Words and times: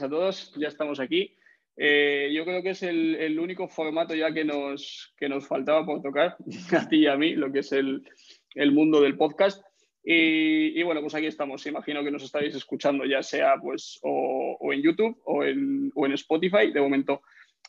a 0.00 0.08
todos. 0.08 0.54
Ya 0.56 0.68
estamos 0.68 1.00
aquí. 1.00 1.36
Eh, 1.76 2.30
yo 2.34 2.44
creo 2.44 2.62
que 2.62 2.70
es 2.70 2.82
el, 2.82 3.38
único 3.38 3.68
formato 3.68 4.14
ya 4.14 4.32
que 4.32 4.44
nos, 4.44 5.12
que 5.16 5.28
nos 5.28 5.46
faltaba 5.46 5.84
por 5.84 6.02
tocar, 6.02 6.36
a 6.72 6.88
ti 6.88 7.00
y 7.00 7.06
a 7.06 7.16
mí, 7.16 7.34
lo 7.34 7.52
que 7.52 7.60
es 7.60 7.72
el, 7.72 8.02
mundo 8.72 9.00
del 9.00 9.16
podcast. 9.16 9.62
Y, 10.04 10.82
bueno, 10.82 11.00
pues 11.00 11.14
aquí 11.14 11.26
estamos. 11.26 11.66
Imagino 11.66 12.02
que 12.02 12.10
nos 12.10 12.24
estáis 12.24 12.54
escuchando 12.54 13.04
ya 13.04 13.22
sea 13.22 13.56
pues 13.60 14.00
o, 14.02 14.72
en 14.72 14.82
YouTube 14.82 15.20
o 15.24 15.44
en, 15.44 15.92
o 15.94 16.06
en, 16.06 16.12
Spotify. 16.12 16.72
De 16.72 16.80
momento 16.80 17.22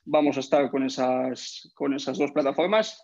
vamos 0.05 0.37
a 0.37 0.39
estar 0.39 0.69
con 0.71 0.83
esas, 0.83 1.71
con 1.75 1.93
esas 1.93 2.17
dos 2.17 2.31
plataformas. 2.31 3.01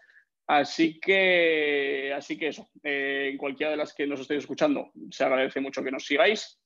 Así 0.47 0.99
que, 0.99 2.11
así 2.15 2.35
que 2.35 2.47
eso, 2.47 2.67
eh, 2.83 3.29
en 3.31 3.37
cualquiera 3.37 3.69
de 3.69 3.77
las 3.77 3.93
que 3.93 4.07
nos 4.07 4.19
estéis 4.19 4.39
escuchando, 4.39 4.91
se 5.11 5.23
agradece 5.23 5.59
mucho 5.59 5.83
que 5.83 5.91
nos 5.91 6.05
sigáis. 6.05 6.59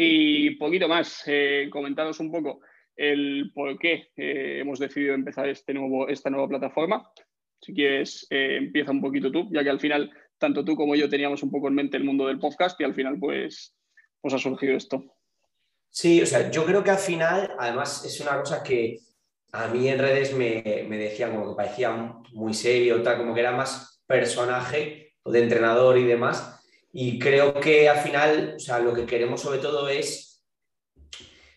Y 0.00 0.50
poquito 0.50 0.86
más, 0.86 1.24
eh, 1.26 1.68
comentaros 1.72 2.20
un 2.20 2.30
poco 2.30 2.60
el 2.94 3.50
por 3.52 3.76
qué 3.80 4.10
eh, 4.14 4.60
hemos 4.60 4.78
decidido 4.78 5.12
empezar 5.12 5.48
este 5.48 5.74
nuevo, 5.74 6.06
esta 6.06 6.30
nueva 6.30 6.46
plataforma. 6.46 7.10
Si 7.60 7.74
quieres, 7.74 8.24
eh, 8.30 8.58
empieza 8.58 8.92
un 8.92 9.00
poquito 9.00 9.32
tú, 9.32 9.48
ya 9.50 9.64
que 9.64 9.70
al 9.70 9.80
final 9.80 10.08
tanto 10.38 10.64
tú 10.64 10.76
como 10.76 10.94
yo 10.94 11.08
teníamos 11.08 11.42
un 11.42 11.50
poco 11.50 11.66
en 11.66 11.74
mente 11.74 11.96
el 11.96 12.04
mundo 12.04 12.28
del 12.28 12.38
podcast 12.38 12.80
y 12.80 12.84
al 12.84 12.94
final 12.94 13.18
pues, 13.18 13.74
pues 14.20 14.34
ha 14.34 14.38
surgido 14.38 14.76
esto. 14.76 15.02
Sí, 15.90 16.22
o 16.22 16.26
sea, 16.26 16.48
yo 16.48 16.64
creo 16.64 16.84
que 16.84 16.90
al 16.90 16.98
final, 16.98 17.56
además, 17.58 18.04
es 18.04 18.20
una 18.20 18.38
cosa 18.38 18.62
que 18.62 18.98
a 19.50 19.66
mí 19.66 19.88
en 19.88 19.98
redes 19.98 20.32
me, 20.32 20.86
me 20.88 20.96
decían 20.96 21.32
como 21.32 21.50
que 21.50 21.56
parecía 21.56 21.90
muy 22.34 22.54
serio, 22.54 23.02
tal, 23.02 23.16
como 23.16 23.34
que 23.34 23.40
era 23.40 23.50
más 23.50 24.00
personaje 24.06 25.16
de 25.24 25.42
entrenador 25.42 25.98
y 25.98 26.04
demás. 26.04 26.57
Y 26.92 27.18
creo 27.18 27.54
que 27.54 27.88
al 27.88 27.98
final, 27.98 28.54
o 28.56 28.58
sea, 28.58 28.78
lo 28.78 28.94
que 28.94 29.06
queremos 29.06 29.40
sobre 29.40 29.58
todo 29.58 29.88
es, 29.88 30.44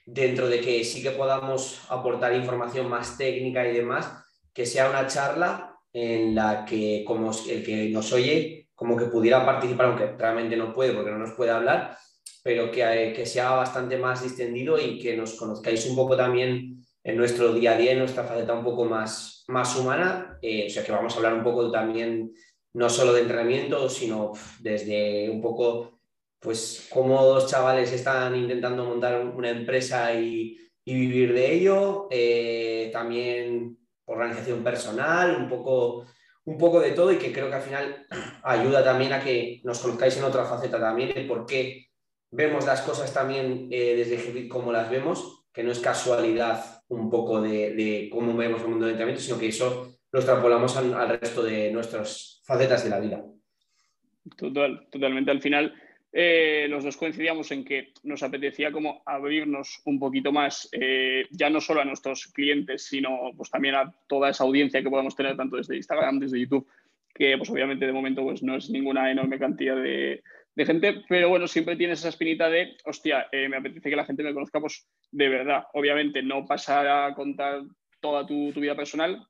dentro 0.06 0.48
de 0.50 0.60
que 0.60 0.84
sí 0.84 1.02
que 1.02 1.12
podamos 1.12 1.82
aportar 1.90 2.36
información 2.36 2.90
más 2.90 3.18
técnica 3.18 3.68
y 3.68 3.74
demás, 3.74 4.12
que 4.54 4.66
sea 4.66 4.90
una 4.90 5.08
charla 5.08 5.78
en 5.94 6.36
la 6.36 6.66
que 6.66 7.04
como 7.06 7.32
el 7.50 7.64
que 7.64 7.90
nos 7.90 8.12
oye, 8.14 8.70
como 8.76 8.98
que 8.98 9.06
pudiera 9.06 9.46
participar, 9.46 9.88
aunque 9.88 10.08
realmente 10.18 10.58
no 10.58 10.74
puede 10.74 10.94
porque 10.94 11.12
no 11.12 11.20
nos 11.20 11.34
puede 11.34 11.52
hablar, 11.52 11.98
pero 12.44 12.72
que, 12.72 13.14
que 13.16 13.26
sea 13.26 13.52
bastante 13.52 13.98
más 13.98 14.24
distendido 14.24 14.80
y 14.80 15.00
que 15.00 15.16
nos 15.16 15.36
conozcáis 15.36 15.86
un 15.86 15.96
poco 15.96 16.18
también 16.18 16.82
en 17.04 17.18
nuestro 17.18 17.54
día 17.54 17.74
a 17.74 17.78
día, 17.78 17.92
en 17.94 18.00
nuestra 18.00 18.24
faceta 18.24 18.54
un 18.54 18.64
poco 18.64 18.86
más, 18.86 19.44
más 19.48 19.76
humana. 19.76 20.38
Eh, 20.42 20.68
o 20.68 20.70
sea, 20.70 20.84
que 20.84 20.92
vamos 20.92 21.14
a 21.14 21.18
hablar 21.18 21.34
un 21.34 21.44
poco 21.44 21.72
también, 21.72 22.32
no 22.74 22.90
solo 22.90 23.14
de 23.14 23.22
entrenamiento, 23.22 23.90
sino 23.90 24.34
desde 24.60 25.30
un 25.30 25.42
poco, 25.42 26.00
pues, 26.40 26.88
cómo 26.92 27.24
dos 27.24 27.48
chavales 27.48 27.92
están 27.92 28.36
intentando 28.36 28.86
montar 28.86 29.26
una 29.26 29.50
empresa 29.50 30.14
y, 30.14 30.58
vivir 30.86 31.34
de 31.34 31.54
ello. 31.54 32.08
Eh, 32.12 32.90
también 32.92 33.78
organización 34.06 34.64
personal, 34.64 35.36
un 35.38 35.48
poco, 35.48 36.06
un 36.46 36.58
poco 36.58 36.80
de 36.82 36.92
todo 36.92 37.12
y 37.12 37.18
que 37.18 37.32
creo 37.32 37.50
que 37.50 37.56
al 37.56 37.62
final 37.62 38.06
ayuda 38.44 38.84
también 38.84 39.14
a 39.14 39.24
que 39.24 39.62
nos 39.64 39.80
conozcáis 39.80 40.18
en 40.18 40.24
otra 40.26 40.46
faceta 40.46 40.80
también 40.80 41.14
de 41.14 41.22
por 41.22 41.46
qué 41.46 41.88
vemos 42.32 42.66
las 42.66 42.82
cosas 42.82 43.14
también 43.14 43.68
eh, 43.72 43.96
desde 43.96 44.48
como 44.48 44.72
las 44.72 44.90
vemos, 44.90 45.46
que 45.54 45.64
no 45.64 45.72
es 45.72 45.80
casualidad 45.80 46.82
un 46.88 47.10
poco 47.10 47.42
de, 47.42 48.10
cómo 48.12 48.36
vemos 48.36 48.62
el 48.62 48.70
mundo 48.70 48.86
del 48.86 48.94
entrenamiento, 48.94 49.24
sino 49.24 49.38
que 49.38 49.48
eso 49.48 49.94
lo 50.12 50.20
extrapolamos 50.20 50.76
al, 50.78 51.20
resto 51.20 51.44
de 51.44 51.72
nuestras 51.72 52.42
facetas 52.46 52.84
de 52.84 52.90
la 52.90 53.00
vida. 53.00 53.24
Total, 54.38 54.88
totalmente. 54.92 55.32
Al 55.32 55.42
final, 55.42 55.74
eh, 56.12 56.68
los 56.70 56.84
dos 56.84 56.98
coincidíamos 56.98 57.52
en 57.52 57.64
que 57.64 57.94
nos 58.04 58.22
apetecía 58.24 58.72
como 58.72 59.02
abrirnos 59.06 59.82
un 59.86 60.00
poquito 60.00 60.32
más, 60.32 60.70
eh, 60.74 61.26
ya 61.32 61.50
no 61.50 61.62
solo 61.62 61.82
a 61.82 61.86
nuestros 61.86 62.28
clientes, 62.28 62.86
sino 62.86 63.32
pues 63.36 63.50
también 63.50 63.76
a 63.76 63.92
toda 64.08 64.30
esa 64.30 64.44
audiencia 64.44 64.82
que 64.82 64.90
podamos 64.90 65.16
tener 65.16 65.38
tanto 65.38 65.58
desde 65.58 65.78
Instagram, 65.78 66.20
desde 66.20 66.40
YouTube, 66.40 66.68
que 67.14 67.38
pues 67.38 67.50
obviamente 67.50 67.86
de 67.86 67.94
momento 67.94 68.24
pues 68.24 68.44
no 68.44 68.56
es 68.56 68.70
ninguna 68.70 69.10
enorme 69.12 69.40
cantidad 69.40 69.76
de, 69.76 70.22
de 70.56 70.66
gente, 70.66 71.04
pero 71.08 71.30
bueno, 71.30 71.48
siempre 71.48 71.76
tienes 71.76 72.00
esa 72.00 72.10
espinita 72.10 72.50
de, 72.50 72.76
hostia, 72.86 73.28
eh, 73.32 73.48
me 73.48 73.58
apetece 73.58 73.90
que 73.90 73.96
la 73.96 74.06
gente 74.06 74.24
me 74.24 74.34
conozca 74.34 74.60
pues 74.60 74.88
de 75.12 75.30
verdad. 75.30 75.64
Obviamente 75.74 76.22
no 76.22 76.46
pasar 76.46 76.88
a 76.88 77.14
contar 77.14 77.62
toda 78.02 78.26
tu, 78.26 78.52
vida 78.54 78.76
personal, 78.76 79.26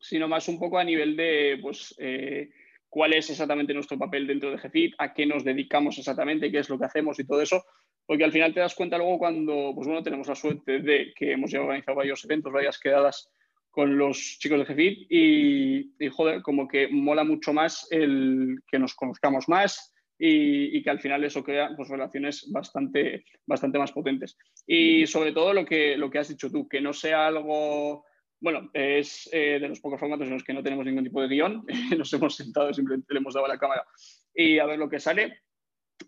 sino 0.00 0.28
más 0.28 0.48
un 0.48 0.58
poco 0.58 0.78
a 0.78 0.84
nivel 0.84 1.16
de, 1.16 1.58
pues, 1.60 1.94
eh, 1.98 2.50
cuál 2.88 3.12
es 3.12 3.30
exactamente 3.30 3.74
nuestro 3.74 3.98
papel 3.98 4.26
dentro 4.26 4.50
de 4.50 4.56
GFIT, 4.56 4.94
a 4.98 5.12
qué 5.12 5.26
nos 5.26 5.44
dedicamos 5.44 5.98
exactamente, 5.98 6.50
qué 6.50 6.58
es 6.58 6.68
lo 6.68 6.78
que 6.78 6.86
hacemos 6.86 7.18
y 7.18 7.26
todo 7.26 7.40
eso, 7.40 7.64
porque 8.06 8.24
al 8.24 8.32
final 8.32 8.52
te 8.52 8.60
das 8.60 8.74
cuenta 8.74 8.98
luego 8.98 9.18
cuando, 9.18 9.72
pues 9.74 9.86
bueno, 9.86 10.02
tenemos 10.02 10.26
la 10.26 10.34
suerte 10.34 10.80
de 10.80 11.12
que 11.14 11.32
hemos 11.32 11.50
ya 11.50 11.60
organizado 11.60 11.98
varios 11.98 12.24
eventos, 12.24 12.52
varias 12.52 12.78
quedadas 12.78 13.30
con 13.70 13.96
los 13.96 14.38
chicos 14.40 14.58
de 14.58 14.74
GFIT 14.74 15.06
y, 15.08 15.92
y 16.04 16.08
joder, 16.08 16.42
como 16.42 16.66
que 16.66 16.88
mola 16.88 17.22
mucho 17.22 17.52
más 17.52 17.86
el 17.92 18.58
que 18.66 18.80
nos 18.80 18.94
conozcamos 18.94 19.48
más, 19.48 19.94
y, 20.22 20.82
que 20.82 20.90
al 20.90 21.00
final 21.00 21.24
eso 21.24 21.42
crea 21.42 21.70
pues, 21.74 21.88
relaciones 21.88 22.50
bastante, 22.52 23.24
bastante 23.46 23.78
más 23.78 23.90
potentes. 23.90 24.36
Y 24.66 25.06
sobre 25.06 25.32
todo 25.32 25.54
lo 25.54 25.64
que, 25.64 25.96
lo 25.96 26.10
que 26.10 26.18
has 26.18 26.28
dicho 26.28 26.50
tú, 26.50 26.68
que 26.68 26.80
no 26.80 26.92
sea 26.92 27.26
algo, 27.26 28.04
bueno, 28.40 28.70
es 28.72 29.28
eh, 29.32 29.58
de 29.60 29.68
los 29.68 29.80
pocos 29.80 30.00
formatos 30.00 30.26
en 30.26 30.34
los 30.34 30.44
que 30.44 30.54
no 30.54 30.62
tenemos 30.62 30.84
ningún 30.86 31.04
tipo 31.04 31.20
de 31.20 31.28
guion, 31.28 31.64
nos 31.96 32.12
hemos 32.12 32.34
sentado, 32.34 32.72
simplemente 32.72 33.12
le 33.12 33.20
hemos 33.20 33.34
dado 33.34 33.46
a 33.46 33.50
la 33.50 33.58
cámara 33.58 33.84
y 34.34 34.58
a 34.58 34.66
ver 34.66 34.78
lo 34.78 34.88
que 34.88 35.00
sale. 35.00 35.40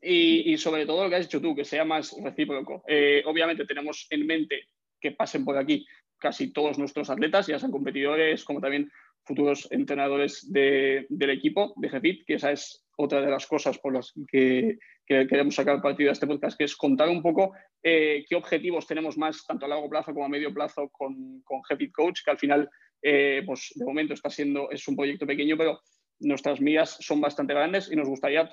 Y, 0.01 0.57
sobre 0.57 0.87
todo 0.87 1.05
lo 1.05 1.11
que 1.11 1.17
has 1.17 1.27
dicho 1.27 1.41
tú, 1.41 1.55
que 1.55 1.67
sea 1.67 1.85
más 1.85 2.17
recíproco. 2.23 2.83
Eh, 2.89 3.23
obviamente 3.27 3.67
tenemos 3.67 4.07
en 4.09 4.27
mente 4.27 4.69
que 4.99 5.13
pasen 5.13 5.45
por 5.45 5.59
aquí 5.59 5.87
casi 6.17 6.51
todos 6.51 6.79
nuestros 6.79 7.11
atletas, 7.11 7.47
ya 7.47 7.59
sean 7.59 7.73
competidores 7.73 8.43
como 8.45 8.61
también 8.61 8.91
futuros 9.25 9.69
entrenadores 9.71 10.51
del 10.51 11.31
equipo 11.31 11.75
de 11.77 11.89
GFIT, 11.89 12.25
que 12.25 12.35
esa 12.35 12.53
es 12.53 12.85
otra 12.97 13.21
de 13.21 13.31
las 13.31 13.47
cosas 13.47 13.79
por 13.79 13.93
las 13.93 14.15
que, 14.29 14.79
queremos 15.07 15.55
sacar 15.55 15.83
partido 15.83 16.09
de 16.09 16.13
este 16.13 16.27
podcast, 16.27 16.57
que 16.57 16.65
es 16.65 16.77
contar 16.77 17.09
un 17.09 17.23
poco 17.23 17.53
eh, 17.83 18.25
qué 18.29 18.37
objetivos 18.37 18.87
tenemos 18.87 19.19
más, 19.19 19.45
tanto 19.47 19.67
a 19.67 19.69
largo 19.69 19.89
plazo 19.89 20.13
como 20.13 20.27
a 20.27 20.29
medio 20.29 20.53
plazo, 20.53 20.89
con, 20.91 21.41
con 21.43 21.61
GFIT 21.63 21.93
Coach, 21.93 22.21
que 22.25 22.31
al 22.31 22.39
final, 22.39 22.71
eh, 23.03 23.43
pues 23.45 23.73
de 23.75 23.85
momento 23.85 24.15
está 24.15 24.31
siendo, 24.31 24.71
es 24.71 24.87
un 24.89 24.97
proyecto 24.97 25.27
pequeño, 25.27 25.57
pero 25.57 25.81
nuestras 26.21 26.61
miras 26.61 26.97
son 27.01 27.21
bastante 27.21 27.55
grandes 27.55 27.91
y 27.91 27.97
nos 27.97 28.09
gustaría 28.09 28.49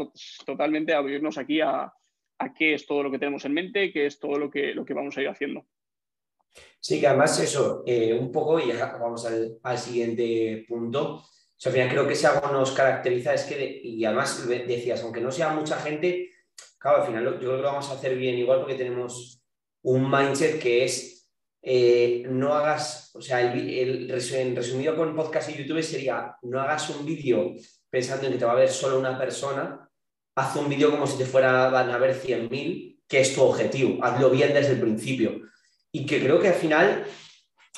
totalmente 0.46 0.94
abrirnos 0.94 1.38
aquí 1.38 1.62
a, 1.62 1.92
qué 2.58 2.74
es 2.74 2.86
todo 2.88 3.04
lo 3.04 3.12
que 3.12 3.20
tenemos 3.20 3.46
en 3.46 3.54
mente, 3.54 3.92
qué 3.92 4.06
es 4.06 4.20
todo 4.20 4.38
lo 4.38 4.50
que, 4.50 4.74
lo 4.74 4.86
que 4.86 4.94
vamos 4.94 5.18
a 5.18 5.22
ir 5.22 5.28
haciendo. 5.28 5.66
Sí, 6.80 7.00
que 7.00 7.08
además 7.08 7.40
eso, 7.40 7.84
eh, 7.86 8.14
un 8.14 8.32
poco, 8.32 8.60
y 8.60 8.72
vamos 8.72 9.26
al, 9.26 9.78
siguiente 9.78 10.66
punto, 10.68 11.26
o 11.66 11.70
creo 11.72 12.08
que 12.08 12.16
si 12.16 12.26
algo 12.26 12.52
nos 12.52 12.72
caracteriza 12.72 13.34
es 13.34 13.44
que, 13.44 13.82
y 13.84 14.04
además 14.06 14.48
decías, 14.48 15.04
aunque 15.04 15.22
no 15.22 15.32
sea 15.32 15.50
mucha 15.50 15.76
gente, 15.78 16.32
claro, 16.80 17.02
al 17.02 17.08
final 17.08 17.24
yo 17.26 17.38
creo 17.38 17.56
que 17.58 17.62
lo 17.62 17.64
vamos 17.64 17.90
a 17.90 17.94
hacer 17.94 18.16
bien 18.16 18.38
igual 18.38 18.60
porque 18.60 18.76
tenemos 18.76 19.42
un 19.84 20.10
mindset 20.10 20.60
que 20.60 20.86
es, 20.86 21.30
eh, 21.62 22.26
no 22.30 22.54
hagas, 22.54 23.12
o 23.14 23.22
sea, 23.22 23.42
el, 23.42 24.10
el, 24.10 24.56
resumido 24.56 24.96
con 24.96 25.16
podcast 25.16 25.50
y 25.50 25.56
YouTube 25.56 25.84
sería, 25.84 26.36
no 26.44 26.60
hagas 26.60 26.90
un 26.90 27.06
vídeo 27.06 27.54
pensando 27.90 28.26
en 28.26 28.34
que 28.34 28.40
te 28.40 28.46
va 28.46 28.54
a 28.54 28.56
ver 28.56 28.70
solo 28.70 28.98
una 28.98 29.18
persona, 29.18 29.90
haz 30.36 30.56
un 30.56 30.70
vídeo 30.70 30.90
como 30.92 31.06
si 31.06 31.18
te 31.18 31.26
fuera, 31.26 31.70
van 31.70 31.90
a 31.90 31.98
ver 31.98 32.16
100.000, 32.16 33.02
que 33.08 33.22
es 33.22 33.36
tu 33.36 33.42
objetivo, 33.42 34.04
hazlo 34.04 34.30
bien 34.30 34.54
desde 34.54 34.74
el 34.74 34.80
principio. 34.80 35.42
Y 35.92 36.06
que 36.06 36.22
creo 36.22 36.40
que 36.40 36.50
al 36.50 36.54
final 36.54 37.06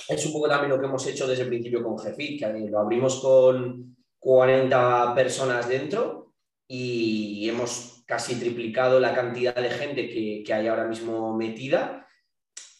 es 0.07 0.25
un 0.25 0.33
poco 0.33 0.49
también 0.49 0.71
lo 0.71 0.79
que 0.79 0.85
hemos 0.85 1.05
hecho 1.07 1.25
desde 1.25 1.43
el 1.43 1.49
principio 1.49 1.83
con 1.83 1.97
Jefit, 1.97 2.39
que 2.39 2.69
lo 2.69 2.79
abrimos 2.79 3.19
con 3.21 3.95
40 4.19 5.15
personas 5.15 5.67
dentro 5.67 6.33
y 6.67 7.49
hemos 7.49 7.90
casi 8.11 8.35
triplicado 8.35 8.99
la 8.99 9.15
cantidad 9.15 9.55
de 9.55 9.69
gente 9.69 10.09
que, 10.09 10.53
hay 10.53 10.67
ahora 10.67 10.85
mismo 10.85 11.33
metida. 11.33 12.05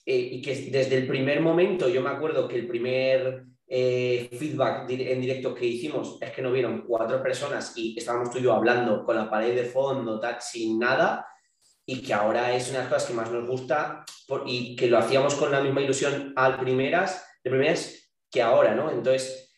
Eh, 0.05 0.17
y 0.33 0.41
que 0.41 0.53
desde 0.69 0.97
el 0.97 1.07
primer 1.07 1.39
momento, 1.39 1.87
yo 1.87 2.01
me 2.01 2.09
acuerdo 2.09 2.49
que 2.49 2.57
el 2.57 2.67
primer 2.67 3.45
eh, 3.65 4.27
feedback 4.37 4.89
en 4.89 5.21
directo 5.21 5.55
que 5.55 5.65
hicimos 5.65 6.17
es 6.19 6.31
que 6.31 6.41
no 6.41 6.51
vieron 6.51 6.83
cuatro 6.85 7.23
personas 7.23 7.71
y 7.77 7.97
estábamos 7.97 8.29
tú 8.29 8.39
y 8.39 8.41
yo 8.41 8.51
hablando 8.51 9.05
con 9.05 9.15
la 9.15 9.29
pared 9.29 9.55
de 9.55 9.63
fondo, 9.63 10.19
sin 10.41 10.77
nada, 10.77 11.25
y 11.85 12.01
que 12.01 12.13
ahora 12.13 12.53
es 12.53 12.67
una 12.67 12.79
de 12.79 12.83
las 12.83 12.93
cosas 12.93 13.07
que 13.07 13.13
más 13.13 13.31
nos 13.31 13.47
gusta 13.47 14.03
y 14.45 14.75
que 14.75 14.87
lo 14.87 14.97
hacíamos 14.97 15.35
con 15.35 15.49
la 15.49 15.61
misma 15.61 15.79
ilusión 15.79 16.33
al 16.35 16.59
primeras, 16.59 17.25
de 17.41 17.49
primeras 17.49 18.11
que 18.29 18.41
ahora, 18.41 18.75
¿no? 18.75 18.91
Entonces, 18.91 19.49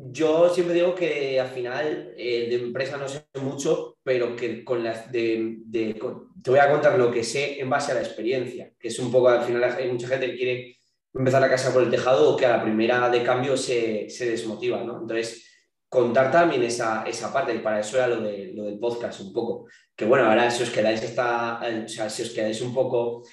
yo 0.00 0.48
siempre 0.48 0.74
digo 0.74 0.94
que 0.94 1.40
al 1.40 1.48
final 1.48 2.14
eh, 2.16 2.46
de 2.48 2.54
empresa 2.54 2.96
no 2.96 3.08
sé 3.08 3.26
mucho, 3.40 3.97
pero 4.08 4.34
que 4.34 4.64
con 4.64 4.82
las 4.82 5.12
de, 5.12 5.58
te 5.70 6.50
voy 6.50 6.58
a 6.58 6.70
contar 6.70 6.98
lo 6.98 7.10
que 7.10 7.22
sé 7.22 7.60
en 7.60 7.68
base 7.68 7.92
a 7.92 7.96
la 7.96 8.00
experiencia, 8.00 8.72
que 8.80 8.88
es 8.88 8.98
un 8.98 9.12
poco, 9.12 9.28
al 9.28 9.44
final 9.44 9.62
hay 9.64 9.86
mucha 9.86 10.08
gente 10.08 10.30
que 10.30 10.36
quiere 10.38 10.78
empezar 11.12 11.42
la 11.42 11.50
casa 11.50 11.74
por 11.74 11.82
el 11.82 11.90
tejado 11.90 12.30
o 12.30 12.34
que 12.34 12.46
a 12.46 12.56
la 12.56 12.62
primera 12.62 13.10
de 13.10 13.22
cambio 13.22 13.54
se, 13.54 14.08
se 14.08 14.30
desmotiva, 14.30 14.82
¿no? 14.82 15.02
Entonces, 15.02 15.46
contar 15.90 16.32
también 16.32 16.62
esa, 16.62 17.04
esa, 17.06 17.30
parte, 17.30 17.54
y 17.54 17.58
para 17.58 17.80
eso 17.80 17.98
era 17.98 18.08
lo, 18.08 18.22
de, 18.22 18.50
lo 18.54 18.64
del 18.64 18.78
podcast 18.78 19.20
un 19.20 19.30
poco. 19.30 19.66
Que 19.94 20.06
bueno, 20.06 20.24
ahora 20.24 20.50
si 20.50 20.62
os 20.62 20.70
quedáis 20.70 21.02
esta, 21.02 21.60
o 21.60 21.88
sea, 21.88 22.08
si 22.08 22.22
os 22.22 22.30
quedáis 22.30 22.62
un 22.62 22.72
poco 22.72 23.24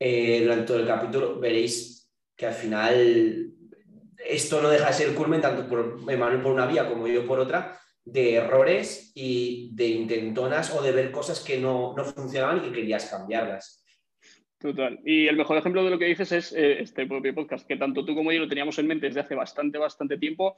eh, 0.00 0.40
durante 0.42 0.64
todo 0.64 0.80
el 0.80 0.86
capítulo, 0.88 1.38
veréis 1.38 2.10
que 2.34 2.46
al 2.46 2.54
final 2.54 3.52
esto 4.26 4.60
no 4.60 4.68
deja 4.68 4.88
de 4.88 4.94
ser 4.94 5.14
culmen, 5.14 5.40
tanto 5.40 5.68
por 5.68 6.00
Emanuel 6.08 6.42
por 6.42 6.50
una 6.50 6.66
vía 6.66 6.88
como 6.88 7.06
yo 7.06 7.24
por 7.24 7.38
otra, 7.38 7.78
de 8.12 8.34
errores 8.34 9.12
y 9.14 9.70
de 9.74 9.86
intentonas 9.88 10.74
o 10.74 10.82
de 10.82 10.92
ver 10.92 11.10
cosas 11.10 11.40
que 11.40 11.58
no, 11.58 11.94
no 11.96 12.04
funcionaban 12.04 12.58
y 12.58 12.60
que 12.62 12.72
querías 12.72 13.06
cambiarlas. 13.06 13.84
Total. 14.58 14.98
Y 15.04 15.28
el 15.28 15.36
mejor 15.36 15.56
ejemplo 15.56 15.84
de 15.84 15.90
lo 15.90 15.98
que 15.98 16.06
dices 16.06 16.32
es 16.32 16.52
eh, 16.52 16.80
este 16.80 17.06
propio 17.06 17.34
podcast, 17.34 17.66
que 17.66 17.76
tanto 17.76 18.04
tú 18.04 18.14
como 18.14 18.32
yo 18.32 18.40
lo 18.40 18.48
teníamos 18.48 18.78
en 18.78 18.88
mente 18.88 19.06
desde 19.06 19.20
hace 19.20 19.34
bastante, 19.34 19.78
bastante 19.78 20.18
tiempo 20.18 20.56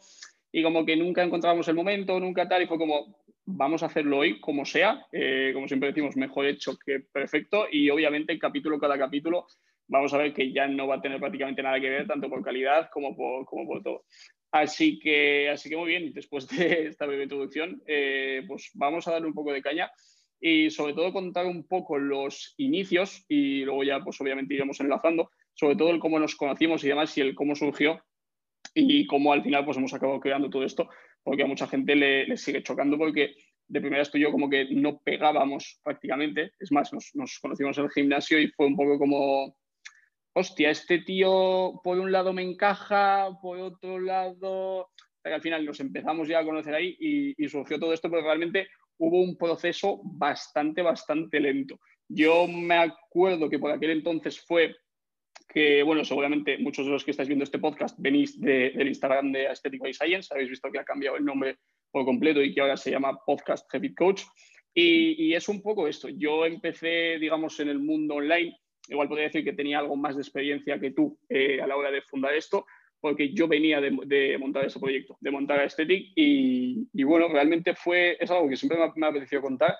y 0.50 0.62
como 0.62 0.86
que 0.86 0.96
nunca 0.96 1.22
encontrábamos 1.22 1.68
el 1.68 1.74
momento, 1.74 2.18
nunca 2.18 2.48
tal, 2.48 2.62
y 2.62 2.66
fue 2.66 2.78
como, 2.78 3.22
vamos 3.44 3.82
a 3.82 3.86
hacerlo 3.86 4.18
hoy 4.18 4.40
como 4.40 4.64
sea, 4.64 5.06
eh, 5.12 5.50
como 5.52 5.68
siempre 5.68 5.90
decimos, 5.90 6.16
mejor 6.16 6.46
hecho 6.46 6.78
que 6.78 7.00
perfecto, 7.00 7.66
y 7.70 7.90
obviamente 7.90 8.38
capítulo 8.38 8.78
cada 8.78 8.98
capítulo 8.98 9.46
vamos 9.86 10.14
a 10.14 10.18
ver 10.18 10.32
que 10.32 10.52
ya 10.52 10.66
no 10.66 10.86
va 10.86 10.96
a 10.96 11.02
tener 11.02 11.20
prácticamente 11.20 11.62
nada 11.62 11.80
que 11.80 11.90
ver, 11.90 12.06
tanto 12.06 12.30
por 12.30 12.42
calidad 12.42 12.88
como 12.92 13.14
por, 13.14 13.44
como 13.44 13.66
por 13.66 13.82
todo. 13.82 14.04
Así 14.52 14.98
que, 14.98 15.48
así 15.48 15.68
que 15.70 15.76
muy 15.76 15.88
bien, 15.88 16.12
después 16.12 16.46
de 16.48 16.88
esta 16.88 17.06
breve 17.06 17.24
introducción, 17.24 17.82
eh, 17.86 18.42
pues 18.46 18.70
vamos 18.74 19.06
a 19.06 19.12
darle 19.12 19.28
un 19.28 19.34
poco 19.34 19.52
de 19.52 19.62
caña 19.62 19.90
y 20.40 20.70
sobre 20.70 20.94
todo 20.94 21.12
contar 21.12 21.46
un 21.46 21.66
poco 21.66 21.98
los 21.98 22.54
inicios 22.56 23.24
y 23.28 23.64
luego 23.64 23.84
ya 23.84 24.00
pues 24.00 24.20
obviamente 24.20 24.54
iremos 24.54 24.80
enlazando, 24.80 25.30
sobre 25.54 25.76
todo 25.76 25.90
el 25.90 26.00
cómo 26.00 26.18
nos 26.18 26.34
conocimos 26.34 26.82
y 26.82 26.88
demás 26.88 27.16
y 27.16 27.20
el 27.20 27.34
cómo 27.34 27.54
surgió 27.54 28.02
y 28.74 29.06
cómo 29.06 29.32
al 29.32 29.42
final 29.42 29.64
pues 29.64 29.76
hemos 29.76 29.92
acabado 29.92 30.18
creando 30.20 30.48
todo 30.48 30.64
esto, 30.64 30.88
porque 31.22 31.42
a 31.42 31.46
mucha 31.46 31.66
gente 31.66 31.94
le, 31.94 32.36
sigue 32.36 32.62
chocando 32.62 32.96
porque 32.96 33.34
de 33.68 33.80
primera 33.80 34.02
esto 34.02 34.18
yo 34.18 34.32
como 34.32 34.48
que 34.48 34.66
no 34.70 34.98
pegábamos 35.00 35.80
prácticamente, 35.84 36.52
es 36.58 36.72
más, 36.72 36.92
nos, 36.92 37.10
nos 37.14 37.38
conocimos 37.38 37.78
en 37.78 37.84
el 37.84 37.90
gimnasio 37.90 38.40
y 38.40 38.48
fue 38.48 38.66
un 38.66 38.76
poco 38.76 38.98
como, 38.98 39.56
hostia, 40.32 40.70
este 40.70 40.98
tío 40.98 41.80
por 41.82 41.98
un 41.98 42.12
lado 42.12 42.32
me 42.32 42.42
encaja, 42.42 43.30
por 43.40 43.58
otro 43.58 43.98
lado, 43.98 44.88
al 45.24 45.40
final 45.42 45.64
nos 45.64 45.80
empezamos 45.80 46.28
ya 46.28 46.40
a 46.40 46.44
conocer 46.44 46.74
ahí 46.74 46.96
y, 46.98 47.44
y 47.44 47.48
surgió 47.48 47.78
todo 47.78 47.92
esto, 47.92 48.10
pero 48.10 48.22
realmente 48.22 48.68
hubo 48.98 49.20
un 49.20 49.36
proceso 49.36 50.00
bastante, 50.04 50.82
bastante 50.82 51.40
lento. 51.40 51.78
Yo 52.08 52.46
me 52.46 52.76
acuerdo 52.76 53.48
que 53.48 53.58
por 53.58 53.70
aquel 53.70 53.90
entonces 53.90 54.40
fue 54.40 54.74
que, 55.48 55.82
bueno, 55.82 56.04
seguramente 56.04 56.58
muchos 56.58 56.86
de 56.86 56.92
los 56.92 57.04
que 57.04 57.10
estáis 57.10 57.28
viendo 57.28 57.44
este 57.44 57.58
podcast 57.58 57.96
venís 57.98 58.40
del 58.40 58.86
Instagram 58.86 59.32
de 59.32 59.48
Aesthetic 59.48 59.80
by 59.80 59.92
Science, 59.92 60.28
habéis 60.32 60.50
visto 60.50 60.70
que 60.70 60.78
ha 60.78 60.84
cambiado 60.84 61.16
el 61.16 61.24
nombre 61.24 61.58
por 61.90 62.04
completo 62.04 62.40
y 62.42 62.54
que 62.54 62.60
ahora 62.60 62.76
se 62.76 62.90
llama 62.90 63.18
Podcast 63.24 63.72
Habit 63.74 63.96
Coach. 63.96 64.22
Y, 64.72 65.34
es 65.34 65.48
un 65.48 65.60
poco 65.60 65.88
esto. 65.88 66.08
Yo 66.08 66.46
empecé, 66.46 67.18
digamos, 67.18 67.58
en 67.58 67.68
el 67.68 67.80
mundo 67.80 68.14
online. 68.16 68.56
Igual 68.88 69.08
podría 69.08 69.26
decir 69.26 69.44
que 69.44 69.52
tenía 69.52 69.78
algo 69.78 69.96
más 69.96 70.16
de 70.16 70.22
experiencia 70.22 70.80
que 70.80 70.90
tú 70.90 71.18
eh, 71.28 71.60
a 71.60 71.66
la 71.66 71.76
hora 71.76 71.90
de 71.90 72.02
fundar 72.02 72.34
esto, 72.34 72.66
porque 73.00 73.32
yo 73.32 73.48
venía 73.48 73.80
de, 73.80 74.36
montar 74.38 74.66
ese 74.66 74.78
proyecto, 74.78 75.16
de 75.20 75.30
montar 75.30 75.60
Aesthetic 75.60 76.12
y, 76.14 76.86
y, 76.92 77.02
bueno, 77.02 77.28
realmente 77.28 77.74
fue, 77.74 78.16
es 78.20 78.30
algo 78.30 78.48
que 78.48 78.56
siempre 78.56 78.78
me 78.78 78.84
ha, 78.84 78.92
me 78.94 79.06
apetecido 79.06 79.40
contar 79.40 79.76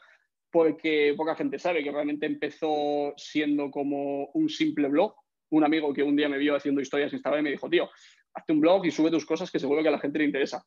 porque 0.51 1.15
poca 1.17 1.37
gente 1.37 1.59
sabe 1.59 1.85
que 1.85 1.93
realmente 1.93 2.27
empezó 2.27 3.13
siendo 3.17 3.71
como 3.71 4.27
un 4.35 4.49
simple 4.49 4.89
blog. 4.89 5.15
Un 5.51 5.65
amigo 5.65 5.93
que 5.93 6.03
un 6.03 6.17
día 6.17 6.29
me 6.29 6.39
vio 6.39 6.57
haciendo 6.57 6.81
historias 6.81 7.13
en 7.13 7.17
Instagram 7.17 7.41
y 7.41 7.45
me 7.45 7.51
dijo, 7.51 7.69
tío, 7.69 7.89
hazte 8.35 8.53
un 8.53 8.61
blog 8.61 8.87
y 8.87 8.91
sube 8.91 9.11
tus 9.11 9.27
cosas 9.27 9.51
que 9.51 9.59
seguro 9.59 9.83
que 9.83 9.89
a 9.89 9.93
la 9.93 9.99
gente 9.99 10.19
le 10.19 10.25
interesa. 10.25 10.65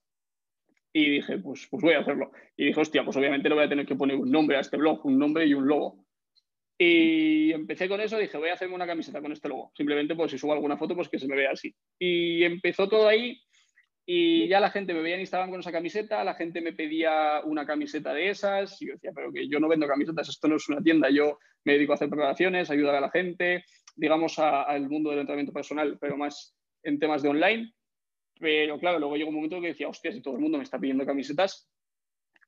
Y 0.94 1.10
dije, 1.10 1.40
pues, 1.40 1.68
pues 1.70 1.82
voy 1.82 1.94
a 1.94 2.00
hacerlo. 2.00 2.32
Y 2.56 2.68
dije, 2.68 2.80
hostia, 2.80 3.04
pues 3.04 3.18
obviamente 3.18 3.50
le 3.50 3.56
voy 3.56 3.64
a 3.64 3.70
tener 3.70 3.86
que 3.86 3.96
poner 3.96 4.16
un 4.16 4.30
nombre 4.30 4.58
a 4.58 4.60
este 4.60 4.78
blog, 4.78 5.06
un 5.06 5.18
nombre 5.18 5.46
y 5.46 5.54
un 5.54 5.68
logo. 5.68 6.06
Y 6.78 7.52
empecé 7.52 7.88
con 7.88 8.02
eso, 8.02 8.18
dije, 8.18 8.38
voy 8.38 8.50
a 8.50 8.54
hacerme 8.54 8.76
una 8.76 8.88
camiseta 8.88 9.22
con 9.22 9.32
este 9.32 9.48
logo. 9.48 9.72
Simplemente, 9.76 10.16
pues 10.16 10.32
si 10.32 10.38
subo 10.38 10.54
alguna 10.54 10.78
foto, 10.78 10.96
pues 10.96 11.10
que 11.10 11.20
se 11.20 11.28
me 11.28 11.36
vea 11.36 11.52
así. 11.52 11.74
Y 12.00 12.44
empezó 12.44 12.90
todo 12.90 13.08
ahí 13.08 13.40
y 14.06 14.48
ya 14.50 14.60
la 14.60 14.70
gente 14.70 14.94
me 14.94 15.02
veía 15.02 15.16
en 15.16 15.22
Instagram 15.22 15.50
con 15.50 15.62
esa 15.62 15.72
camiseta, 15.72 16.24
la 16.24 16.36
gente 16.36 16.60
me 16.60 16.74
pedía 16.74 17.42
una 17.46 17.66
camiseta 17.66 18.14
de 18.14 18.30
esas 18.30 18.82
y 18.82 18.88
yo 18.88 18.94
decía, 18.94 19.12
pero 19.16 19.32
que 19.32 19.48
yo 19.48 19.60
no 19.60 19.70
vendo 19.70 19.88
camisetas, 19.88 20.28
esto 20.28 20.48
no 20.50 20.58
es 20.58 20.68
una 20.68 20.82
tienda, 20.82 21.10
yo 21.10 21.40
me 21.64 21.74
dedico 21.74 21.94
a 21.94 21.96
hacer 21.96 22.10
preparaciones, 22.10 22.70
ayudar 22.70 22.96
a 22.96 23.02
la 23.02 23.12
gente, 23.12 23.64
digamos, 23.96 24.40
al 24.40 24.90
mundo 24.90 25.12
del 25.12 25.20
entrenamiento 25.20 25.54
personal, 25.54 25.98
pero 26.02 26.18
más 26.18 26.54
en 26.84 27.00
temas 27.00 27.22
de 27.22 27.30
online. 27.30 27.74
Pero 28.40 28.78
claro, 28.80 29.00
luego 29.00 29.16
llegó 29.16 29.30
un 29.30 29.36
momento 29.36 29.62
que 29.62 29.68
decía, 29.68 29.88
hostia, 29.88 30.12
si 30.12 30.22
todo 30.22 30.36
el 30.36 30.42
mundo 30.42 30.58
me 30.58 30.66
está 30.66 30.80
pidiendo 30.80 31.06
camisetas, 31.06 31.70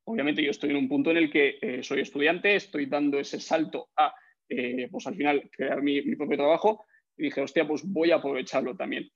obviamente 0.06 0.44
yo 0.44 0.52
estoy 0.52 0.70
en 0.70 0.78
un 0.78 0.88
punto 0.88 1.12
en 1.12 1.18
el 1.18 1.32
que 1.32 1.58
eh, 1.62 1.84
soy 1.84 2.02
estudiante, 2.02 2.56
estoy 2.56 2.86
dando 2.86 3.20
ese 3.20 3.40
salto 3.40 3.90
a, 3.98 4.14
eh, 4.48 4.88
pues 4.92 5.06
al 5.08 5.16
final, 5.16 5.50
crear 5.52 5.82
mi, 5.82 6.02
propio 6.16 6.38
trabajo 6.38 6.86
y 7.18 7.24
dije, 7.24 7.42
hostia, 7.42 7.68
pues 7.68 7.84
voy 7.84 8.12
a 8.12 8.16
aprovecharlo 8.16 8.76
también. 8.76 9.10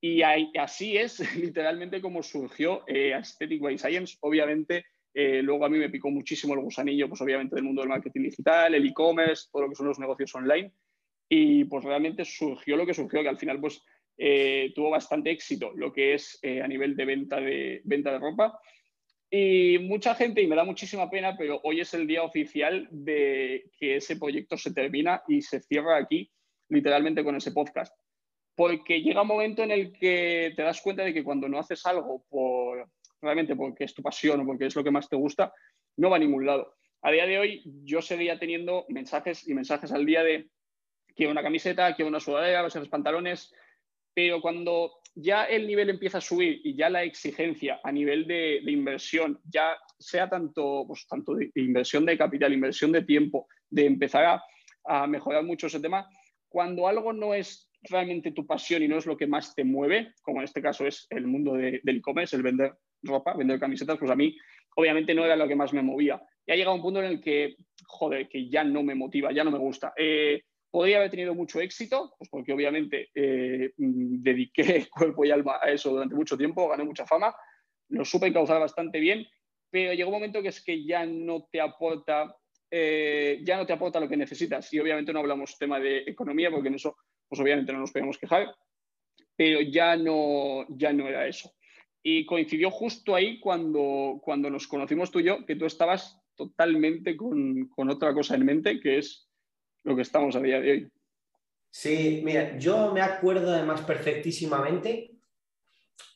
Y 0.00 0.22
así 0.22 0.96
es 0.96 1.18
literalmente 1.36 2.00
como 2.00 2.22
surgió 2.22 2.84
eh, 2.86 3.12
Aesthetic 3.12 3.60
by 3.60 3.78
Science. 3.78 4.16
Obviamente, 4.20 4.84
luego 5.12 5.64
a 5.64 5.68
mí 5.68 5.78
me 5.78 5.90
picó 5.90 6.08
muchísimo 6.10 6.54
el 6.54 6.60
gusanillo, 6.60 7.08
pues 7.08 7.20
obviamente 7.20 7.56
del 7.56 7.64
mundo 7.64 7.82
del 7.82 7.90
marketing 7.90 8.22
digital, 8.22 8.74
el 8.74 8.86
e-commerce, 8.86 9.48
todo 9.52 9.62
lo 9.62 9.68
que 9.68 9.74
son 9.74 9.86
los 9.86 9.98
negocios 9.98 10.34
online. 10.34 10.72
Y 11.28 11.64
pues 11.64 11.84
realmente 11.84 12.24
surgió 12.24 12.76
lo 12.76 12.86
que 12.86 12.94
surgió, 12.94 13.22
que 13.22 13.28
al 13.28 13.38
final 13.38 13.60
pues 13.60 13.82
tuvo 14.74 14.90
bastante 14.90 15.30
éxito 15.30 15.72
lo 15.74 15.92
que 15.92 16.14
es 16.14 16.38
a 16.62 16.68
nivel 16.68 16.94
de 16.94 17.04
venta 17.04 17.40
de, 17.40 17.80
venta 17.84 18.12
de 18.12 18.18
ropa. 18.18 18.60
Y 19.32 19.78
mucha 19.78 20.16
gente, 20.16 20.42
y 20.42 20.48
me 20.48 20.56
da 20.56 20.64
muchísima 20.64 21.08
pena, 21.08 21.36
pero 21.36 21.60
hoy 21.62 21.80
es 21.80 21.94
el 21.94 22.06
día 22.06 22.24
oficial 22.24 22.88
de 22.90 23.70
que 23.78 23.96
ese 23.96 24.16
proyecto 24.16 24.56
se 24.56 24.74
termina 24.74 25.22
y 25.28 25.40
se 25.40 25.60
cierra 25.60 25.96
aquí, 25.98 26.28
literalmente 26.68 27.22
con 27.22 27.36
ese 27.36 27.52
podcast. 27.52 27.96
Porque 28.56 29.00
llega 29.00 29.22
un 29.22 29.28
momento 29.28 29.62
en 29.62 29.70
el 29.70 29.92
que 29.92 30.52
te 30.56 30.62
das 30.62 30.80
cuenta 30.80 31.04
de 31.04 31.14
que 31.14 31.22
cuando 31.22 31.48
no 31.48 31.60
haces 31.60 31.86
algo 31.86 32.24
por, 32.28 32.90
realmente 33.22 33.54
porque 33.54 33.84
es 33.84 33.94
tu 33.94 34.02
pasión 34.02 34.40
o 34.40 34.46
porque 34.46 34.66
es 34.66 34.74
lo 34.74 34.82
que 34.82 34.90
más 34.90 35.08
te 35.08 35.16
gusta, 35.16 35.52
no 35.96 36.10
va 36.10 36.16
a 36.16 36.20
ningún 36.20 36.44
lado. 36.44 36.74
A 37.02 37.12
día 37.12 37.26
de 37.26 37.38
hoy 37.38 37.62
yo 37.84 38.02
seguía 38.02 38.38
teniendo 38.38 38.84
mensajes 38.88 39.46
y 39.48 39.54
mensajes 39.54 39.92
al 39.92 40.04
día 40.04 40.24
de 40.24 40.50
quiero 41.14 41.30
una 41.30 41.42
camiseta, 41.42 41.94
quiero 41.94 42.08
una 42.08 42.20
sudadera, 42.20 42.62
los 42.62 42.88
pantalones, 42.88 43.54
pero 44.12 44.40
cuando 44.40 44.99
ya 45.14 45.44
el 45.44 45.66
nivel 45.66 45.90
empieza 45.90 46.18
a 46.18 46.22
subir 46.22 46.60
y 46.64 46.76
ya 46.76 46.88
la 46.88 47.02
exigencia 47.02 47.80
a 47.82 47.92
nivel 47.92 48.26
de, 48.26 48.62
inversión, 48.66 49.40
ya 49.44 49.76
sea 49.98 50.28
tanto, 50.28 50.84
pues, 50.86 51.06
tanto 51.08 51.34
de, 51.34 51.50
inversión 51.56 52.06
de 52.06 52.16
capital, 52.16 52.52
inversión 52.52 52.92
de 52.92 53.02
tiempo, 53.02 53.48
de 53.68 53.86
empezar 53.86 54.40
a, 54.86 55.06
mejorar 55.06 55.44
mucho 55.44 55.66
ese 55.66 55.78
tema, 55.78 56.08
cuando 56.48 56.88
algo 56.88 57.12
no 57.12 57.34
es 57.34 57.70
realmente 57.82 58.32
tu 58.32 58.46
pasión 58.46 58.82
y 58.82 58.88
no 58.88 58.98
es 58.98 59.06
lo 59.06 59.16
que 59.16 59.26
más 59.26 59.54
te 59.54 59.62
mueve, 59.62 60.14
como 60.22 60.38
en 60.38 60.44
este 60.44 60.62
caso 60.62 60.86
es 60.86 61.06
el 61.10 61.26
mundo 61.26 61.54
del 61.54 61.80
e-commerce, 61.84 62.34
el 62.34 62.42
vender 62.42 62.72
ropa, 63.02 63.34
vender 63.34 63.60
camisetas, 63.60 63.98
pues 63.98 64.10
a 64.10 64.16
mí 64.16 64.36
obviamente 64.76 65.14
no 65.14 65.24
era 65.24 65.36
lo 65.36 65.46
que 65.46 65.54
más 65.54 65.72
me 65.72 65.82
movía. 65.82 66.20
Ya 66.46 66.54
ha 66.54 66.56
llegado 66.56 66.74
un 66.74 66.82
punto 66.82 67.00
en 67.00 67.06
el 67.06 67.20
que, 67.20 67.56
joder, 67.84 68.28
que 68.28 68.48
ya 68.48 68.64
no 68.64 68.82
me 68.82 68.94
motiva, 68.94 69.32
ya 69.32 69.44
no 69.44 69.50
me 69.50 69.58
gusta. 69.58 69.92
Eh, 69.96 70.42
Podría 70.70 70.98
haber 70.98 71.10
tenido 71.10 71.34
mucho 71.34 71.60
éxito, 71.60 72.14
pues 72.16 72.30
porque 72.30 72.52
obviamente 72.52 73.10
eh, 73.14 73.72
mm, 73.76 74.22
dediqué 74.22 74.88
cuerpo 74.90 75.24
y 75.24 75.30
alma 75.30 75.58
a 75.60 75.70
eso 75.70 75.90
durante 75.90 76.14
mucho 76.14 76.36
tiempo, 76.36 76.68
gané 76.68 76.84
mucha 76.84 77.06
fama, 77.06 77.34
lo 77.88 78.04
supe 78.04 78.28
encauzar 78.28 78.60
bastante 78.60 79.00
bien, 79.00 79.26
pero 79.70 79.92
llegó 79.92 80.10
un 80.10 80.16
momento 80.16 80.42
que 80.42 80.48
es 80.48 80.62
que 80.62 80.84
ya 80.84 81.04
no 81.06 81.48
te 81.50 81.60
aporta, 81.60 82.36
eh, 82.70 83.40
ya 83.44 83.56
no 83.56 83.66
te 83.66 83.72
aporta 83.72 84.00
lo 84.00 84.08
que 84.08 84.16
necesitas. 84.16 84.72
Y 84.72 84.78
obviamente 84.80 85.12
no 85.12 85.20
hablamos 85.20 85.58
tema 85.58 85.78
de 85.78 85.98
economía, 85.98 86.50
porque 86.50 86.68
en 86.68 86.74
eso, 86.74 86.96
pues 87.28 87.40
obviamente 87.40 87.72
no 87.72 87.80
nos 87.80 87.92
podemos 87.92 88.18
quejar, 88.18 88.54
pero 89.36 89.60
ya 89.60 89.96
no, 89.96 90.66
ya 90.68 90.92
no 90.92 91.08
era 91.08 91.26
eso. 91.26 91.52
Y 92.02 92.24
coincidió 92.26 92.70
justo 92.70 93.14
ahí 93.14 93.38
cuando, 93.40 94.20
cuando 94.22 94.50
nos 94.50 94.66
conocimos 94.66 95.10
tú 95.10 95.20
y 95.20 95.24
yo, 95.24 95.44
que 95.44 95.56
tú 95.56 95.66
estabas 95.66 96.20
totalmente 96.34 97.16
con, 97.16 97.68
con 97.68 97.90
otra 97.90 98.14
cosa 98.14 98.34
en 98.34 98.46
mente, 98.46 98.80
que 98.80 98.98
es 98.98 99.29
lo 99.84 99.96
que 99.96 100.02
estamos 100.02 100.36
a 100.36 100.40
día 100.40 100.60
de 100.60 100.70
hoy. 100.70 100.92
Sí, 101.70 102.20
mira, 102.24 102.58
yo 102.58 102.92
me 102.92 103.00
acuerdo 103.00 103.52
además 103.52 103.82
perfectísimamente 103.82 105.12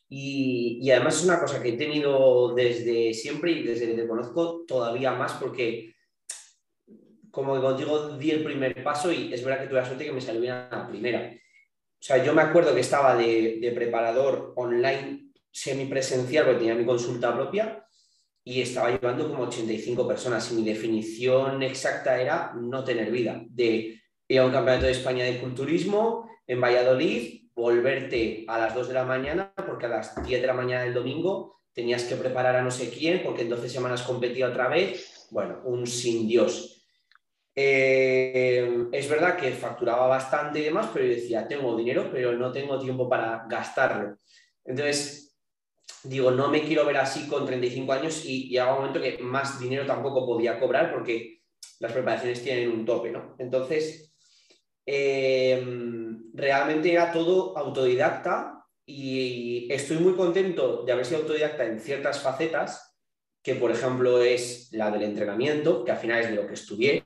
y, 0.09 0.79
y, 0.81 0.91
además 0.91 1.17
es 1.17 1.25
una 1.25 1.39
cosa 1.39 1.63
que 1.63 1.69
he 1.69 1.77
tenido 1.77 2.53
desde 2.53 3.13
siempre 3.13 3.51
y 3.51 3.63
desde 3.63 3.87
que 3.87 3.93
te 3.93 4.07
conozco 4.07 4.65
todavía 4.67 5.13
más 5.13 5.33
porque, 5.33 5.95
como 7.31 7.59
contigo, 7.59 8.17
di 8.17 8.31
el 8.31 8.43
primer 8.43 8.83
paso 8.83 9.11
y 9.11 9.33
es 9.33 9.43
verdad 9.43 9.61
que 9.61 9.67
tuve 9.67 9.79
la 9.79 9.85
suerte 9.85 10.05
que 10.05 10.11
me 10.11 10.21
salió 10.21 10.53
a 10.53 10.69
la 10.71 10.87
primera. 10.87 11.31
O 11.33 12.03
sea, 12.05 12.23
yo 12.23 12.33
me 12.33 12.43
acuerdo 12.43 12.75
que 12.75 12.81
estaba 12.81 13.15
de, 13.15 13.57
de 13.59 13.71
preparador 13.71 14.53
online 14.57 15.31
semipresencial 15.49 16.45
porque 16.45 16.59
tenía 16.59 16.75
mi 16.75 16.85
consulta 16.85 17.33
propia 17.33 17.84
y 18.47 18.61
estaba 18.61 18.91
llevando 18.91 19.27
como 19.27 19.45
85 19.45 20.07
personas 20.07 20.51
y 20.51 20.55
mi 20.55 20.63
definición 20.63 21.63
exacta 21.63 22.21
era 22.21 22.53
no 22.53 22.83
tener 22.83 23.11
vida, 23.11 23.43
de 23.49 23.99
ir 24.27 24.39
a 24.39 24.45
un 24.45 24.51
campeonato 24.51 24.85
de 24.85 24.91
España 24.91 25.25
de 25.25 25.39
culturismo 25.39 26.29
en 26.45 26.61
Valladolid, 26.61 27.49
volverte 27.55 28.45
a 28.47 28.59
las 28.59 28.75
2 28.75 28.89
de 28.89 28.93
la 28.93 29.03
mañana 29.03 29.51
porque 29.55 29.87
a 29.87 29.89
las 29.89 30.23
10 30.23 30.41
de 30.41 30.47
la 30.47 30.53
mañana 30.53 30.83
del 30.83 30.93
domingo 30.93 31.61
tenías 31.73 32.03
que 32.03 32.15
preparar 32.15 32.55
a 32.55 32.61
no 32.61 32.69
sé 32.69 32.91
quién 32.91 33.23
porque 33.23 33.41
en 33.41 33.49
12 33.49 33.67
semanas 33.67 34.03
competía 34.03 34.47
otra 34.47 34.69
vez, 34.69 35.27
bueno, 35.31 35.61
un 35.65 35.87
sin 35.87 36.27
Dios. 36.27 36.85
Eh, 37.55 38.87
es 38.91 39.09
verdad 39.09 39.37
que 39.37 39.49
facturaba 39.53 40.05
bastante 40.05 40.59
y 40.59 40.65
demás, 40.65 40.89
pero 40.93 41.05
yo 41.05 41.15
decía, 41.15 41.47
tengo 41.47 41.75
dinero, 41.75 42.09
pero 42.11 42.33
no 42.33 42.51
tengo 42.51 42.77
tiempo 42.77 43.09
para 43.09 43.45
gastarlo. 43.49 44.17
Entonces, 44.63 45.24
digo, 46.03 46.31
no 46.31 46.49
me 46.49 46.63
quiero 46.63 46.85
ver 46.85 46.97
así 46.97 47.27
con 47.27 47.45
35 47.45 47.93
años 47.93 48.25
y, 48.25 48.47
y 48.47 48.57
a 48.57 48.71
un 48.71 48.79
momento 48.79 49.01
que 49.01 49.17
más 49.19 49.59
dinero 49.59 49.85
tampoco 49.85 50.25
podía 50.25 50.59
cobrar 50.59 50.93
porque 50.93 51.41
las 51.79 51.91
preparaciones 51.91 52.43
tienen 52.43 52.69
un 52.69 52.85
tope, 52.85 53.11
¿no? 53.11 53.35
Entonces, 53.39 54.13
eh, 54.85 55.63
realmente 56.33 56.91
era 56.91 57.11
todo 57.11 57.57
autodidacta 57.57 58.65
y 58.85 59.67
estoy 59.71 59.97
muy 59.97 60.13
contento 60.13 60.83
de 60.83 60.91
haber 60.91 61.05
sido 61.05 61.21
autodidacta 61.21 61.65
en 61.65 61.79
ciertas 61.79 62.21
facetas, 62.21 62.95
que 63.41 63.55
por 63.55 63.71
ejemplo 63.71 64.21
es 64.21 64.69
la 64.71 64.91
del 64.91 65.03
entrenamiento, 65.03 65.83
que 65.83 65.91
al 65.91 65.97
final 65.97 66.21
es 66.21 66.29
de 66.29 66.35
lo 66.35 66.47
que 66.47 66.53
estudié, 66.53 67.05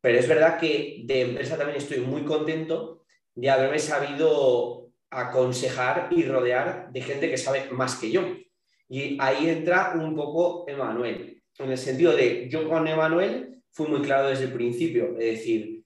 pero 0.00 0.18
es 0.18 0.28
verdad 0.28 0.58
que 0.58 1.02
de 1.04 1.22
empresa 1.22 1.56
también 1.56 1.78
estoy 1.78 2.00
muy 2.00 2.24
contento 2.24 3.04
de 3.34 3.50
haberme 3.50 3.78
sabido 3.78 4.89
aconsejar 5.10 6.08
y 6.10 6.24
rodear 6.24 6.90
de 6.92 7.02
gente 7.02 7.30
que 7.30 7.36
sabe 7.36 7.70
más 7.70 7.96
que 7.96 8.10
yo. 8.10 8.22
Y 8.88 9.16
ahí 9.20 9.48
entra 9.48 9.92
un 9.94 10.14
poco 10.14 10.64
Emanuel, 10.68 11.42
en 11.58 11.70
el 11.70 11.78
sentido 11.78 12.16
de 12.16 12.48
yo 12.48 12.68
con 12.68 12.86
Emanuel 12.88 13.62
fui 13.72 13.86
muy 13.86 14.02
claro 14.02 14.28
desde 14.28 14.44
el 14.44 14.52
principio, 14.52 15.18
es 15.18 15.38
decir, 15.38 15.84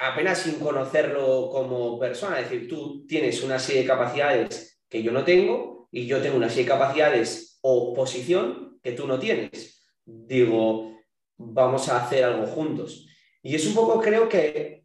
apenas 0.00 0.38
sin 0.38 0.58
conocerlo 0.58 1.50
como 1.50 1.98
persona, 1.98 2.40
es 2.40 2.50
decir, 2.50 2.68
tú 2.68 3.06
tienes 3.06 3.42
una 3.42 3.58
serie 3.58 3.82
de 3.82 3.88
capacidades 3.88 4.80
que 4.88 5.02
yo 5.02 5.12
no 5.12 5.24
tengo 5.24 5.88
y 5.90 6.06
yo 6.06 6.22
tengo 6.22 6.36
una 6.36 6.48
serie 6.48 6.64
de 6.64 6.70
capacidades 6.70 7.58
o 7.62 7.92
posición 7.94 8.78
que 8.82 8.92
tú 8.92 9.06
no 9.06 9.18
tienes. 9.18 9.84
Digo, 10.04 10.92
vamos 11.36 11.88
a 11.88 12.04
hacer 12.04 12.24
algo 12.24 12.46
juntos. 12.46 13.06
Y 13.42 13.54
es 13.54 13.66
un 13.66 13.74
poco, 13.74 14.00
creo 14.00 14.28
que, 14.28 14.84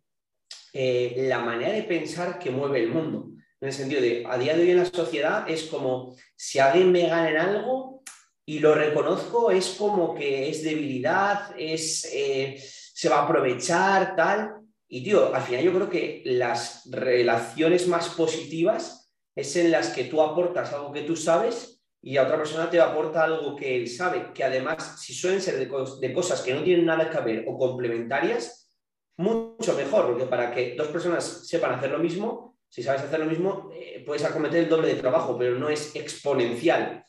eh, 0.73 1.25
la 1.27 1.39
manera 1.39 1.73
de 1.73 1.83
pensar 1.83 2.39
que 2.39 2.49
mueve 2.49 2.81
el 2.81 2.89
mundo. 2.89 3.29
En 3.61 3.67
el 3.67 3.73
sentido 3.73 4.01
de, 4.01 4.25
a 4.27 4.39
día 4.39 4.55
de 4.55 4.63
hoy 4.63 4.71
en 4.71 4.77
la 4.77 4.85
sociedad 4.85 5.47
es 5.47 5.65
como, 5.65 6.15
si 6.35 6.57
alguien 6.57 6.91
me 6.91 7.07
gana 7.07 7.29
en 7.29 7.37
algo 7.37 8.01
y 8.43 8.57
lo 8.57 8.73
reconozco, 8.73 9.51
es 9.51 9.75
como 9.77 10.15
que 10.15 10.49
es 10.49 10.63
debilidad, 10.63 11.53
es, 11.55 12.09
eh, 12.11 12.59
se 12.59 13.07
va 13.07 13.19
a 13.19 13.23
aprovechar, 13.25 14.15
tal. 14.15 14.55
Y, 14.87 15.03
tío, 15.03 15.33
al 15.33 15.43
final 15.43 15.63
yo 15.63 15.73
creo 15.73 15.89
que 15.91 16.23
las 16.25 16.89
relaciones 16.89 17.87
más 17.87 18.09
positivas 18.09 19.13
es 19.35 19.55
en 19.55 19.69
las 19.69 19.89
que 19.89 20.05
tú 20.05 20.23
aportas 20.23 20.73
algo 20.73 20.91
que 20.91 21.03
tú 21.03 21.15
sabes 21.15 21.83
y 22.01 22.17
a 22.17 22.23
otra 22.23 22.37
persona 22.37 22.67
te 22.67 22.81
aporta 22.81 23.23
algo 23.23 23.55
que 23.55 23.75
él 23.75 23.87
sabe, 23.87 24.33
que 24.33 24.43
además, 24.43 24.99
si 24.99 25.13
suelen 25.13 25.39
ser 25.39 25.59
de, 25.59 26.13
cosas 26.13 26.41
que 26.41 26.55
no 26.55 26.63
tienen 26.63 26.87
nada 26.87 27.11
que 27.11 27.19
ver 27.19 27.45
o 27.47 27.59
complementarias, 27.59 28.71
mucho 29.17 29.75
mejor, 29.75 30.07
porque 30.07 30.25
para 30.25 30.51
que 30.51 30.73
dos 30.75 30.87
personas 30.87 31.47
sepan 31.47 31.75
hacer 31.75 31.91
lo 31.91 31.99
mismo, 31.99 32.50
si 32.71 32.81
sabes 32.81 33.01
hacer 33.01 33.19
lo 33.19 33.25
mismo, 33.25 33.69
eh, 33.73 34.01
puedes 34.05 34.23
acometer 34.23 34.63
el 34.63 34.69
doble 34.69 34.87
de 34.87 35.01
trabajo, 35.01 35.37
pero 35.37 35.55
no 35.55 35.69
es 35.69 35.93
exponencial. 35.93 37.03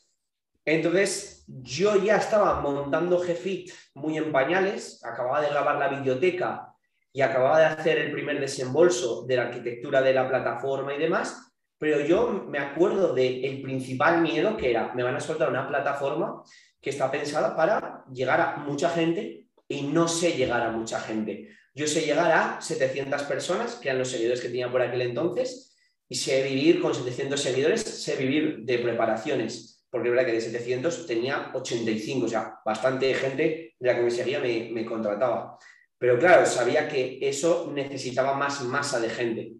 Entonces, 0.65 1.45
yo 1.47 1.95
ya 1.95 2.17
estaba 2.17 2.59
montando 2.59 3.17
GFIT 3.17 3.71
muy 3.93 4.17
en 4.17 4.33
pañales, 4.33 5.01
acababa 5.05 5.39
de 5.39 5.47
grabar 5.47 5.77
la 5.77 5.87
biblioteca 5.87 6.75
y 7.13 7.21
acababa 7.21 7.59
de 7.59 7.65
hacer 7.65 7.97
el 7.97 8.11
primer 8.11 8.41
desembolso 8.41 9.25
de 9.25 9.37
la 9.37 9.43
arquitectura 9.43 10.01
de 10.01 10.13
la 10.13 10.27
plataforma 10.27 10.93
y 10.93 10.99
demás, 10.99 11.55
pero 11.77 12.01
yo 12.01 12.45
me 12.49 12.59
acuerdo 12.59 13.13
del 13.13 13.61
principal 13.61 14.21
miedo 14.21 14.57
que 14.57 14.69
era, 14.69 14.93
me 14.93 15.03
van 15.03 15.15
a 15.15 15.21
soltar 15.21 15.49
una 15.49 15.67
plataforma 15.67 16.43
que 16.81 16.89
está 16.89 17.09
pensada 17.09 17.55
para 17.55 18.03
llegar 18.11 18.41
a 18.41 18.57
mucha 18.57 18.89
gente 18.89 19.47
y 19.69 19.83
no 19.83 20.09
sé 20.09 20.33
llegar 20.33 20.61
a 20.61 20.71
mucha 20.71 20.99
gente. 20.99 21.55
Yo 21.75 21.87
sé 21.87 22.01
llegar 22.01 22.31
a 22.31 22.61
700 22.61 23.23
personas, 23.23 23.75
que 23.75 23.89
eran 23.89 23.99
los 23.99 24.09
seguidores 24.09 24.41
que 24.41 24.49
tenía 24.49 24.71
por 24.71 24.81
aquel 24.81 25.01
entonces, 25.01 25.75
y 26.07 26.15
sé 26.15 26.43
vivir 26.43 26.79
con 26.79 26.93
700 26.93 27.39
seguidores, 27.41 27.81
sé 27.81 28.15
vivir 28.15 28.59
de 28.59 28.77
preparaciones, 28.77 29.83
porque 29.89 30.09
es 30.09 30.15
verdad 30.15 30.27
que 30.27 30.33
de 30.33 30.41
700 30.41 31.07
tenía 31.07 31.51
85, 31.53 32.25
o 32.25 32.29
sea, 32.29 32.59
bastante 32.63 33.13
gente 33.15 33.75
de 33.79 33.87
la 33.87 33.95
que 33.95 34.03
me 34.03 34.11
seguía 34.11 34.39
me, 34.39 34.69
me 34.71 34.85
contrataba. 34.85 35.57
Pero 35.97 36.19
claro, 36.19 36.45
sabía 36.45 36.87
que 36.87 37.17
eso 37.21 37.71
necesitaba 37.73 38.35
más 38.35 38.61
masa 38.63 38.99
de 38.99 39.09
gente. 39.09 39.53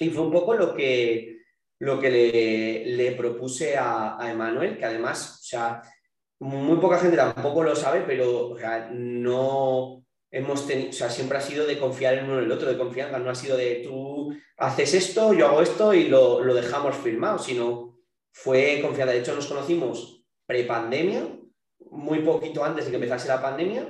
Y 0.00 0.10
fue 0.10 0.24
un 0.24 0.32
poco 0.32 0.54
lo 0.54 0.74
que, 0.74 1.38
lo 1.78 2.00
que 2.00 2.82
le, 2.86 3.12
propuse 3.12 3.76
a, 3.76 4.20
a, 4.20 4.32
Emanuel, 4.32 4.78
que 4.78 4.84
además, 4.84 5.38
o 5.40 5.44
sea, 5.44 5.82
muy 6.40 6.78
poca 6.78 6.98
gente 6.98 7.16
tampoco 7.16 7.62
lo 7.62 7.76
sabe, 7.76 8.02
pero 8.06 8.56
no 8.92 10.03
hemos 10.34 10.66
tenido, 10.66 10.90
o 10.90 10.92
sea, 10.92 11.08
siempre 11.08 11.38
ha 11.38 11.40
sido 11.40 11.64
de 11.64 11.78
confiar 11.78 12.14
en 12.14 12.24
uno 12.24 12.38
en 12.38 12.46
el 12.46 12.52
otro, 12.52 12.68
de 12.68 12.76
confianza, 12.76 13.20
no 13.20 13.30
ha 13.30 13.34
sido 13.36 13.56
de 13.56 13.82
tú 13.84 14.36
haces 14.56 14.92
esto, 14.94 15.32
yo 15.32 15.46
hago 15.46 15.62
esto 15.62 15.94
y 15.94 16.08
lo, 16.08 16.42
lo 16.42 16.54
dejamos 16.54 16.96
firmado, 16.96 17.38
sino 17.38 18.00
fue 18.32 18.80
confianza. 18.82 19.12
De 19.12 19.20
hecho, 19.20 19.34
nos 19.34 19.46
conocimos 19.46 20.24
pre-pandemia, 20.44 21.28
muy 21.90 22.18
poquito 22.20 22.64
antes 22.64 22.84
de 22.84 22.90
que 22.90 22.96
empezase 22.96 23.28
la 23.28 23.40
pandemia, 23.40 23.88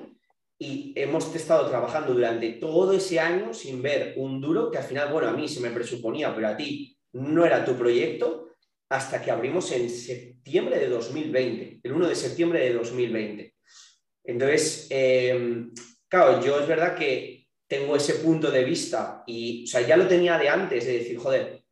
y 0.59 0.93
hemos 0.97 1.35
estado 1.35 1.67
trabajando 1.69 2.13
durante 2.13 2.51
todo 2.53 2.93
ese 2.93 3.19
año 3.19 3.55
sin 3.55 3.81
ver 3.81 4.13
un 4.17 4.41
duro 4.41 4.71
que 4.71 4.79
al 4.79 4.85
final, 4.85 5.11
bueno, 5.11 5.29
a 5.29 5.33
mí 5.33 5.49
se 5.49 5.61
me 5.61 5.71
presuponía, 5.71 6.35
pero 6.35 6.49
a 6.49 6.57
ti 6.57 6.97
no 7.13 7.47
era 7.47 7.65
tu 7.65 7.75
proyecto, 7.75 8.51
hasta 8.91 9.23
que 9.23 9.31
abrimos 9.31 9.73
en 9.73 9.89
septiembre 9.89 10.79
de 10.79 10.89
2020, 10.89 11.81
el 11.83 11.93
1 11.93 12.07
de 12.07 12.15
septiembre 12.15 12.61
de 12.61 12.75
2020. 12.75 13.55
Entonces, 14.25 14.87
em, 14.91 15.73
claro, 16.15 16.41
yo 16.43 16.61
es 16.61 16.67
verdad 16.67 16.97
que 16.97 17.49
tengo 17.67 17.97
ese 17.97 18.15
punto 18.17 18.51
de 18.51 18.65
vista 18.65 19.23
y, 19.27 19.65
o 19.65 19.67
sea, 19.67 19.81
ya 19.83 19.97
lo 19.97 20.07
tenía 20.07 20.39
de 20.39 20.49
antes, 20.49 20.87
de 20.87 20.99
decir, 20.99 21.19
joder, 21.19 21.63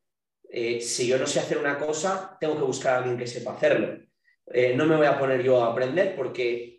eh, 0.50 0.80
si 0.80 1.06
yo 1.06 1.18
no 1.18 1.26
sé 1.26 1.40
hacer 1.40 1.58
una 1.58 1.78
cosa, 1.78 2.36
tengo 2.40 2.56
que 2.56 2.64
buscar 2.64 2.94
a 2.94 2.98
alguien 2.98 3.16
que 3.18 3.26
sepa 3.26 3.54
hacerlo. 3.54 3.98
Eh, 4.46 4.74
no 4.76 4.86
me 4.86 4.96
voy 4.96 5.06
a 5.06 5.18
poner 5.18 5.42
yo 5.42 5.62
a 5.62 5.70
aprender 5.70 6.14
porque 6.16 6.72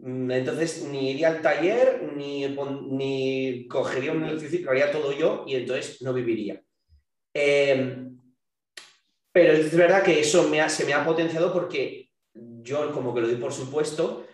Mm, 0.00 0.30
entonces, 0.30 0.84
ni 0.84 1.10
iría 1.10 1.28
al 1.28 1.42
taller, 1.42 2.12
ni, 2.16 2.46
ni 2.46 3.66
cogería 3.68 4.12
un 4.12 4.24
electricista, 4.24 4.66
lo 4.66 4.70
haría 4.70 4.92
todo 4.92 5.12
yo 5.12 5.44
y 5.46 5.56
entonces 5.56 6.00
no 6.02 6.12
viviría. 6.12 6.62
Em, 7.34 8.16
pero 9.32 9.52
es 9.52 9.76
verdad 9.76 10.02
que 10.02 10.20
eso 10.20 10.48
se 10.68 10.84
me 10.84 10.92
ha 10.92 11.04
potenciado 11.04 11.52
porque 11.52 12.10
yo 12.34 12.92
como 12.92 13.14
que 13.14 13.20
lo 13.20 13.28
doy 13.28 13.36
por 13.36 13.52
supuesto, 13.52 14.26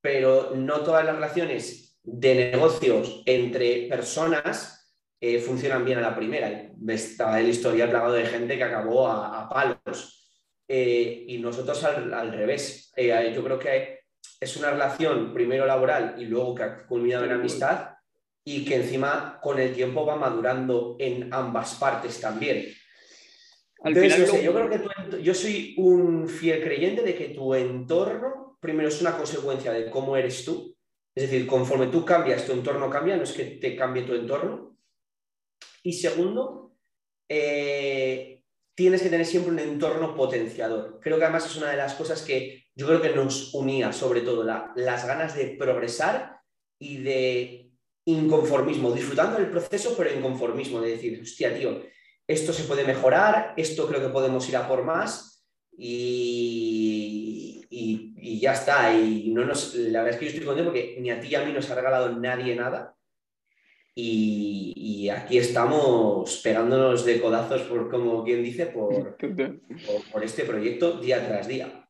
pero 0.00 0.52
no 0.54 0.80
todas 0.80 1.04
las 1.04 1.14
relaciones 1.14 1.85
de 2.06 2.50
negocios 2.52 3.22
entre 3.26 3.88
personas 3.88 4.94
eh, 5.20 5.40
funcionan 5.40 5.84
bien 5.84 5.98
a 5.98 6.02
la 6.02 6.16
primera. 6.16 6.70
Estaba 6.88 7.40
el 7.40 7.48
historial 7.48 7.90
plagado 7.90 8.12
de 8.12 8.26
gente 8.26 8.56
que 8.56 8.62
acabó 8.62 9.08
a, 9.08 9.48
palos. 9.48 10.12
Eh, 10.68 11.24
y 11.28 11.38
nosotros 11.38 11.82
al, 11.84 12.32
revés. 12.32 12.92
Eh, 12.96 13.32
yo 13.34 13.42
creo 13.42 13.58
que 13.58 14.00
es 14.40 14.56
una 14.56 14.70
relación 14.70 15.32
primero 15.34 15.66
laboral 15.66 16.14
y 16.18 16.26
luego 16.26 16.54
que 16.54 16.62
ha 16.62 16.86
culminado 16.86 17.24
en 17.24 17.32
amistad 17.32 17.90
y 18.44 18.64
que 18.64 18.76
encima 18.76 19.40
con 19.42 19.58
el 19.58 19.74
tiempo 19.74 20.06
va 20.06 20.16
madurando 20.16 20.96
en 20.98 21.32
ambas 21.32 21.74
partes 21.74 22.20
también. 22.20 22.66
yo 23.84 23.92
creo 24.52 24.70
que 24.70 25.22
yo 25.22 25.34
soy 25.34 25.74
un 25.78 26.28
fiel 26.28 26.62
creyente 26.62 27.02
de 27.02 27.14
que 27.16 27.28
tu 27.30 27.54
entorno 27.54 28.58
primero 28.60 28.88
es 28.88 29.00
una 29.00 29.16
consecuencia 29.16 29.72
de 29.72 29.90
cómo 29.90 30.16
eres 30.16 30.44
tú. 30.44 30.75
Es 31.16 31.30
decir, 31.30 31.46
conforme 31.46 31.86
tú 31.86 32.04
cambias, 32.04 32.44
tu 32.44 32.52
entorno 32.52 32.90
cambia, 32.90 33.16
no 33.16 33.22
es 33.22 33.32
que 33.32 33.44
te 33.44 33.74
cambie 33.74 34.02
tu 34.02 34.14
entorno. 34.14 34.76
Y 35.82 35.94
segundo, 35.94 36.76
eh, 37.26 38.42
tienes 38.74 39.00
que 39.00 39.08
tener 39.08 39.24
siempre 39.24 39.50
un 39.50 39.58
entorno 39.58 40.14
potenciador. 40.14 41.00
Creo 41.00 41.16
que 41.18 41.24
además 41.24 41.46
es 41.46 41.56
una 41.56 41.70
de 41.70 41.78
las 41.78 41.94
cosas 41.94 42.20
que 42.20 42.66
yo 42.74 42.86
creo 42.86 43.00
que 43.00 43.14
nos 43.14 43.54
unía 43.54 43.92
sobre 43.94 44.20
todo 44.20 44.44
las 44.44 45.06
ganas 45.06 45.34
de 45.34 45.56
progresar 45.58 46.40
y 46.78 46.98
de 46.98 47.72
inconformismo, 48.04 48.92
disfrutando 48.92 49.38
del 49.38 49.50
proceso, 49.50 49.94
pero 49.96 50.14
inconformismo, 50.14 50.82
de 50.82 50.90
decir, 50.90 51.18
hostia, 51.22 51.56
tío, 51.56 51.82
esto 52.28 52.52
se 52.52 52.64
puede 52.64 52.84
mejorar, 52.84 53.54
esto 53.56 53.88
creo 53.88 54.02
que 54.02 54.12
podemos 54.12 54.46
ir 54.50 54.56
a 54.56 54.68
por 54.68 54.84
más 54.84 55.46
y, 55.76 57.35
y, 57.70 58.40
ya 58.40 58.52
está. 58.52 58.92
Y 58.98 59.30
no 59.30 59.44
nos, 59.44 59.74
la 59.74 60.02
verdad 60.02 60.14
es 60.14 60.18
que 60.18 60.24
yo 60.26 60.30
estoy 60.30 60.46
contento 60.46 60.70
porque 60.70 60.96
ni 61.00 61.10
a 61.10 61.20
ti 61.20 61.28
ni 61.28 61.34
a 61.34 61.44
mí 61.44 61.52
nos 61.52 61.70
ha 61.70 61.74
regalado 61.74 62.16
nadie 62.18 62.54
nada. 62.54 62.96
Y, 63.94 65.08
aquí 65.08 65.38
estamos 65.38 66.40
pegándonos 66.42 67.04
de 67.04 67.20
codazos, 67.20 67.62
por, 67.62 67.90
como 67.90 68.24
quien 68.24 68.42
dice, 68.42 68.66
por, 68.66 69.16
por 70.12 70.24
este 70.24 70.44
proyecto 70.44 71.00
día 71.00 71.26
tras 71.26 71.48
día. 71.48 71.88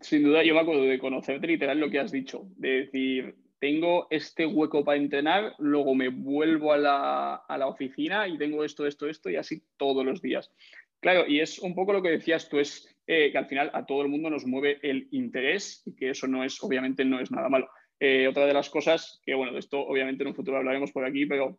Sin 0.00 0.24
duda, 0.24 0.44
yo 0.44 0.54
me 0.54 0.60
acuerdo 0.60 0.82
de 0.82 0.98
conocerte 0.98 1.46
literal 1.46 1.80
lo 1.80 1.90
que 1.90 1.98
has 1.98 2.12
dicho, 2.12 2.46
de 2.56 2.68
decir, 2.82 3.34
tengo 3.58 4.06
este 4.10 4.46
hueco 4.46 4.84
para 4.84 4.98
entrenar, 4.98 5.54
luego 5.58 5.94
me 5.94 6.08
vuelvo 6.08 6.72
a 6.72 6.78
la, 6.78 7.66
oficina 7.66 8.28
y 8.28 8.38
tengo 8.38 8.64
esto, 8.64 8.86
esto, 8.86 9.08
esto 9.08 9.30
y 9.30 9.36
así 9.36 9.62
todos 9.76 10.04
los 10.04 10.22
días. 10.22 10.52
Claro, 11.00 11.26
y 11.26 11.40
es 11.40 11.58
un 11.58 11.74
poco 11.74 11.92
lo 11.92 12.02
que 12.02 12.10
decías 12.10 12.48
tú, 12.48 12.58
es 12.58 12.96
eh, 13.10 13.32
que 13.32 13.38
al 13.38 13.46
final 13.46 13.70
a 13.72 13.86
todo 13.86 14.02
el 14.02 14.08
mundo 14.08 14.28
nos 14.28 14.46
mueve 14.46 14.78
el 14.82 15.08
interés 15.12 15.82
y 15.86 15.96
que 15.96 16.10
eso 16.10 16.26
no 16.26 16.44
es, 16.44 16.62
obviamente, 16.62 17.06
no 17.06 17.18
es 17.18 17.30
nada 17.30 17.48
malo. 17.48 17.66
Eh, 17.98 18.28
otra 18.28 18.44
de 18.44 18.52
las 18.52 18.68
cosas 18.68 19.18
que, 19.24 19.34
bueno, 19.34 19.54
de 19.54 19.60
esto 19.60 19.80
obviamente 19.80 20.22
en 20.22 20.28
un 20.28 20.34
futuro 20.34 20.58
hablaremos 20.58 20.92
por 20.92 21.06
aquí, 21.06 21.24
pero 21.24 21.58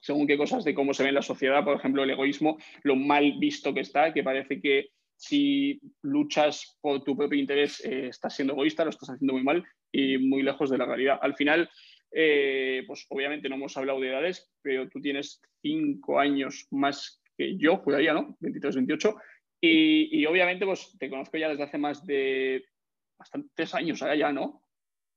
según 0.00 0.26
qué 0.26 0.36
cosas 0.36 0.64
de 0.64 0.74
cómo 0.74 0.92
se 0.92 1.02
ve 1.02 1.08
en 1.08 1.14
la 1.14 1.22
sociedad, 1.22 1.64
por 1.64 1.76
ejemplo, 1.76 2.02
el 2.02 2.10
egoísmo, 2.10 2.58
lo 2.82 2.94
mal 2.94 3.38
visto 3.38 3.72
que 3.72 3.80
está, 3.80 4.12
que 4.12 4.22
parece 4.22 4.60
que 4.60 4.90
si 5.16 5.80
luchas 6.02 6.76
por 6.82 7.02
tu 7.02 7.16
propio 7.16 7.38
interés 7.38 7.82
eh, 7.86 8.08
estás 8.08 8.36
siendo 8.36 8.52
egoísta, 8.52 8.84
lo 8.84 8.90
estás 8.90 9.08
haciendo 9.08 9.32
muy 9.32 9.44
mal 9.44 9.64
y 9.90 10.18
muy 10.18 10.42
lejos 10.42 10.68
de 10.68 10.76
la 10.76 10.84
realidad. 10.84 11.18
Al 11.22 11.34
final, 11.36 11.70
eh, 12.10 12.84
pues 12.86 13.06
obviamente 13.08 13.48
no 13.48 13.54
hemos 13.54 13.74
hablado 13.78 13.98
de 13.98 14.08
edades, 14.08 14.52
pero 14.60 14.90
tú 14.90 15.00
tienes 15.00 15.40
cinco 15.62 16.20
años 16.20 16.66
más 16.70 17.22
que 17.36 17.56
yo, 17.56 17.78
juraría, 17.78 18.12
¿no? 18.12 18.36
23, 18.40 18.76
28. 18.76 19.16
Y, 19.64 20.20
y, 20.20 20.26
obviamente, 20.26 20.66
pues 20.66 20.96
te 20.98 21.08
conozco 21.08 21.38
ya 21.38 21.48
desde 21.48 21.62
hace 21.62 21.78
más 21.78 22.04
de 22.04 22.64
bastantes 23.16 23.74
años 23.74 24.00
ya, 24.00 24.32
¿no? 24.32 24.64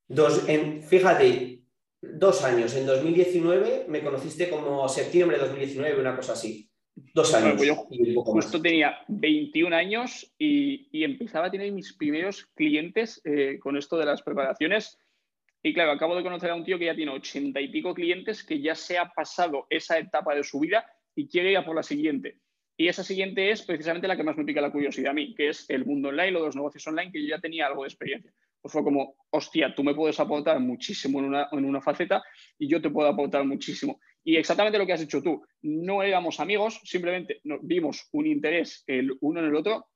Dos, 0.08 0.48
en, 0.48 0.84
fíjate, 0.84 1.64
dos 2.00 2.44
años. 2.44 2.75
En 2.75 2.86
2019 2.86 3.86
me 3.88 4.04
conociste 4.04 4.50
como 4.50 4.88
septiembre 4.88 5.38
de 5.38 5.44
2019, 5.46 6.00
una 6.00 6.16
cosa 6.16 6.34
así. 6.34 6.70
Dos 6.96 7.34
años. 7.34 7.56
Pues 7.58 7.68
yo 7.68 8.22
justo 8.24 8.62
tenía 8.62 9.00
21 9.08 9.75
años 9.75 10.34
y, 10.38 11.04
empezaba 11.04 11.48
a 11.48 11.52
tener 11.52 11.72
mis 11.72 11.94
primeros 11.94 12.46
clientes 12.56 13.22
eh, 13.25 13.58
con 13.60 13.75
esto 13.78 13.98
de 13.98 14.06
las 14.06 14.22
preparaciones. 14.22 14.98
Y 15.64 15.74
claro, 15.74 15.92
acabo 15.92 16.16
de 16.16 16.24
conocer 16.24 16.52
a 16.52 16.56
un 16.56 16.64
tío 16.64 16.78
que 16.78 16.86
ya 16.86 16.96
tiene 16.96 17.12
80 17.12 17.60
y 17.60 17.70
pico 17.70 17.96
clientes, 17.96 18.44
que 18.44 18.62
ya 18.62 18.75
se 18.75 19.00
ha 19.00 19.10
pasado 19.10 19.66
esa 19.72 19.98
etapa 19.98 20.36
de 20.36 20.44
su 20.44 20.60
vida 20.60 20.86
y 21.16 21.28
quiere 21.28 21.52
ir 21.52 21.58
a 21.58 21.66
por 21.66 21.75
la 21.75 21.84
siguiente. 21.84 22.38
Y 22.77 22.88
esa 22.88 23.03
siguiente 23.03 23.51
es 23.51 23.62
precisamente 23.62 24.08
la 24.08 24.17
que 24.17 24.24
más 24.24 24.38
me 24.38 24.44
pica 24.44 24.62
la 24.62 24.72
curiosidad 24.72 25.12
a 25.12 25.13
mí, 25.13 25.34
que 25.34 25.50
es 25.50 25.70
el 25.70 25.86
mundo 25.86 26.10
online 26.10 26.38
o 26.38 26.46
los 26.46 26.55
negocios 26.55 26.86
online, 26.88 27.12
que 27.12 27.22
yo 27.22 27.29
ya 27.29 27.39
tenía 27.39 27.67
algo 27.67 27.84
de 27.84 27.88
experiencia. 27.88 28.32
Pues 28.62 28.74
fue 28.74 28.84
como, 28.84 29.15
hostia, 29.29 29.74
tú 29.74 29.84
me 29.84 29.94
puedes 29.94 30.20
aportar 30.20 30.60
muchísimo 30.60 31.20
en 31.20 31.25
una, 31.25 31.48
en 31.51 31.65
una 31.65 31.82
faceta 31.82 32.24
y 32.58 32.67
yo 32.67 32.82
te 32.82 32.89
puedo 32.89 33.08
aportar 33.08 33.46
muchísimo. 33.46 34.00
Y 34.24 34.36
exactamente 34.38 34.77
lo 34.77 34.86
que 34.86 34.94
has 34.94 35.01
hecho 35.01 35.22
tú, 35.22 35.46
no 35.62 36.01
éramos 36.01 36.39
amigos, 36.39 36.82
simplemente 36.84 37.39
vimos 37.62 38.10
un 38.12 38.25
interés 38.25 38.84
el 38.88 39.15
uno 39.22 39.39
en 39.39 39.46
el 39.46 39.55
otro 39.55 39.88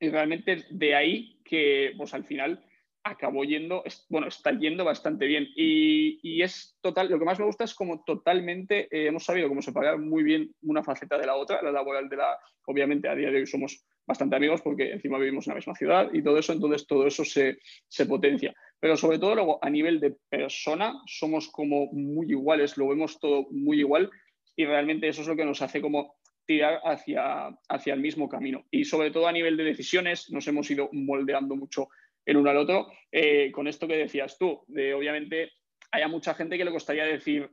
y 0.00 0.10
realmente 0.10 0.66
de 0.70 0.94
ahí 0.94 1.38
que 1.44 1.92
pues 1.96 2.12
al 2.12 2.24
final 2.24 2.64
acabó 3.04 3.44
yendo, 3.44 3.82
bueno, 4.08 4.28
está 4.28 4.52
yendo 4.52 4.84
bastante 4.84 5.26
bien. 5.26 5.48
Y, 5.56 6.42
es 6.42 6.76
total, 6.80 7.08
lo 7.10 7.18
que 7.18 7.24
más 7.24 7.38
me 7.38 7.46
gusta 7.46 7.64
es 7.64 7.74
como 7.74 8.02
totalmente 8.04 8.88
eh, 8.90 9.08
hemos 9.08 9.24
sabido 9.24 9.48
cómo 9.48 9.62
separar 9.62 9.98
muy 9.98 10.22
bien 10.22 10.54
una 10.62 10.84
faceta 10.84 11.18
de 11.18 11.26
la 11.26 11.34
otra, 11.34 11.62
la 11.62 11.72
laboral 11.72 12.08
de 12.08 12.16
la, 12.16 12.38
obviamente 12.66 13.08
a 13.08 13.14
día 13.14 13.30
de 13.30 13.38
hoy 13.38 13.46
somos 13.46 13.84
bastante 14.06 14.36
amigos 14.36 14.62
porque 14.62 14.92
encima 14.92 15.18
vivimos 15.18 15.46
en 15.46 15.52
la 15.52 15.56
misma 15.56 15.74
ciudad 15.74 16.08
y 16.12 16.22
todo 16.22 16.38
eso, 16.38 16.52
entonces 16.52 16.86
todo 16.86 17.06
eso 17.06 17.24
se, 17.24 17.58
se 17.88 18.06
potencia. 18.06 18.54
Pero 18.80 18.96
sobre 18.96 19.18
todo 19.18 19.34
luego 19.34 19.58
a 19.62 19.68
nivel 19.68 20.00
de 20.00 20.16
persona 20.28 20.94
somos 21.06 21.48
como 21.48 21.86
muy 21.92 22.30
iguales, 22.30 22.76
lo 22.78 22.88
vemos 22.88 23.18
todo 23.18 23.46
muy 23.50 23.80
igual 23.80 24.10
y 24.56 24.64
realmente 24.64 25.08
eso 25.08 25.22
es 25.22 25.28
lo 25.28 25.36
que 25.36 25.44
nos 25.44 25.60
hace 25.60 25.80
como 25.80 26.16
tirar 26.46 26.80
hacia, 26.84 27.48
hacia 27.68 27.92
el 27.92 28.00
mismo 28.00 28.28
camino. 28.28 28.64
Y 28.70 28.86
sobre 28.86 29.10
todo 29.10 29.28
a 29.28 29.32
nivel 29.32 29.56
de 29.58 29.64
decisiones 29.64 30.30
nos 30.30 30.48
hemos 30.48 30.70
ido 30.70 30.88
moldeando 30.92 31.54
mucho 31.54 31.88
el 32.28 32.36
uno 32.36 32.50
al 32.50 32.58
otro. 32.58 32.92
Eh, 33.10 33.50
con 33.50 33.66
esto 33.66 33.88
que 33.88 33.96
decías 33.96 34.36
tú, 34.38 34.62
de 34.68 34.92
obviamente 34.92 35.50
haya 35.90 36.08
mucha 36.08 36.34
gente 36.34 36.58
que 36.58 36.64
le 36.64 36.70
costaría 36.70 37.04
decir, 37.04 37.50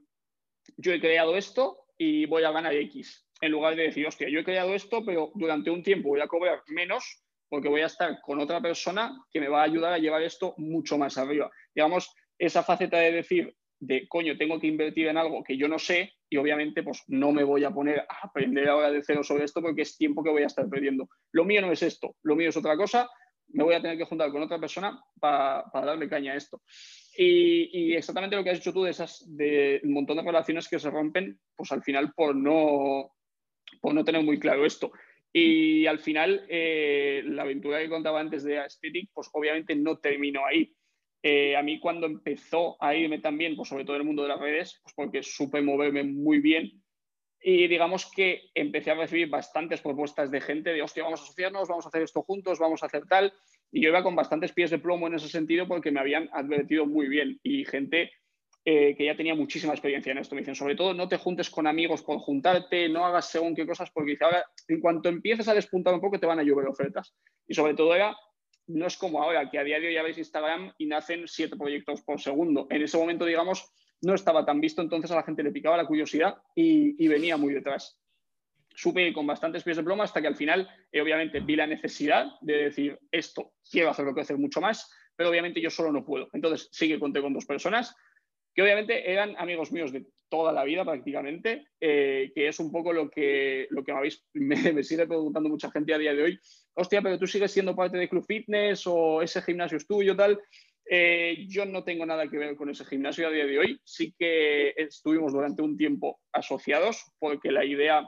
yo 0.75 0.91
he 0.91 0.99
creado 0.99 1.37
esto 1.37 1.85
y 1.97 2.25
voy 2.25 2.43
a 2.43 2.51
ganar 2.51 2.75
X, 2.75 3.25
en 3.39 3.51
lugar 3.51 3.75
de 3.75 3.83
decir, 3.83 4.05
hostia, 4.05 4.27
yo 4.27 4.39
he 4.39 4.43
creado 4.43 4.75
esto, 4.75 5.05
pero 5.05 5.31
durante 5.35 5.69
un 5.71 5.81
tiempo 5.81 6.09
voy 6.09 6.19
a 6.19 6.27
cobrar 6.27 6.61
menos 6.67 7.23
porque 7.47 7.69
voy 7.69 7.81
a 7.81 7.85
estar 7.85 8.19
con 8.21 8.41
otra 8.41 8.59
persona 8.59 9.17
que 9.31 9.39
me 9.39 9.47
va 9.47 9.61
a 9.61 9.65
ayudar 9.65 9.93
a 9.93 9.97
llevar 9.97 10.21
esto 10.23 10.53
mucho 10.57 10.97
más 10.97 11.17
arriba. 11.17 11.49
Digamos, 11.73 12.13
esa 12.37 12.61
faceta 12.61 12.97
de 12.97 13.13
decir, 13.13 13.55
de 13.79 14.07
coño, 14.09 14.35
tengo 14.37 14.59
que 14.59 14.67
invertir 14.67 15.07
en 15.07 15.17
algo 15.17 15.41
que 15.41 15.55
yo 15.55 15.69
no 15.69 15.79
sé 15.79 16.11
y 16.29 16.35
obviamente 16.35 16.83
pues 16.83 17.03
no 17.07 17.31
me 17.31 17.45
voy 17.45 17.63
a 17.63 17.71
poner 17.71 17.99
a 17.99 18.07
aprender 18.23 18.67
ahora 18.67 18.91
de 18.91 19.03
cero 19.03 19.23
sobre 19.23 19.45
esto 19.45 19.61
porque 19.61 19.83
es 19.83 19.95
tiempo 19.95 20.21
que 20.21 20.31
voy 20.31 20.43
a 20.43 20.47
estar 20.47 20.67
perdiendo. 20.67 21.07
Lo 21.31 21.45
mío 21.45 21.61
no 21.61 21.71
es 21.71 21.81
esto, 21.81 22.17
lo 22.23 22.35
mío 22.35 22.49
es 22.49 22.57
otra 22.57 22.75
cosa, 22.75 23.09
me 23.49 23.63
voy 23.63 23.75
a 23.75 23.81
tener 23.81 23.97
que 23.97 24.05
juntar 24.05 24.31
con 24.31 24.41
otra 24.41 24.59
persona 24.59 25.01
para, 25.19 25.65
darle 25.73 26.09
caña 26.09 26.33
a 26.33 26.37
esto. 26.37 26.61
Y, 27.17 27.93
exactamente 27.93 28.35
lo 28.35 28.43
que 28.43 28.51
has 28.51 28.59
dicho 28.59 28.73
tú 28.73 28.83
de 28.83 28.91
esas, 28.91 29.23
de 29.27 29.81
un 29.83 29.93
montón 29.93 30.17
de 30.17 30.23
relaciones 30.23 30.67
que 30.67 30.79
se 30.79 30.89
rompen, 30.89 31.39
pues 31.55 31.71
al 31.71 31.83
final 31.83 32.13
por 32.13 32.35
no, 32.35 33.11
por 33.81 33.93
no 33.93 34.03
tener 34.03 34.23
muy 34.23 34.39
claro 34.39 34.65
esto. 34.65 34.91
Y 35.31 35.85
al 35.85 35.99
final, 35.99 36.45
eh, 36.49 37.23
la 37.25 37.43
aventura 37.43 37.79
que 37.79 37.89
contaba 37.89 38.19
antes 38.19 38.43
de 38.43 38.59
Aesthetic, 38.59 39.09
pues 39.13 39.29
obviamente 39.33 39.75
no 39.75 39.97
terminó 39.97 40.45
ahí. 40.45 40.73
Eh, 41.21 41.55
a 41.55 41.63
mí 41.63 41.79
cuando 41.79 42.05
empezó 42.05 42.81
a 42.81 42.95
irme 42.95 43.19
también, 43.19 43.55
pues 43.55 43.67
sobre 43.67 43.83
todo 43.83 43.95
en 43.95 44.03
el 44.03 44.07
mundo 44.07 44.21
de 44.21 44.29
las 44.29 44.39
redes, 44.39 44.79
pues 44.83 44.93
porque 44.95 45.23
supe 45.23 45.61
moverme 45.61 46.03
muy 46.03 46.39
bien 46.39 46.84
y 47.47 47.67
digamos 47.67 48.07
que 48.07 48.49
empecé 48.55 48.89
a 48.89 48.95
recibir 48.95 49.29
bastantes 49.29 49.79
propuestas 49.79 50.31
de 50.31 50.41
gente 50.41 50.71
de, 50.73 50.81
hostia, 50.81 51.03
vamos 51.03 51.21
a 51.21 51.23
asociarnos, 51.25 51.67
vamos 51.67 51.85
a 51.85 51.89
hacer 51.89 52.01
esto 52.01 52.23
juntos, 52.23 52.57
vamos 52.57 52.81
a 52.81 52.87
hacer 52.87 53.05
tal. 53.05 53.31
Y 53.71 53.83
yo 53.83 53.89
iba 53.89 54.01
con 54.01 54.15
bastantes 54.15 54.51
pies 54.51 54.71
de 54.71 54.79
plomo 54.79 55.05
en 55.05 55.13
ese 55.13 55.29
sentido 55.29 55.67
porque 55.67 55.91
me 55.91 55.99
habían 55.99 56.27
advertido 56.33 56.87
muy 56.87 57.07
bien. 57.07 57.39
Y 57.43 57.63
gente 57.65 58.11
eh, 58.65 58.95
que 58.97 59.05
ya 59.05 59.15
tenía 59.15 59.35
muchísima 59.35 59.73
experiencia 59.73 60.11
en 60.11 60.17
esto. 60.17 60.33
Me 60.33 60.41
dicen, 60.41 60.55
sobre 60.55 60.75
todo, 60.75 60.95
no 60.95 61.07
te 61.07 61.17
juntes 61.17 61.51
con 61.51 61.67
amigos 61.67 62.01
por 62.01 62.17
juntarte, 62.17 62.89
no 62.89 63.05
hagas 63.05 63.29
según 63.29 63.53
qué 63.53 63.67
cosas, 63.67 63.91
porque 63.91 64.13
dice, 64.13 64.25
ahora, 64.25 64.43
en 64.67 64.79
cuanto 64.79 65.07
empieces 65.07 65.47
a 65.47 65.53
despuntar 65.53 65.93
un 65.93 66.01
poco, 66.01 66.19
te 66.19 66.25
van 66.25 66.39
a 66.39 66.43
llover 66.43 66.65
ofertas. 66.65 67.13
Y 67.47 67.53
sobre 67.53 67.75
todo 67.75 67.93
era, 67.93 68.17
no 68.65 68.87
es 68.87 68.97
como 68.97 69.21
ahora, 69.21 69.51
que 69.51 69.59
a 69.59 69.63
día 69.63 69.79
de 69.79 69.89
hoy 69.89 69.93
ya 69.93 70.01
veis 70.01 70.17
Instagram 70.17 70.73
y 70.79 70.87
nacen 70.87 71.27
siete 71.27 71.55
proyectos 71.55 72.01
por 72.01 72.19
segundo. 72.19 72.65
En 72.71 72.81
ese 72.81 72.97
momento, 72.97 73.23
digamos, 73.23 73.71
no 74.05 74.13
estaba 74.13 74.45
tan 74.45 74.61
visto, 74.61 74.81
entonces 74.81 75.09
a 75.11 75.15
la 75.15 75.23
gente 75.23 75.43
le 75.43 75.51
picaba 75.51 75.77
la 75.77 75.87
curiosidad 75.87 76.37
y, 76.55 77.07
venía 77.07 77.37
muy 77.37 77.53
detrás. 77.53 77.99
Supe 78.75 79.11
con 79.13 79.25
bastantes 79.25 79.63
pies 79.63 79.77
de 79.77 79.83
ploma 79.83 80.03
hasta 80.03 80.21
que 80.21 80.27
al 80.27 80.35
final, 80.35 80.69
eh, 80.91 81.01
obviamente, 81.01 81.39
vi 81.39 81.55
la 81.55 81.65
necesidad 81.65 82.27
de 82.41 82.65
decir, 82.65 82.99
esto 83.11 83.53
quiero 83.69 83.89
hacerlo 83.89 84.13
crecer 84.13 84.37
mucho 84.37 84.61
más, 84.61 84.91
pero 85.15 85.29
obviamente 85.29 85.61
yo 85.61 85.69
solo 85.69 85.91
no 85.91 86.05
puedo. 86.05 86.29
Entonces 86.33 86.69
sí 86.71 86.87
que 86.87 86.99
conté 86.99 87.21
con 87.21 87.33
dos 87.33 87.45
personas 87.45 87.95
que 88.53 88.61
obviamente 88.61 89.11
eran 89.11 89.35
amigos 89.37 89.71
míos 89.71 89.91
de 89.91 90.05
toda 90.29 90.53
la 90.53 90.63
vida 90.63 90.83
prácticamente, 90.83 91.67
eh, 91.79 92.31
que 92.33 92.47
es 92.47 92.59
un 92.59 92.71
poco 92.71 92.93
lo 92.93 93.09
que, 93.09 93.67
lo 93.69 93.83
que 93.83 93.93
me, 94.33 94.55
me, 94.73 94.83
sigue 94.83 95.07
preguntando 95.07 95.49
mucha 95.49 95.71
gente 95.71 95.93
a 95.93 95.97
día 95.97 96.13
de 96.13 96.23
hoy. 96.23 96.39
Hostia, 96.73 97.01
pero 97.01 97.17
tú 97.17 97.27
sigues 97.27 97.51
siendo 97.51 97.75
parte 97.75 97.97
de 97.97 98.09
Club 98.09 98.25
Fitness 98.25 98.85
o 98.87 99.21
ese 99.21 99.41
gimnasio 99.41 99.77
es 99.77 99.87
tuyo, 99.87 100.15
tal. 100.15 100.39
Eh, 100.87 101.45
yo 101.47 101.65
no 101.65 101.83
tengo 101.83 102.05
nada 102.05 102.27
que 102.27 102.37
ver 102.37 102.55
con 102.55 102.69
ese 102.69 102.85
gimnasio 102.85 103.27
a 103.27 103.31
día 103.31 103.45
de 103.45 103.59
hoy. 103.59 103.81
Sí 103.83 104.13
que 104.17 104.73
estuvimos 104.77 105.33
durante 105.33 105.61
un 105.61 105.77
tiempo 105.77 106.19
asociados 106.31 107.03
porque 107.19 107.51
la 107.51 107.65
idea, 107.65 108.07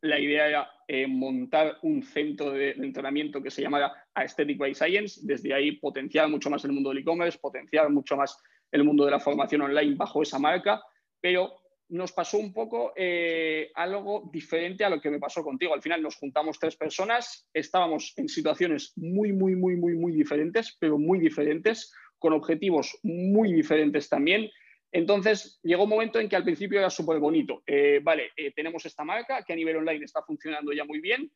la 0.00 0.18
idea 0.18 0.48
era 0.48 0.70
eh, 0.88 1.06
montar 1.06 1.78
un 1.82 2.02
centro 2.02 2.50
de, 2.50 2.74
de, 2.74 2.84
entrenamiento 2.84 3.42
que 3.42 3.50
se 3.50 3.62
llamara 3.62 3.92
Aesthetic 4.14 4.58
by 4.58 4.74
Science. 4.74 5.20
Desde 5.22 5.54
ahí 5.54 5.72
potenciar 5.72 6.28
mucho 6.28 6.50
más 6.50 6.64
el 6.64 6.72
mundo 6.72 6.90
del 6.90 6.98
e-commerce, 6.98 7.38
potenciar 7.38 7.88
mucho 7.90 8.16
más 8.16 8.36
el 8.72 8.84
mundo 8.84 9.04
de 9.04 9.10
la 9.10 9.20
formación 9.20 9.60
online 9.60 9.94
bajo 9.94 10.22
esa 10.22 10.38
marca, 10.38 10.82
pero 11.20 11.61
nos 11.92 12.12
pasó 12.12 12.38
un 12.38 12.54
poco 12.54 12.94
eh, 12.96 13.70
algo 13.74 14.30
diferente 14.32 14.82
a 14.82 14.88
lo 14.88 14.98
que 14.98 15.10
me 15.10 15.18
pasó 15.18 15.44
contigo. 15.44 15.74
Al 15.74 15.82
final 15.82 16.02
nos 16.02 16.16
juntamos 16.16 16.58
tres 16.58 16.74
personas, 16.74 17.46
estábamos 17.52 18.14
en 18.16 18.28
situaciones 18.28 18.94
muy, 18.96 19.32
muy, 19.32 19.56
muy, 19.56 19.76
muy, 19.76 19.94
muy 19.94 20.12
diferentes, 20.12 20.74
pero 20.80 20.98
muy 20.98 21.18
diferentes, 21.18 21.92
con 22.18 22.32
objetivos 22.32 22.98
muy 23.02 23.52
diferentes 23.52 24.08
también. 24.08 24.50
Entonces 24.90 25.60
llegó 25.62 25.84
un 25.84 25.90
momento 25.90 26.18
en 26.18 26.30
que 26.30 26.36
al 26.36 26.44
principio 26.44 26.78
era 26.78 26.88
súper 26.88 27.18
bonito. 27.18 27.62
Eh, 27.66 28.00
vale, 28.02 28.30
eh, 28.36 28.52
tenemos 28.52 28.86
esta 28.86 29.04
marca 29.04 29.44
que 29.44 29.52
a 29.52 29.56
nivel 29.56 29.76
online 29.76 30.06
está 30.06 30.22
funcionando 30.22 30.72
ya 30.72 30.84
muy 30.84 31.00
bien, 31.00 31.30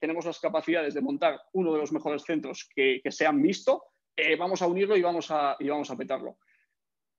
tenemos 0.00 0.24
las 0.24 0.38
capacidades 0.38 0.94
de 0.94 1.00
montar 1.00 1.40
uno 1.52 1.72
de 1.72 1.80
los 1.80 1.90
mejores 1.90 2.22
centros 2.22 2.68
que, 2.72 3.02
se 3.10 3.26
han 3.26 3.42
visto, 3.42 3.82
vamos 4.38 4.62
a 4.62 4.68
unirlo 4.68 4.96
y 4.96 5.02
vamos 5.02 5.32
a, 5.32 5.56
y 5.58 5.68
vamos 5.68 5.90
a 5.90 5.96
petarlo. 5.96 6.38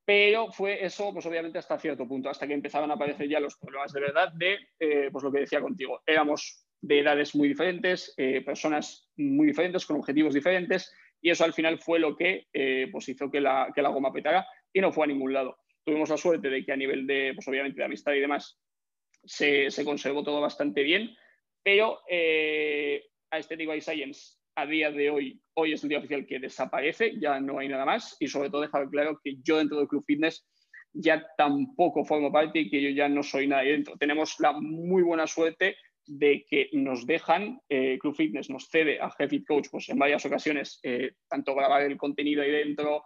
Pero 0.05 0.51
fue 0.51 0.85
eso, 0.85 1.11
pues 1.11 1.25
obviamente 1.25 1.57
hasta 1.57 1.79
cierto 1.79 2.07
punto, 2.07 2.29
hasta 2.29 2.47
que 2.47 2.53
empezaban 2.53 2.91
a 2.91 2.93
aparecer 2.93 3.27
ya 3.27 3.39
los 3.39 3.57
problemas 3.57 3.91
de 3.91 4.01
verdad 4.01 4.31
de, 4.33 4.59
eh, 4.79 5.09
pues 5.11 5.23
lo 5.23 5.31
que 5.31 5.39
decía 5.39 5.61
contigo, 5.61 6.01
éramos 6.05 6.63
de 6.79 6.99
edades 6.99 7.33
muy 7.33 7.47
diferentes, 7.47 8.13
eh, 8.17 8.41
personas 8.41 9.09
muy 9.17 9.47
diferentes, 9.47 9.85
con 9.85 9.97
objetivos 9.97 10.35
diferentes, 10.35 10.93
y 11.19 11.31
eso 11.31 11.43
al 11.43 11.53
final 11.53 11.79
fue 11.79 11.97
lo 11.97 12.15
que 12.15 12.47
eh, 12.53 12.87
pues 12.91 13.09
hizo 13.09 13.31
que 13.31 13.41
la, 13.41 13.71
que 13.73 13.81
la 13.81 13.89
goma 13.89 14.13
petara 14.13 14.45
y 14.71 14.79
no 14.79 14.91
fue 14.91 15.05
a 15.05 15.07
ningún 15.07 15.33
lado. 15.33 15.57
Tuvimos 15.83 16.09
la 16.09 16.17
suerte 16.17 16.49
de 16.49 16.63
que 16.63 16.71
a 16.71 16.77
nivel 16.77 17.07
de, 17.07 17.31
pues 17.33 17.47
obviamente 17.47 17.79
de 17.79 17.85
amistad 17.85 18.13
y 18.13 18.19
demás, 18.19 18.59
se, 19.23 19.71
se 19.71 19.83
conservó 19.83 20.23
todo 20.23 20.39
bastante 20.39 20.83
bien, 20.83 21.15
pero 21.63 22.01
a 23.31 23.35
Aesthetic 23.35 23.67
by 23.67 23.81
Science 23.81 24.37
a 24.55 24.65
día 24.65 24.91
de 24.91 25.09
hoy, 25.09 25.41
hoy 25.55 25.73
es 25.73 25.83
el 25.83 25.89
día 25.89 25.99
oficial 25.99 26.25
que 26.25 26.39
desaparece, 26.39 27.19
ya 27.19 27.39
no 27.39 27.59
hay 27.59 27.67
nada 27.67 27.85
más 27.85 28.15
y 28.19 28.27
sobre 28.27 28.49
todo 28.49 28.61
dejar 28.61 28.89
claro 28.89 29.19
que 29.23 29.35
yo 29.43 29.57
dentro 29.57 29.77
del 29.77 29.87
Club 29.87 30.03
Fitness 30.05 30.45
ya 30.93 31.25
tampoco 31.37 32.05
formo 32.05 32.31
parte 32.31 32.59
y 32.59 32.69
que 32.69 32.81
yo 32.81 32.89
ya 32.89 33.09
no 33.09 33.21
soy 33.21 33.47
nadie 33.47 33.73
dentro. 33.73 33.97
Tenemos 33.97 34.39
la 34.39 34.53
muy 34.53 35.03
buena 35.03 35.27
suerte 35.27 35.75
de 36.07 36.45
que 36.47 36.69
nos 36.73 37.05
dejan, 37.05 37.59
eh, 37.67 37.97
Club 37.99 38.15
Fitness 38.15 38.49
nos 38.49 38.69
cede 38.69 38.99
a 38.99 39.09
Fit 39.09 39.45
Coach 39.45 39.67
pues, 39.71 39.89
en 39.89 39.99
varias 39.99 40.25
ocasiones, 40.25 40.79
eh, 40.83 41.13
tanto 41.27 41.53
grabar 41.53 41.81
el 41.81 41.97
contenido 41.97 42.43
ahí 42.43 42.51
dentro, 42.51 43.03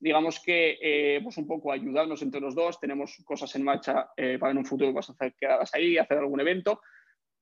digamos 0.00 0.40
que 0.40 0.78
eh, 0.80 1.20
pues 1.22 1.36
un 1.36 1.46
poco 1.46 1.70
ayudarnos 1.70 2.22
entre 2.22 2.40
los 2.40 2.54
dos, 2.54 2.80
tenemos 2.80 3.16
cosas 3.24 3.54
en 3.54 3.64
marcha 3.64 4.08
para 4.40 4.50
en 4.50 4.58
un 4.58 4.64
futuro 4.64 4.96
a 4.96 5.00
hacer 5.00 5.34
quedadas 5.38 5.74
ahí, 5.74 5.98
hacer 5.98 6.18
algún 6.18 6.40
evento, 6.40 6.80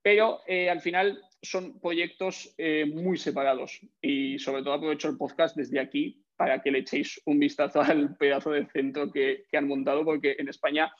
pero 0.06 0.40
eh, 0.46 0.70
al 0.70 0.80
final 0.80 1.20
son 1.42 1.80
proyectos 1.80 2.54
muy 2.86 3.18
separados 3.18 3.80
y 4.00 4.38
sobre 4.38 4.62
todo 4.62 4.74
aprovecho 4.74 5.08
el 5.08 5.16
podcast 5.16 5.56
desde 5.56 5.80
aquí 5.80 6.24
para 6.36 6.62
que 6.62 6.70
le 6.70 6.78
echéis 6.80 7.20
un 7.24 7.40
vistazo 7.40 7.80
al 7.82 8.16
pedazo 8.16 8.52
de 8.52 8.66
centro 8.66 9.10
que, 9.10 9.46
han 9.52 9.66
montado, 9.66 10.04
porque 10.04 10.36
en 10.38 10.48
España 10.48 10.92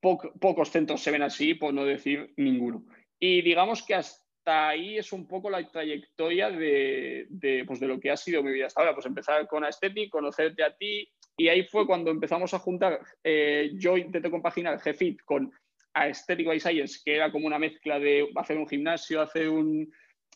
pocos 0.00 0.70
centros 0.70 1.02
se 1.02 1.10
ven 1.10 1.22
así, 1.22 1.54
por 1.54 1.74
no 1.74 1.84
decir 1.84 2.32
ninguno. 2.36 2.84
Y 3.18 3.42
digamos 3.42 3.82
que 3.82 3.96
hasta 3.96 4.68
ahí 4.68 4.98
es 4.98 5.12
un 5.12 5.26
poco 5.26 5.50
la 5.50 5.68
trayectoria 5.68 6.48
de, 6.48 7.26
pues 7.66 7.80
de, 7.80 7.88
lo 7.88 7.98
que 7.98 8.12
ha 8.12 8.16
sido 8.16 8.40
mi 8.40 8.52
vida 8.52 8.66
hasta 8.66 8.82
ahora. 8.82 8.94
Pues 8.94 9.06
empezar 9.06 9.48
con 9.48 9.64
Aesthetic, 9.64 10.10
conocerte 10.10 10.62
a 10.62 10.76
ti, 10.76 11.10
y 11.36 11.48
ahí 11.48 11.64
fue 11.64 11.86
cuando 11.86 12.12
empezamos 12.12 12.54
a 12.54 12.60
juntar, 12.60 13.00
eh, 13.24 13.72
yo 13.74 13.96
intenté 13.96 14.30
compaginar 14.30 14.78
GFIT 14.78 15.22
con 15.24 15.52
Aesthetic 15.96 16.46
by 16.46 16.60
Science, 16.60 17.00
que 17.04 17.16
era 17.16 17.32
como 17.32 17.46
una 17.46 17.58
mezcla 17.58 17.98
de 17.98 18.28
hacer 18.36 18.58
un 18.58 18.68
gimnasio, 18.68 19.20
hacer 19.20 19.48
un... 19.48 19.90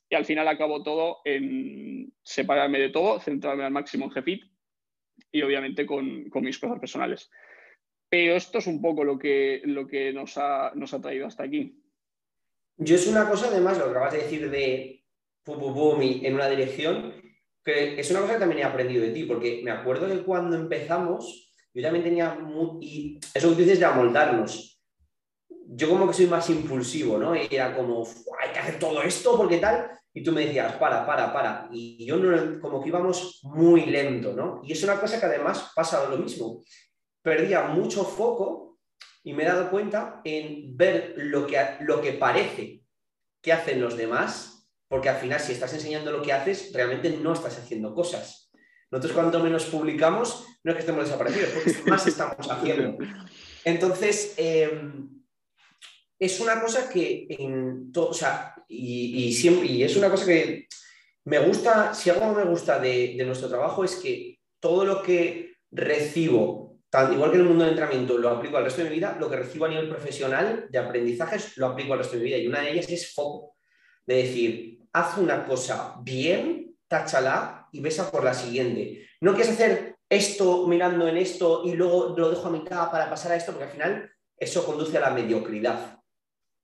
Y 0.09 0.15
al 0.15 0.25
final 0.25 0.49
acabó 0.49 0.83
todo 0.83 1.19
en 1.25 2.13
separarme 2.23 2.81
de 2.81 2.89
todo, 2.89 3.21
centrarme 3.21 3.65
al 3.65 3.71
máximo 3.71 4.07
en 4.07 4.11
GFIT 4.11 4.43
y 5.31 5.43
obviamente 5.43 5.87
con, 5.87 6.29
con 6.31 6.43
mis 6.43 6.59
cosas 6.59 6.81
personales. 6.81 7.31
Pero 8.09 8.35
esto 8.35 8.59
es 8.59 8.67
un 8.67 8.83
poco 8.83 9.05
lo 9.05 9.19
que, 9.19 9.63
lo 9.65 9.87
que 9.87 10.13
nos, 10.13 10.37
ha, 10.37 10.73
nos 10.75 10.93
ha 10.93 11.01
traído 11.01 11.27
hasta 11.27 11.45
aquí. 11.45 11.81
Yo 12.77 12.97
es 12.97 13.07
una 13.07 13.29
cosa, 13.29 13.49
además, 13.49 13.79
lo 13.79 13.85
que 13.85 13.91
acabas 13.91 14.15
de 14.15 14.23
decir 14.23 14.51
de 14.51 15.05
pum, 15.45 15.61
pum, 15.61 16.01
en 16.01 16.35
una 16.35 16.49
dirección, 16.49 17.15
que 17.63 18.01
es 18.01 18.11
una 18.11 18.21
cosa 18.21 18.35
que 18.35 18.41
también 18.41 18.63
he 18.63 18.65
aprendido 18.65 19.03
de 19.03 19.13
ti, 19.13 19.25
porque 19.25 19.61
me 19.63 19.71
acuerdo 19.71 20.09
de 20.09 20.23
cuando 20.23 20.57
empezamos, 20.57 21.53
yo 21.73 21.83
también 21.83 22.03
tenía, 22.03 22.37
y 22.81 23.21
eso 23.35 23.51
que 23.51 23.55
tú 23.55 23.61
dices 23.61 23.79
de 23.79 23.85
amoldarnos. 23.85 24.70
Yo 25.73 25.89
como 25.89 26.09
que 26.09 26.15
soy 26.15 26.27
más 26.27 26.51
impulsivo, 26.51 27.17
¿no? 27.17 27.35
Y 27.37 27.47
era 27.51 27.77
como, 27.77 28.07
hay 28.41 28.51
que 28.53 28.59
hacer 28.59 28.79
todo 28.79 29.03
esto 29.03 29.37
porque 29.37 29.59
tal, 29.59 29.89
y 30.13 30.23
tú 30.25 30.33
me 30.33 30.45
decías, 30.45 30.75
para, 30.75 31.07
para, 31.07 31.33
para. 31.33 31.69
Y 31.71 32.05
yo 32.05 32.17
no, 32.17 32.61
como 32.61 32.83
que 32.83 32.89
íbamos 32.89 33.41
muy 33.45 33.87
lento, 33.87 34.33
¿no? 34.33 34.61
Y 34.65 34.73
es 34.73 34.83
una 34.83 35.01
cosa 35.01 35.21
que 35.21 35.27
además 35.27 35.71
pasa 35.75 36.09
lo 36.09 36.17
mismo. 36.17 36.63
Perdía 37.23 37.63
mucho 37.63 38.05
foco 38.05 38.79
y 39.23 39.33
me 39.33 39.45
he 39.45 39.47
dado 39.47 39.71
cuenta 39.71 40.21
en 40.25 40.77
ver 40.77 41.15
lo 41.17 41.47
que, 41.47 41.59
lo 41.81 42.01
que 42.01 42.15
parece 42.15 42.83
que 43.41 43.53
hacen 43.53 43.81
los 43.81 43.97
demás, 43.97 44.69
porque 44.89 45.09
al 45.09 45.17
final 45.17 45.39
si 45.39 45.53
estás 45.53 45.73
enseñando 45.73 46.11
lo 46.11 46.23
que 46.23 46.33
haces, 46.33 46.73
realmente 46.73 47.11
no 47.11 47.33
estás 47.33 47.59
haciendo 47.59 47.95
cosas. 47.95 48.51
Nosotros 48.91 49.13
cuanto 49.13 49.41
menos 49.41 49.67
publicamos, 49.67 50.45
no 50.65 50.73
es 50.73 50.77
que 50.77 50.81
estemos 50.81 51.05
desaparecidos, 51.05 51.51
porque 51.51 51.91
más 51.91 52.07
estamos 52.07 52.51
haciendo. 52.51 52.99
Entonces, 53.65 54.35
em, 54.37 55.20
es 56.21 56.39
una 56.39 56.61
cosa 56.61 56.89
que 56.89 57.27
en 57.31 57.91
todo, 57.91 58.11
o 58.11 58.15
sea, 58.15 58.55
y, 58.69 59.33
siempre, 59.33 59.67
y 59.67 59.83
es 59.83 59.97
una 59.97 60.11
cosa 60.11 60.27
que 60.27 60.69
me 61.25 61.39
gusta, 61.39 61.95
si 61.95 62.11
algo 62.11 62.35
me 62.35 62.45
gusta 62.45 62.79
de, 62.79 63.17
nuestro 63.25 63.49
trabajo 63.49 63.83
es 63.83 63.97
que 63.97 64.39
todo 64.61 64.85
lo 64.85 65.03
que 65.03 65.55
recibo 65.71 66.71
igual 67.13 67.31
que 67.31 67.37
en 67.37 67.43
el 67.43 67.49
mundo 67.49 67.65
del 67.65 67.73
entrenamiento 67.73 68.19
lo 68.19 68.31
aplico 68.31 68.57
al 68.57 68.65
resto 68.65 68.83
de 68.83 68.91
mi 68.91 68.97
vida, 68.97 69.17
lo 69.19 69.31
que 69.31 69.37
recibo 69.37 69.65
a 69.65 69.69
nivel 69.69 69.89
profesional 69.89 70.67
de 70.69 70.79
aprendizajes 70.79 71.57
lo 71.57 71.67
aplico 71.67 71.93
al 71.93 72.01
resto 72.01 72.17
de 72.17 72.23
mi 72.23 72.29
vida. 72.29 72.39
Y 72.39 72.49
una 72.49 72.63
de 72.63 72.73
ellas 72.73 72.89
es 72.89 73.15
foco. 73.15 73.55
De 74.05 74.17
decir, 74.17 74.81
haz 74.93 75.17
una 75.17 75.47
cosa 75.47 75.95
bien, 76.03 76.75
táchala 76.89 77.69
y 77.71 77.81
besa 77.81 78.11
por 78.11 78.25
la 78.25 78.35
siguiente. 78.35 79.07
No 79.21 79.35
quieres 79.35 79.53
hacer 79.53 79.95
esto 80.09 80.67
mirando 80.67 81.07
en 81.07 81.17
esto 81.17 81.63
y 81.65 81.75
luego 81.75 82.15
lo 82.19 82.31
dejo 82.31 82.49
a 82.49 82.51
mitad 82.51 82.91
para 82.91 83.09
pasar 83.09 83.33
a 83.33 83.37
esto, 83.37 83.53
porque 83.53 83.67
al 83.67 83.71
final 83.71 84.11
eso 84.37 84.67
conduce 84.67 84.99
a 84.99 85.03
la 85.03 85.11
mediocridad. 85.11 86.00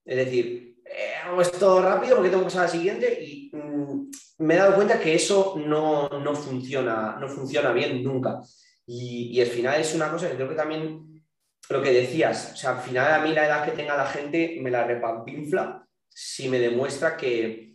Es 0.06 0.16
decir, 0.16 0.76
eh, 0.84 1.14
hago 1.24 1.42
esto 1.42 1.82
rápido 1.82 2.14
porque 2.14 2.30
tengo 2.30 2.42
que 2.42 2.46
pasar 2.46 2.62
a 2.62 2.66
la 2.66 2.70
siguiente 2.70 3.22
y 3.22 3.50
mm, 3.52 4.10
me 4.38 4.54
he 4.54 4.56
dado 4.56 4.76
cuenta 4.76 5.00
que 5.00 5.14
eso 5.14 5.56
no, 5.58 6.08
no, 6.08 6.34
funciona, 6.34 7.16
no 7.20 7.28
funciona 7.28 7.72
bien 7.72 8.04
nunca. 8.04 8.40
Y, 8.86 9.40
al 9.40 9.48
final 9.48 9.80
es 9.80 9.94
una 9.94 10.10
cosa 10.12 10.28
que 10.28 10.36
creo 10.36 10.48
que 10.48 10.54
también 10.54 11.24
lo 11.68 11.82
que 11.82 11.92
decías, 11.92 12.52
o 12.54 12.56
sea, 12.56 12.78
al 12.78 12.82
final 12.82 13.12
a 13.12 13.18
mí 13.18 13.34
la 13.34 13.46
edad 13.46 13.64
que 13.64 13.72
tenga 13.72 13.96
la 13.96 14.06
gente 14.06 14.58
me 14.60 14.70
la 14.70 14.84
repampinfla 14.86 15.84
si 16.08 16.48
me 16.48 16.60
demuestra 16.60 17.16
que 17.16 17.74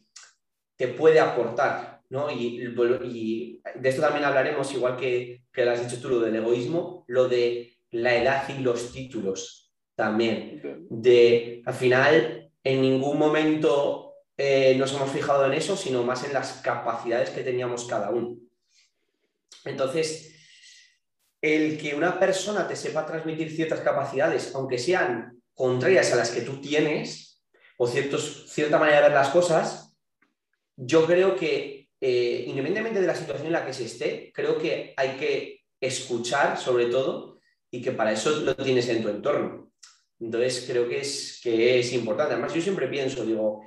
te 0.78 0.88
puede 0.88 1.20
aportar, 1.20 2.02
¿no? 2.10 2.32
Y, 2.32 2.60
de 2.60 3.89
esto 3.89 4.02
también 4.02 4.24
hablaremos, 4.24 4.74
igual 4.74 4.96
que, 4.96 5.44
que 5.52 5.65
lo 5.65 5.72
has 5.72 5.86
dicho 5.86 6.02
tú, 6.02 6.08
lo 6.08 6.22
del 6.22 6.38
egoísmo, 6.38 7.04
lo 7.08 7.28
de 7.28 7.78
la 7.91 8.15
edad 8.15 8.48
y 8.48 8.62
los 8.62 8.94
títulos 8.94 9.61
también. 9.95 10.88
De, 10.89 11.62
al 11.65 11.73
final, 11.73 12.51
en 12.63 12.82
ningún 12.82 13.17
momento 13.17 14.15
eh, 14.38 14.75
nos 14.77 14.93
hemos 14.93 15.12
fijado 15.12 15.45
en 15.45 15.54
eso, 15.54 15.75
sino 15.75 16.04
más 16.04 16.23
en 16.23 16.34
las 16.34 16.62
capacidades 16.63 17.30
que 17.30 17.43
teníamos 17.43 17.86
cada 17.86 18.10
uno. 18.10 18.38
Entonces, 19.65 20.36
el 21.41 21.77
que 21.77 21.95
una 21.95 22.19
persona 22.19 22.67
te 22.67 22.75
sepa 22.75 23.06
transmitir 23.06 23.51
ciertas 23.51 23.82
capacidades, 23.82 24.54
aunque 24.56 24.77
sean 24.77 25.41
contrarias 25.54 26.12
a 26.13 26.15
las 26.15 26.32
que 26.32 26.41
tú 26.41 26.62
tienes, 26.62 27.43
o 27.77 27.88
ciertos, 27.88 28.45
cierta 28.47 28.77
manera 28.77 28.97
de 28.97 29.04
ver 29.04 29.13
las 29.13 29.30
cosas, 29.30 29.95
yo 30.75 31.06
creo 31.06 31.36
que, 31.36 31.89
eh, 31.99 32.45
independientemente 32.47 33.01
de 33.01 33.08
la 33.08 33.15
situación 33.15 33.47
en 33.47 33.54
la 33.54 33.65
que 33.65 33.73
se 33.73 33.86
esté, 33.86 34.32
creo 34.34 34.58
que 34.58 34.93
hay 34.95 35.17
que 35.17 35.63
escuchar 35.80 36.60
sobre 36.60 36.86
todo 36.88 37.39
y 37.71 37.82
que 37.82 37.91
para 37.91 38.12
eso 38.12 38.30
lo 38.41 38.56
tienes 38.56 38.88
en 38.89 39.01
tu 39.01 39.10
entorno. 39.10 39.70
Entonces 40.21 40.65
creo 40.69 40.88
que 40.88 40.99
es, 40.99 41.39
que 41.43 41.79
es 41.79 41.91
importante. 41.93 42.34
Además, 42.34 42.53
yo 42.53 42.62
siempre 42.62 42.88
pienso, 42.88 43.25
digo, 43.25 43.63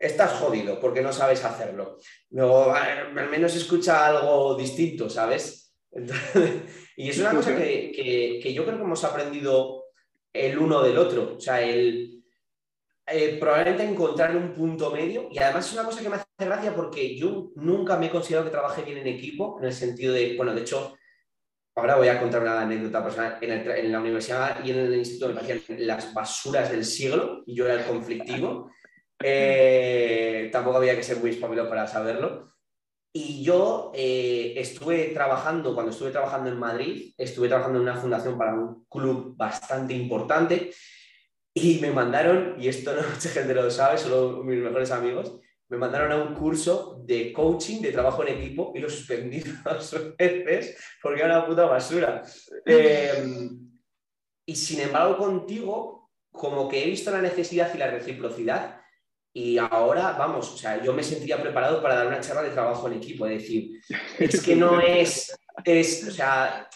estás 0.00 0.32
jodido 0.32 0.80
porque 0.80 1.02
no 1.02 1.12
sabes 1.12 1.44
hacerlo. 1.44 1.98
Luego, 2.30 2.72
al 2.72 3.28
menos 3.30 3.54
escucha 3.54 4.06
algo 4.06 4.56
distinto, 4.56 5.10
¿sabes? 5.10 5.74
Entonces, 5.92 6.62
y 6.96 7.10
es 7.10 7.18
una 7.18 7.34
cosa 7.34 7.54
que, 7.54 8.52
yo 8.54 8.64
creo 8.64 8.76
que 8.76 8.84
hemos 8.84 9.04
aprendido 9.04 9.84
el 10.32 10.58
uno 10.58 10.82
del 10.82 10.98
otro. 10.98 11.36
O 11.36 11.40
sea, 11.40 11.60
el 11.60 12.24
eh, 13.06 13.36
probablemente 13.38 13.84
encontrar 13.84 14.36
un 14.36 14.52
punto 14.52 14.90
medio. 14.90 15.28
Y 15.30 15.38
además 15.38 15.66
es 15.66 15.74
una 15.74 15.84
cosa 15.84 16.02
que 16.02 16.08
me 16.08 16.16
hace 16.16 16.26
gracia 16.38 16.74
porque 16.74 17.16
yo 17.16 17.50
nunca 17.56 17.98
me 17.98 18.06
he 18.06 18.10
considerado 18.10 18.46
que 18.46 18.52
trabaje 18.52 18.82
bien 18.82 18.98
en 18.98 19.06
equipo, 19.06 19.58
en 19.60 19.66
el 19.66 19.72
sentido 19.72 20.14
de, 20.14 20.36
bueno, 20.36 20.54
de 20.54 20.62
hecho, 20.62 20.97
ahora 21.78 21.96
voy 21.96 22.08
a 22.08 22.20
contar 22.20 22.42
una 22.42 22.60
anécdota 22.60 23.02
personal. 23.02 23.38
En, 23.40 23.92
la 23.92 24.00
universidad 24.00 24.64
y 24.64 24.70
en 24.70 24.78
el 24.78 24.94
instituto 24.94 25.28
me 25.28 25.40
parecían 25.40 25.86
las 25.86 26.12
basuras 26.12 26.70
del 26.70 26.84
siglo 26.84 27.42
y 27.46 27.54
yo 27.54 27.64
era 27.64 27.74
el 27.74 27.86
conflictivo. 27.86 28.70
Eh, 29.22 30.48
tampoco 30.52 30.78
había 30.78 30.96
que 30.96 31.02
ser 31.02 31.18
muy 31.18 31.30
espabilado 31.30 31.68
para 31.68 31.86
saberlo. 31.86 32.52
Y 33.12 33.42
yo 33.42 33.90
eh, 33.94 34.54
estuve 34.56 35.08
trabajando, 35.08 35.74
cuando 35.74 35.92
estuve 35.92 36.10
trabajando 36.10 36.50
en 36.50 36.58
Madrid, 36.58 37.14
estuve 37.16 37.48
trabajando 37.48 37.78
en 37.78 37.84
una 37.84 37.96
fundación 37.96 38.36
para 38.36 38.54
un 38.54 38.84
club 38.88 39.34
bastante 39.36 39.94
importante 39.94 40.70
y 41.54 41.78
me 41.80 41.90
mandaron, 41.90 42.54
y 42.58 42.68
esto 42.68 42.92
no 42.96 43.02
mucha 43.02 43.30
gente 43.30 43.54
lo 43.54 43.70
sabe, 43.70 43.98
solo 43.98 44.42
mis 44.44 44.58
mejores 44.58 44.90
amigos, 44.90 45.38
me 45.68 45.76
mandaron 45.76 46.12
a 46.12 46.16
un 46.16 46.34
curso 46.34 47.02
de 47.04 47.32
coaching, 47.32 47.80
de 47.80 47.92
trabajo 47.92 48.22
en 48.22 48.36
equipo 48.36 48.72
y 48.74 48.78
lo 48.78 48.88
suspendí 48.88 49.40
dos 49.64 50.16
veces 50.16 50.76
porque 51.02 51.22
era 51.22 51.38
una 51.38 51.46
puta 51.46 51.66
basura. 51.66 52.22
Em, 52.64 53.68
y 54.46 54.56
sin 54.56 54.80
embargo, 54.80 55.18
contigo, 55.18 56.10
como 56.30 56.68
que 56.68 56.82
he 56.82 56.86
visto 56.86 57.10
la 57.10 57.20
necesidad 57.20 57.74
y 57.74 57.78
la 57.78 57.90
reciprocidad 57.90 58.78
y 59.32 59.58
ahora, 59.58 60.12
vamos, 60.18 60.52
o 60.52 60.56
sea, 60.56 60.82
yo 60.82 60.92
me 60.92 61.04
sentía 61.04 61.40
preparado 61.40 61.82
para 61.82 61.96
dar 61.96 62.06
una 62.06 62.20
charla 62.20 62.42
de 62.42 62.50
trabajo 62.50 62.88
en 62.88 62.94
equipo, 62.94 63.26
es 63.26 63.42
decir, 63.42 63.80
es 64.18 64.42
que 64.42 64.56
no 64.56 64.80
es, 64.80 65.38
es, 65.64 66.08
o 66.08 66.10
sea, 66.10 66.68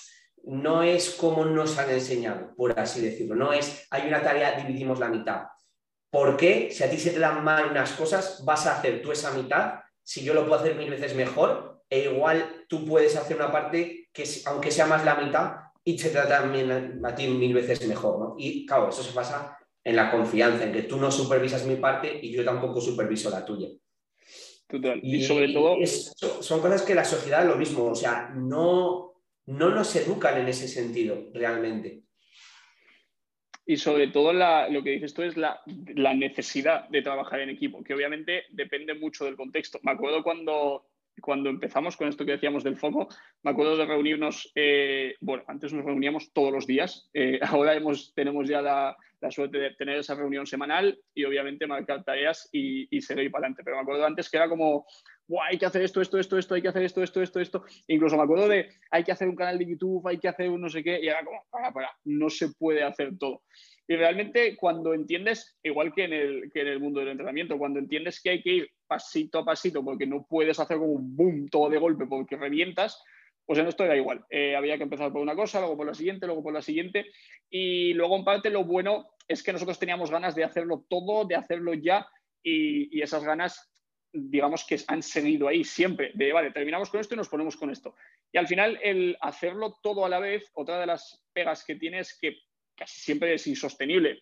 no 0.44 0.82
es 0.82 1.10
como 1.10 1.44
nos 1.44 1.78
han 1.78 1.90
enseñado, 1.90 2.54
por 2.54 2.78
así 2.78 3.00
decirlo, 3.00 3.34
no 3.34 3.52
es, 3.52 3.86
hay 3.90 4.06
una 4.06 4.22
tarea, 4.22 4.60
dividimos 4.60 5.00
la 5.00 5.08
mitad. 5.08 5.42
¿Por 6.12 6.36
qué? 6.36 6.68
Si 6.70 6.84
a 6.84 6.90
ti 6.90 6.98
se 6.98 7.10
te 7.10 7.18
dan 7.18 7.42
mal 7.42 7.70
unas 7.70 7.92
cosas, 7.92 8.44
vas 8.44 8.66
a 8.66 8.76
hacer 8.76 9.00
tú 9.00 9.12
esa 9.12 9.32
mitad, 9.32 9.80
si 10.02 10.22
yo 10.22 10.34
lo 10.34 10.42
puedo 10.42 10.60
hacer 10.60 10.74
mil 10.74 10.90
veces 10.90 11.14
mejor, 11.14 11.82
e 11.88 12.00
igual 12.00 12.66
tú 12.68 12.84
puedes 12.84 13.16
hacer 13.16 13.36
una 13.36 13.50
parte 13.50 14.10
que, 14.12 14.24
aunque 14.44 14.70
sea 14.70 14.84
más 14.84 15.06
la 15.06 15.14
mitad, 15.14 15.54
y 15.82 15.98
se 15.98 16.10
trata 16.10 16.42
también 16.42 17.00
a 17.02 17.14
ti 17.14 17.28
mil 17.28 17.54
veces 17.54 17.88
mejor, 17.88 18.18
¿no? 18.18 18.34
Y 18.36 18.66
claro, 18.66 18.90
eso 18.90 19.02
se 19.02 19.12
pasa 19.12 19.56
en 19.82 19.96
la 19.96 20.10
confianza, 20.10 20.64
en 20.64 20.72
que 20.72 20.82
tú 20.82 20.98
no 20.98 21.10
supervisas 21.10 21.64
mi 21.64 21.76
parte 21.76 22.20
y 22.20 22.30
yo 22.30 22.44
tampoco 22.44 22.78
superviso 22.82 23.30
la 23.30 23.42
tuya. 23.42 23.68
Total. 24.68 25.00
Y, 25.02 25.24
sobre 25.24 25.50
todo... 25.50 25.76
son 25.86 26.60
cosas 26.60 26.82
que 26.82 26.94
la 26.94 27.06
sociedad 27.06 27.46
lo 27.46 27.56
mismo, 27.56 27.86
o 27.86 27.94
sea, 27.94 28.30
no, 28.34 29.14
no 29.46 29.70
nos 29.70 29.96
educan 29.96 30.38
en 30.38 30.48
ese 30.48 30.68
sentido 30.68 31.30
realmente. 31.32 32.02
Y 33.64 33.76
sobre 33.76 34.08
todo 34.08 34.32
lo 34.32 34.82
que 34.82 34.90
dices 34.90 35.14
tú 35.14 35.22
es 35.22 35.36
la, 35.36 35.60
la, 35.94 36.14
necesidad 36.14 36.88
de 36.88 37.02
trabajar 37.02 37.40
en 37.40 37.50
equipo, 37.50 37.82
que 37.84 37.94
obviamente 37.94 38.44
depende 38.50 38.94
mucho 38.94 39.24
del 39.24 39.36
contexto. 39.36 39.78
Me 39.82 39.92
acuerdo 39.92 40.24
cuando, 40.24 40.86
cuando 41.20 41.50
empezamos 41.50 41.96
con 41.96 42.08
esto 42.08 42.24
que 42.24 42.32
decíamos 42.32 42.64
del 42.64 42.76
foco, 42.76 43.08
me 43.42 43.50
acuerdo 43.50 43.76
de 43.76 43.86
reunirnos, 43.86 44.50
eh, 44.54 45.14
bueno, 45.20 45.44
antes 45.46 45.72
nos 45.72 45.84
reuníamos 45.84 46.32
todos 46.32 46.52
los 46.52 46.66
días, 46.66 47.08
eh, 47.14 47.38
ahora 47.42 47.74
hemos, 47.74 48.14
tenemos 48.14 48.48
ya 48.48 48.62
la, 48.62 48.96
suerte 49.30 49.58
de 49.58 49.70
tener 49.74 49.98
esa 49.98 50.16
reunión 50.16 50.46
semanal 50.48 50.98
y 51.14 51.22
obviamente 51.24 51.68
marcar 51.68 52.02
tareas 52.02 52.48
y, 52.50 52.88
seguir 53.02 53.30
para 53.30 53.46
adelante, 53.46 53.62
pero 53.64 53.76
me 53.76 53.82
acuerdo 53.82 54.04
antes 54.04 54.28
que 54.28 54.36
era 54.36 54.48
como, 54.48 54.84
hay 55.48 55.58
que 55.58 55.66
hacer 55.66 55.82
esto, 55.82 56.00
esto, 56.00 56.18
esto, 56.18 56.38
esto, 56.38 56.54
hay 56.54 56.62
que 56.62 56.68
hacer 56.68 56.82
esto, 56.82 57.02
esto, 57.02 57.22
esto, 57.22 57.40
esto, 57.40 57.64
incluso 57.88 58.16
me 58.16 58.22
acuerdo 58.22 58.48
de, 58.48 58.68
hay 58.90 59.04
que 59.04 59.12
hacer 59.12 59.28
un 59.28 59.36
canal 59.36 59.58
de 59.58 59.66
YouTube, 59.66 60.06
hay 60.06 60.18
que 60.18 60.28
hacer 60.28 60.50
un 60.50 60.60
no 60.60 60.68
sé 60.68 60.82
qué, 60.82 61.00
y 61.02 61.08
era 61.08 61.24
como, 61.24 61.44
para, 61.50 61.72
para, 61.72 61.90
no 62.04 62.28
se 62.28 62.48
puede 62.50 62.82
hacer 62.82 63.16
todo. 63.18 63.42
Y 63.88 63.96
realmente 63.96 64.56
cuando 64.56 64.94
entiendes, 64.94 65.58
igual 65.62 65.92
que 65.92 66.04
en, 66.04 66.12
el, 66.12 66.50
que 66.52 66.60
en 66.60 66.68
el 66.68 66.80
mundo 66.80 67.00
del 67.00 67.10
entrenamiento, 67.10 67.58
cuando 67.58 67.78
entiendes 67.78 68.20
que 68.20 68.30
hay 68.30 68.42
que 68.42 68.50
ir 68.50 68.70
pasito 68.86 69.40
a 69.40 69.44
pasito 69.44 69.84
porque 69.84 70.06
no 70.06 70.26
puedes 70.28 70.60
hacer 70.60 70.78
como 70.78 70.92
un 70.92 71.16
boom 71.16 71.48
todo 71.48 71.68
de 71.68 71.78
golpe 71.78 72.06
porque 72.06 72.36
revientas, 72.36 73.02
pues 73.44 73.58
en 73.58 73.66
esto 73.66 73.84
era 73.84 73.96
igual. 73.96 74.24
Eh, 74.30 74.54
había 74.54 74.76
que 74.76 74.84
empezar 74.84 75.12
por 75.12 75.20
una 75.20 75.34
cosa, 75.34 75.58
luego 75.58 75.76
por 75.76 75.86
la 75.86 75.94
siguiente, 75.94 76.26
luego 76.26 76.42
por 76.42 76.52
la 76.52 76.62
siguiente. 76.62 77.06
Y 77.50 77.92
luego 77.94 78.16
en 78.16 78.24
parte 78.24 78.50
lo 78.50 78.64
bueno 78.64 79.10
es 79.26 79.42
que 79.42 79.52
nosotros 79.52 79.78
teníamos 79.78 80.10
ganas 80.10 80.34
de 80.34 80.44
hacerlo 80.44 80.86
todo, 80.88 81.24
de 81.24 81.34
hacerlo 81.34 81.74
ya 81.74 82.06
y, 82.42 82.96
y 82.96 83.02
esas 83.02 83.24
ganas 83.24 83.71
digamos 84.12 84.64
que 84.66 84.78
han 84.86 85.02
seguido 85.02 85.48
ahí 85.48 85.64
siempre, 85.64 86.12
de, 86.14 86.32
vale, 86.32 86.50
terminamos 86.50 86.90
con 86.90 87.00
esto 87.00 87.14
y 87.14 87.16
nos 87.16 87.28
ponemos 87.28 87.56
con 87.56 87.70
esto. 87.70 87.94
Y 88.30 88.38
al 88.38 88.46
final, 88.46 88.78
el 88.82 89.16
hacerlo 89.20 89.78
todo 89.82 90.04
a 90.04 90.08
la 90.08 90.18
vez, 90.18 90.50
otra 90.54 90.78
de 90.80 90.86
las 90.86 91.24
pegas 91.32 91.64
que 91.64 91.76
tiene 91.76 92.00
es 92.00 92.18
que 92.18 92.36
casi 92.76 93.00
siempre 93.00 93.34
es 93.34 93.46
insostenible. 93.46 94.20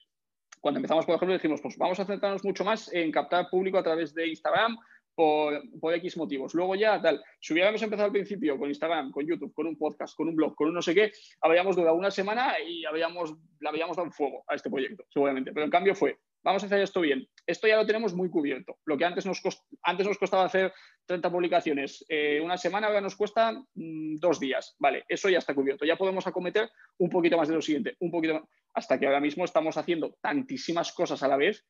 Cuando 0.61 0.79
empezamos, 0.79 1.07
por 1.07 1.15
ejemplo, 1.15 1.35
decimos, 1.35 1.61
pues 1.61 1.77
vamos 1.79 1.99
a 2.01 2.05
centrarnos 2.05 2.45
mucho 2.45 2.65
más 2.65 2.93
en 2.93 3.11
captar 3.11 3.49
público 3.49 3.79
a 3.79 3.83
través 3.83 4.15
de 4.15 4.29
Instagram 4.29 4.77
por, 5.15 5.63
por, 5.81 5.95
X 5.95 6.17
motivos. 6.17 6.55
Luego 6.55 6.75
ya, 6.75 7.01
tal, 7.01 7.23
si 7.41 7.53
hubiéramos 7.53 7.83
empezado 7.83 8.07
al 8.07 8.13
principio 8.13 8.59
con 8.59 8.69
Instagram, 8.69 9.11
con 9.11 9.27
YouTube, 9.27 9.53
con 9.55 9.67
un 9.67 9.77
podcast, 9.77 10.15
con 10.17 10.29
un 10.29 10.37
blog, 10.37 10.55
con 10.55 10.69
un 10.69 10.75
no 10.75 10.83
sé 10.83 10.95
qué, 10.95 11.13
habríamos 11.41 11.77
durado 11.77 11.97
una 11.97 12.11
semana 12.11 12.55
y 12.61 12.85
habríamos, 12.85 13.35
le 13.59 13.69
habríamos 13.69 13.97
dado 13.97 14.11
fuego 14.11 14.45
a 14.47 14.55
este 14.55 14.71
proyecto, 14.71 15.05
seguramente. 15.09 15.53
Pero 15.53 15.65
en 15.65 15.71
cambio 15.71 15.95
fue, 15.95 16.19
vamos 16.43 16.63
a 16.63 16.67
hacer 16.67 16.81
esto 16.81 17.01
bien. 17.01 17.27
Esto 17.47 17.67
ya 17.67 17.77
lo 17.77 17.87
tenemos 17.87 18.15
muy 18.15 18.31
cubierto. 18.31 18.79
Lo 18.85 18.97
que 18.97 19.05
antes 19.05 19.27
nos, 19.27 19.41
costaba 19.41 20.45
hacer 20.45 20.73
30 21.07 21.31
publicaciones 21.31 22.05
eh, 22.09 22.41
una 22.43 22.57
semana, 22.57 22.87
ahora 22.87 23.01
nos 23.01 23.17
cuesta 23.17 23.53
mm, 23.53 24.17
dos 24.17 24.41
días. 24.41 24.77
Vale, 24.79 25.05
eso 25.09 25.29
ya 25.29 25.39
está 25.39 25.55
cubierto. 25.55 25.85
Ya 25.85 25.97
podemos 25.97 26.27
acometer 26.27 26.71
un 26.99 27.11
poquito 27.11 27.37
más 27.37 27.49
de 27.49 27.55
lo 27.55 27.63
siguiente, 27.63 27.97
un 28.01 28.11
poquito 28.11 28.49
hasta 28.75 28.99
que 28.99 29.07
ahora 29.07 29.21
mismo 29.21 29.45
estamos 29.45 29.77
haciendo 29.77 30.17
tantísimas 30.21 30.93
cosas 30.93 31.23
a 31.23 31.29
la 31.29 31.37
vez, 31.37 31.65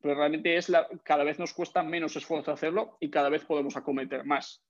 pero 0.00 0.14
realmente 0.14 0.56
es 0.56 0.72
cada 1.02 1.24
vez 1.24 1.38
nos 1.38 1.52
cuesta 1.52 1.82
menos 1.82 2.16
esfuerzo 2.16 2.52
hacerlo 2.52 2.96
y 3.00 3.10
cada 3.10 3.28
vez 3.28 3.44
podemos 3.44 3.76
acometer 3.76 4.24
más. 4.24 4.62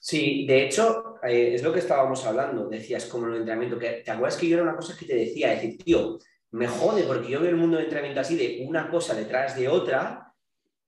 Sí, 0.00 0.46
de 0.46 0.64
hecho, 0.64 1.16
eh, 1.22 1.54
es 1.54 1.62
lo 1.62 1.72
que 1.72 1.80
estábamos 1.80 2.24
hablando, 2.24 2.68
decías 2.68 3.06
como 3.06 3.26
en 3.26 3.32
el 3.32 3.38
entrenamiento, 3.40 3.78
te 3.78 4.10
acuerdas 4.10 4.38
que 4.38 4.48
yo 4.48 4.54
era 4.54 4.62
una 4.62 4.76
cosa 4.76 4.96
que 4.96 5.04
te 5.04 5.16
decía, 5.16 5.50
decir, 5.50 5.76
tío, 5.78 6.18
me 6.50 6.66
jode 6.66 7.02
porque 7.02 7.30
yo 7.30 7.40
veo 7.40 7.50
el 7.50 7.56
mundo 7.56 7.76
del 7.76 7.86
entrenamiento 7.86 8.20
así 8.20 8.36
de 8.36 8.64
una 8.66 8.90
cosa 8.90 9.14
detrás 9.14 9.56
de 9.56 9.68
otra 9.68 10.34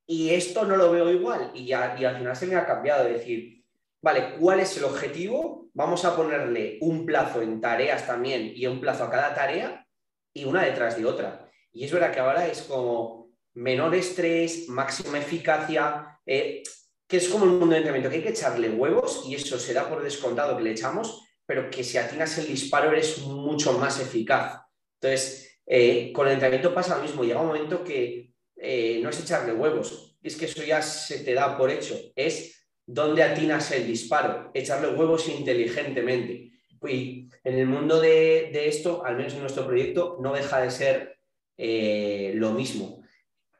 y 0.06 0.30
esto 0.30 0.64
no 0.64 0.76
lo 0.76 0.90
veo 0.90 1.10
igual. 1.10 1.52
Y, 1.54 1.66
ya, 1.66 1.96
y 1.98 2.04
al 2.04 2.16
final 2.16 2.34
se 2.34 2.46
me 2.46 2.56
ha 2.56 2.66
cambiado 2.66 3.04
de 3.04 3.12
decir, 3.12 3.64
vale, 4.02 4.34
¿cuál 4.38 4.60
es 4.60 4.76
el 4.76 4.84
objetivo? 4.84 5.68
Vamos 5.72 6.04
a 6.04 6.16
ponerle 6.16 6.78
un 6.80 7.06
plazo 7.06 7.42
en 7.42 7.60
tareas 7.60 8.06
también 8.06 8.52
y 8.54 8.66
un 8.66 8.80
plazo 8.80 9.04
a 9.04 9.10
cada 9.10 9.34
tarea 9.34 9.86
y 10.34 10.44
una 10.44 10.64
detrás 10.64 10.96
de 10.96 11.06
otra. 11.06 11.48
Y 11.72 11.84
es 11.84 11.92
verdad 11.92 12.12
que 12.12 12.20
ahora 12.20 12.46
es 12.46 12.62
como 12.62 13.30
menor 13.54 13.94
estrés, 13.94 14.68
máxima 14.68 15.18
eficacia, 15.18 16.18
eh, 16.26 16.62
que 17.06 17.16
es 17.16 17.28
como 17.28 17.44
el 17.44 17.50
mundo 17.50 17.66
del 17.66 17.78
entrenamiento, 17.78 18.10
que 18.10 18.16
hay 18.16 18.22
que 18.22 18.30
echarle 18.30 18.70
huevos 18.70 19.24
y 19.26 19.34
eso 19.34 19.58
se 19.58 19.74
da 19.74 19.88
por 19.88 20.02
descontado 20.02 20.56
que 20.56 20.62
le 20.62 20.72
echamos, 20.72 21.24
pero 21.46 21.70
que 21.70 21.84
si 21.84 21.98
atinas 21.98 22.36
el 22.38 22.46
disparo 22.46 22.90
eres 22.90 23.18
mucho 23.18 23.78
más 23.78 24.00
eficaz. 24.00 24.60
Entonces, 25.00 25.49
eh, 25.72 26.10
con 26.12 26.26
el 26.26 26.32
entrenamiento 26.32 26.74
pasa 26.74 26.96
lo 26.96 27.02
mismo, 27.04 27.22
llega 27.22 27.40
un 27.40 27.46
momento 27.46 27.84
que 27.84 28.34
eh, 28.56 28.98
no 29.00 29.08
es 29.08 29.20
echarle 29.20 29.52
huevos, 29.52 30.18
es 30.20 30.34
que 30.34 30.46
eso 30.46 30.64
ya 30.64 30.82
se 30.82 31.20
te 31.20 31.32
da 31.32 31.56
por 31.56 31.70
hecho, 31.70 31.96
es 32.16 32.66
dónde 32.84 33.22
atinas 33.22 33.70
el 33.70 33.86
disparo, 33.86 34.50
echarle 34.52 34.88
huevos 34.88 35.28
inteligentemente. 35.28 36.50
Y 36.88 37.28
en 37.44 37.58
el 37.58 37.68
mundo 37.68 38.00
de, 38.00 38.50
esto, 38.66 39.04
al 39.06 39.16
menos 39.16 39.34
en 39.34 39.42
nuestro 39.42 39.64
proyecto, 39.64 40.18
no 40.20 40.32
deja 40.32 40.60
de 40.60 40.72
ser 40.72 41.18
eh, 41.56 42.32
lo 42.34 42.50
mismo. 42.50 43.04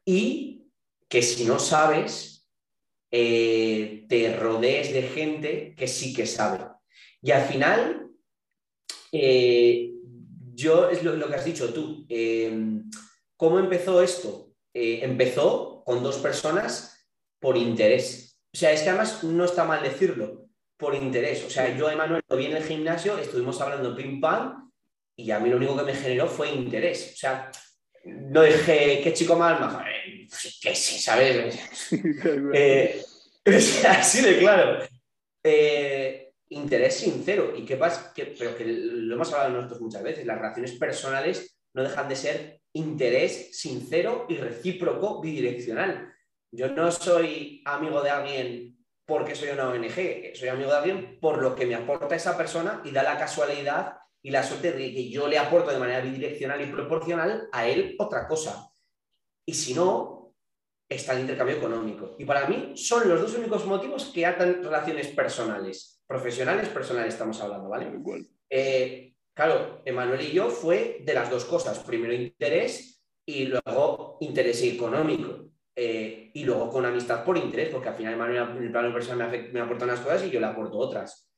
Y 0.04 0.64
que 1.08 1.22
si 1.22 1.44
no 1.44 1.60
sabes, 1.60 2.48
te 3.08 4.36
rodees 4.36 4.92
de 4.92 5.02
gente 5.02 5.74
que 5.76 5.86
sí 5.86 6.12
que 6.12 6.26
sabe. 6.26 6.64
Y 7.22 7.30
al 7.30 7.42
final, 7.42 8.10
yo, 10.60 10.90
es 10.90 11.02
lo, 11.02 11.28
que 11.28 11.34
has 11.34 11.44
dicho 11.44 11.72
tú. 11.72 12.06
Em, 12.08 12.90
¿Cómo 13.36 13.58
empezó 13.58 14.02
esto? 14.02 14.52
Eh, 14.74 15.00
empezó 15.02 15.82
con 15.84 16.02
dos 16.02 16.18
personas 16.18 17.06
por 17.40 17.56
interés. 17.56 18.38
O 18.52 18.56
sea, 18.56 18.72
es 18.72 18.82
que 18.82 18.90
además 18.90 19.24
no 19.24 19.44
está 19.44 19.64
mal 19.64 19.82
decirlo, 19.82 20.46
por 20.76 20.94
interés. 20.94 21.44
O 21.44 21.50
sea, 21.50 21.76
yo 21.76 21.88
a 21.88 21.92
Emanuel 21.92 22.22
lo 22.28 22.36
vi 22.36 22.46
en 22.46 22.56
el 22.56 22.64
gimnasio, 22.64 23.18
estuvimos 23.18 23.60
hablando 23.60 23.96
pim 23.96 24.20
pam, 24.20 24.70
y 25.16 25.30
a 25.30 25.38
mí 25.38 25.50
lo 25.50 25.56
único 25.56 25.76
que 25.76 25.84
me 25.84 25.94
generó 25.94 26.26
fue 26.26 26.50
interés. 26.50 27.12
O 27.14 27.16
sea, 27.16 27.50
no 28.04 28.42
dije, 28.42 29.00
qué 29.02 29.12
chico 29.12 29.36
más 29.36 29.60
majo. 29.60 29.80
qué 30.62 30.74
sé, 30.74 30.98
¿sabes? 30.98 31.58
eh, 32.54 33.02
así 33.88 34.22
de 34.22 34.38
claro. 34.38 34.84
Eh, 35.42 36.29
interés 36.50 36.98
sincero. 36.98 37.52
¿Y 37.56 37.64
qué 37.64 37.76
pasa? 37.76 38.12
Que, 38.14 38.34
pero 38.38 38.56
que 38.56 38.64
lo 38.66 39.14
hemos 39.14 39.32
hablado 39.32 39.54
nosotros 39.54 39.80
muchas 39.80 40.02
veces, 40.02 40.26
las 40.26 40.38
relaciones 40.38 40.72
personales 40.72 41.58
no 41.74 41.82
dejan 41.82 42.08
de 42.08 42.16
ser 42.16 42.60
interés 42.72 43.58
sincero 43.58 44.26
y 44.28 44.36
recíproco 44.36 45.20
bidireccional. 45.20 46.12
Yo 46.52 46.68
no 46.68 46.90
soy 46.90 47.62
amigo 47.64 48.02
de 48.02 48.10
alguien 48.10 48.76
porque 49.06 49.34
soy 49.34 49.50
una 49.50 49.68
ONG, 49.68 50.34
soy 50.34 50.48
amigo 50.48 50.70
de 50.70 50.76
alguien 50.76 51.18
por 51.20 51.40
lo 51.40 51.54
que 51.54 51.66
me 51.66 51.74
aporta 51.74 52.14
esa 52.14 52.36
persona 52.36 52.82
y 52.84 52.90
da 52.90 53.02
la 53.02 53.18
casualidad 53.18 53.96
y 54.22 54.30
la 54.30 54.42
suerte 54.42 54.72
de 54.72 54.92
que 54.92 55.08
yo 55.08 55.26
le 55.26 55.38
aporto 55.38 55.70
de 55.70 55.78
manera 55.78 56.00
bidireccional 56.00 56.60
y 56.60 56.66
proporcional 56.66 57.48
a 57.52 57.66
él 57.66 57.96
otra 57.98 58.28
cosa. 58.28 58.70
Y 59.46 59.54
si 59.54 59.74
no, 59.74 60.34
está 60.88 61.14
el 61.14 61.20
intercambio 61.20 61.56
económico. 61.56 62.16
Y 62.18 62.24
para 62.24 62.46
mí 62.46 62.76
son 62.76 63.08
los 63.08 63.20
dos 63.20 63.34
únicos 63.36 63.64
motivos 63.66 64.10
que 64.12 64.26
atan 64.26 64.62
relaciones 64.62 65.08
personales 65.08 65.99
profesionales, 66.10 66.68
personales 66.70 67.14
estamos 67.14 67.40
hablando, 67.40 67.68
¿vale? 67.68 67.88
Eh, 68.50 69.14
claro, 69.32 69.80
Emanuel 69.84 70.22
y 70.22 70.32
yo 70.32 70.50
fue 70.50 71.02
de 71.04 71.14
las 71.14 71.30
dos 71.30 71.44
cosas. 71.44 71.78
Primero 71.78 72.12
interés 72.12 73.00
y 73.24 73.44
luego 73.44 74.18
interés 74.20 74.60
económico. 74.64 75.52
Eh, 75.76 76.32
y 76.34 76.42
luego 76.42 76.68
con 76.68 76.84
amistad 76.84 77.24
por 77.24 77.38
interés, 77.38 77.68
porque 77.68 77.90
al 77.90 77.94
final 77.94 78.14
Emanuel 78.14 78.56
en 78.56 78.64
el 78.64 78.72
plano 78.72 78.92
personal 78.92 79.30
me, 79.30 79.52
me, 79.52 79.60
aporta 79.60 79.84
unas 79.84 80.00
cosas 80.00 80.24
y 80.24 80.30
yo 80.30 80.40
le 80.40 80.46
aporto 80.46 80.78
otras. 80.78 81.30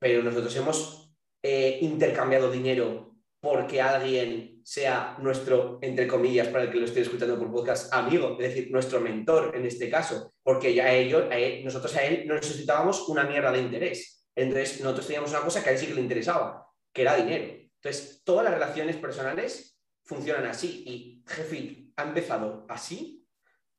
Pero 0.00 0.20
nosotros 0.24 0.54
hemos 0.56 1.14
eh, 1.40 1.78
intercambiado 1.80 2.50
dinero 2.50 3.14
porque 3.38 3.80
alguien 3.80 4.59
sea 4.70 5.16
nuestro, 5.18 5.80
entre 5.82 6.06
comillas, 6.06 6.46
para 6.46 6.62
el 6.62 6.70
que 6.70 6.78
lo 6.78 6.84
esté 6.84 7.00
escuchando 7.00 7.36
por 7.36 7.50
podcast, 7.50 7.92
amigo, 7.92 8.36
es 8.38 8.54
decir, 8.54 8.70
nuestro 8.70 9.00
mentor 9.00 9.50
en 9.56 9.66
este 9.66 9.90
caso, 9.90 10.32
porque 10.44 10.72
ya 10.72 10.92
ellos, 10.92 11.24
nosotros 11.64 11.96
a 11.96 12.04
él 12.04 12.24
no 12.28 12.34
necesitábamos 12.34 13.08
una 13.08 13.24
mierda 13.24 13.50
de 13.50 13.62
interés. 13.62 14.28
Entonces, 14.32 14.80
nosotros 14.80 15.08
teníamos 15.08 15.30
una 15.30 15.40
cosa 15.40 15.64
que 15.64 15.70
a 15.70 15.72
él 15.72 15.78
sí 15.80 15.88
que 15.88 15.94
le 15.94 16.00
interesaba, 16.00 16.68
que 16.92 17.02
era 17.02 17.16
dinero. 17.16 17.46
Entonces, 17.82 18.22
todas 18.24 18.44
las 18.44 18.54
relaciones 18.54 18.94
personales 18.94 19.76
funcionan 20.04 20.46
así 20.46 20.84
y 20.86 21.24
Jeffit 21.26 21.92
ha 21.96 22.04
empezado 22.04 22.64
así 22.68 23.26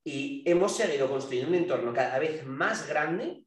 y 0.04 0.44
hemos 0.46 0.76
seguido 0.76 1.08
construyendo 1.08 1.52
un 1.52 1.64
entorno 1.64 1.94
cada 1.94 2.20
vez 2.20 2.46
más 2.46 2.90
grande 2.90 3.46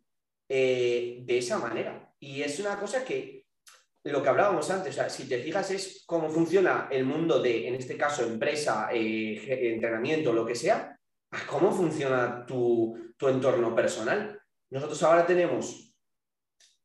eh, 0.49 1.19
de 1.21 1.37
esa 1.37 1.59
manera. 1.59 2.11
Y 2.19 2.41
es 2.41 2.59
una 2.59 2.81
cosa 2.81 3.05
que 3.05 3.44
lo 4.05 4.23
que 4.23 4.29
hablábamos 4.29 4.71
antes, 4.71 4.91
o 4.91 4.95
sea, 4.95 5.09
si 5.09 5.27
te 5.27 5.39
fijas 5.39 5.71
es 5.71 6.05
cómo 6.07 6.29
funciona 6.29 6.89
el 6.91 7.05
mundo 7.05 7.41
de, 7.41 7.69
en 7.69 7.75
este 7.75 7.97
caso, 7.97 8.23
empresa, 8.23 8.89
eh, 8.93 9.73
entrenamiento, 9.73 10.33
lo 10.33 10.45
que 10.45 10.55
sea, 10.55 10.99
cómo 11.49 11.73
funciona 11.73 12.45
tu, 12.47 13.03
entorno 13.27 13.75
personal. 13.75 14.39
Nosotros 14.69 15.03
ahora 15.03 15.27
tenemos 15.27 15.97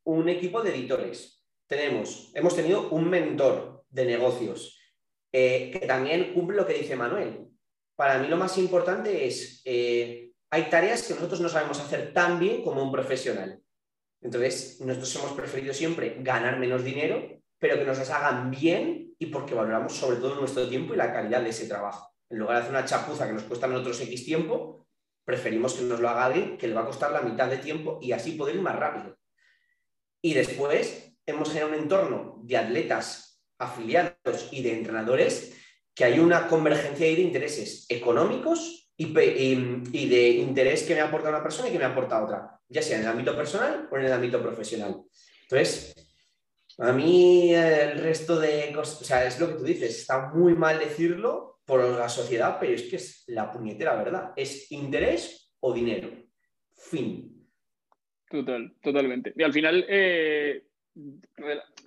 un 0.05 0.29
equipo 0.29 0.61
de 0.61 0.73
editores, 0.73 1.43
tenemos, 1.67 2.31
hemos 2.33 2.55
tenido 2.55 2.89
un 2.91 3.09
mentor 3.09 3.83
de 3.89 4.05
negocios 4.05 4.79
eh, 5.33 5.69
que 5.69 5.79
también 5.79 6.33
cumple 6.33 6.55
lo 6.55 6.65
que 6.65 6.75
dice 6.75 6.95
Manuel. 6.95 7.49
Para 7.97 8.17
mí 8.19 8.29
lo 8.29 8.37
más 8.37 8.57
importante 8.57 9.27
es, 9.27 9.61
eh, 9.65 10.31
hay 10.49 10.69
tareas 10.69 11.03
que 11.03 11.13
nosotros 11.13 11.41
no 11.41 11.49
sabemos 11.49 11.81
hacer 11.81 12.13
tan 12.13 12.39
bien 12.39 12.63
como 12.63 12.81
un 12.81 12.91
profesional. 12.93 13.61
Entonces, 14.21 14.81
nosotros 14.81 15.15
hemos 15.15 15.31
preferido 15.33 15.73
siempre 15.73 16.17
ganar 16.19 16.59
menos 16.59 16.83
dinero, 16.83 17.41
pero 17.57 17.77
que 17.77 17.85
nos 17.85 17.97
las 17.97 18.09
hagan 18.09 18.51
bien 18.51 19.13
y 19.17 19.27
porque 19.27 19.53
valoramos 19.53 19.93
sobre 19.93 20.17
todo 20.17 20.35
nuestro 20.35 20.67
tiempo 20.67 20.93
y 20.93 20.97
la 20.97 21.13
calidad 21.13 21.41
de 21.41 21.49
ese 21.49 21.67
trabajo. 21.67 22.13
En 22.29 22.39
lugar 22.39 22.57
de 22.57 22.61
hacer 22.61 22.71
una 22.71 22.85
chapuza 22.85 23.27
que 23.27 23.33
nos 23.33 23.43
cuesta 23.43 23.65
a 23.65 23.69
nosotros 23.69 24.01
X 24.01 24.25
tiempo, 24.25 24.87
preferimos 25.25 25.73
que 25.73 25.83
nos 25.83 25.99
lo 25.99 26.09
haga 26.09 26.25
alguien 26.25 26.57
que 26.57 26.67
le 26.67 26.73
va 26.73 26.81
a 26.81 26.85
costar 26.85 27.11
la 27.11 27.21
mitad 27.21 27.49
de 27.49 27.57
tiempo 27.57 27.99
y 28.01 28.11
así 28.11 28.33
poder 28.33 28.55
ir 28.55 28.61
más 28.61 28.75
rápido. 28.75 29.17
Y 30.21 30.33
después 30.33 31.13
hemos 31.25 31.49
generado 31.49 31.73
un 31.73 31.79
entorno 31.79 32.39
de 32.43 32.57
atletas 32.57 33.41
afiliados 33.57 34.49
y 34.51 34.61
de 34.61 34.73
entrenadores 34.73 35.55
que 35.93 36.05
hay 36.05 36.19
una 36.19 36.47
convergencia 36.47 37.05
de 37.05 37.21
intereses 37.21 37.85
económicos 37.89 38.88
y, 38.99 40.09
de 40.09 40.29
interés 40.29 40.83
que 40.83 40.93
me 40.93 40.99
aporta 40.99 41.29
una 41.29 41.41
persona 41.41 41.69
y 41.69 41.71
que 41.71 41.79
me 41.79 41.85
aporta 41.85 42.21
otra, 42.21 42.59
ya 42.67 42.81
sea 42.81 42.97
en 42.97 43.03
el 43.03 43.09
ámbito 43.09 43.35
personal 43.35 43.87
o 43.89 43.97
en 43.97 44.05
el 44.05 44.11
ámbito 44.11 44.41
profesional. 44.41 45.03
Entonces, 45.43 45.95
a 46.77 46.91
mí 46.91 47.53
el 47.53 47.97
resto 47.99 48.37
de 48.37 48.73
cosas, 48.75 49.01
o 49.01 49.05
sea, 49.05 49.25
es 49.25 49.39
lo 49.39 49.47
que 49.47 49.53
tú 49.53 49.63
dices, 49.63 49.99
está 49.99 50.31
muy 50.33 50.53
mal 50.53 50.79
decirlo 50.79 51.59
por 51.65 51.81
la 51.81 52.09
sociedad, 52.09 52.57
pero 52.59 52.73
es 52.73 52.83
que 52.83 52.97
es 52.97 53.23
la 53.27 53.49
puñetera 53.49 53.95
verdad, 53.95 54.33
es 54.35 54.69
interés 54.71 55.53
o 55.61 55.73
dinero. 55.73 56.09
Fin. 56.75 57.47
Total, 58.29 58.75
totalmente. 58.81 59.33
Y 59.35 59.43
al 59.43 59.53
final, 59.53 59.85
eh, 59.87 60.67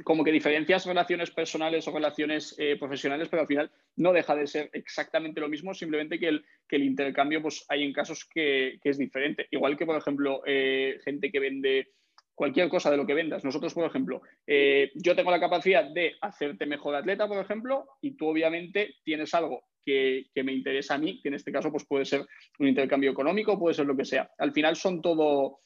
como 0.05 0.25
que 0.25 0.33
diferencias 0.33 0.87
relaciones 0.87 1.31
personales 1.31 1.87
o 1.87 1.93
relaciones 1.93 2.55
eh, 2.59 2.77
profesionales, 2.79 3.29
pero 3.29 3.43
al 3.43 3.49
final 3.49 3.71
no 3.97 4.13
deja 4.13 4.35
de 4.35 4.47
ser 4.47 4.71
exactamente 4.73 5.41
lo 5.41 5.49
mismo, 5.49 5.75
simplemente 5.75 6.19
que 6.19 6.29
el, 6.29 6.45
que 6.69 6.77
el 6.77 6.85
intercambio, 6.85 7.43
pues 7.43 7.65
hay 7.69 7.85
en 7.85 7.93
casos 7.93 8.25
que, 8.25 8.79
es 8.83 8.99
diferente. 8.99 9.47
Igual 9.51 9.77
que, 9.77 9.87
por 9.87 9.97
ejemplo, 9.97 10.43
eh, 10.47 10.99
gente 11.05 11.31
que 11.31 11.41
vende 11.41 11.89
cualquier 12.35 12.69
cosa 12.69 12.91
de 12.91 12.97
lo 12.97 13.07
que 13.07 13.15
vendas. 13.15 13.45
Nosotros, 13.45 13.75
por 13.75 13.85
ejemplo, 13.85 14.23
yo 14.47 15.15
tengo 15.15 15.31
la 15.31 15.39
capacidad 15.39 15.85
de 15.85 16.15
hacerte 16.21 16.67
mejor 16.67 16.95
atleta, 16.95 17.29
por 17.29 17.39
ejemplo, 17.39 17.87
y 18.01 18.17
tú 18.17 18.27
obviamente 18.27 18.97
tienes 19.05 19.33
algo 19.35 19.65
que, 19.85 20.27
que, 20.35 20.43
me 20.43 20.53
interesa 20.53 20.95
a 20.95 20.99
mí, 20.99 21.21
que 21.21 21.29
en 21.29 21.35
este 21.35 21.53
caso 21.53 21.71
pues 21.71 21.85
puede 21.85 22.05
ser 22.05 22.25
un 22.59 22.69
intercambio 22.69 23.11
económico, 23.11 23.59
puede 23.59 23.75
ser 23.75 23.87
lo 23.87 23.97
que 23.97 24.05
sea. 24.05 24.31
Al 24.39 24.53
final 24.53 24.77
son 24.77 25.03
todo, 25.03 25.61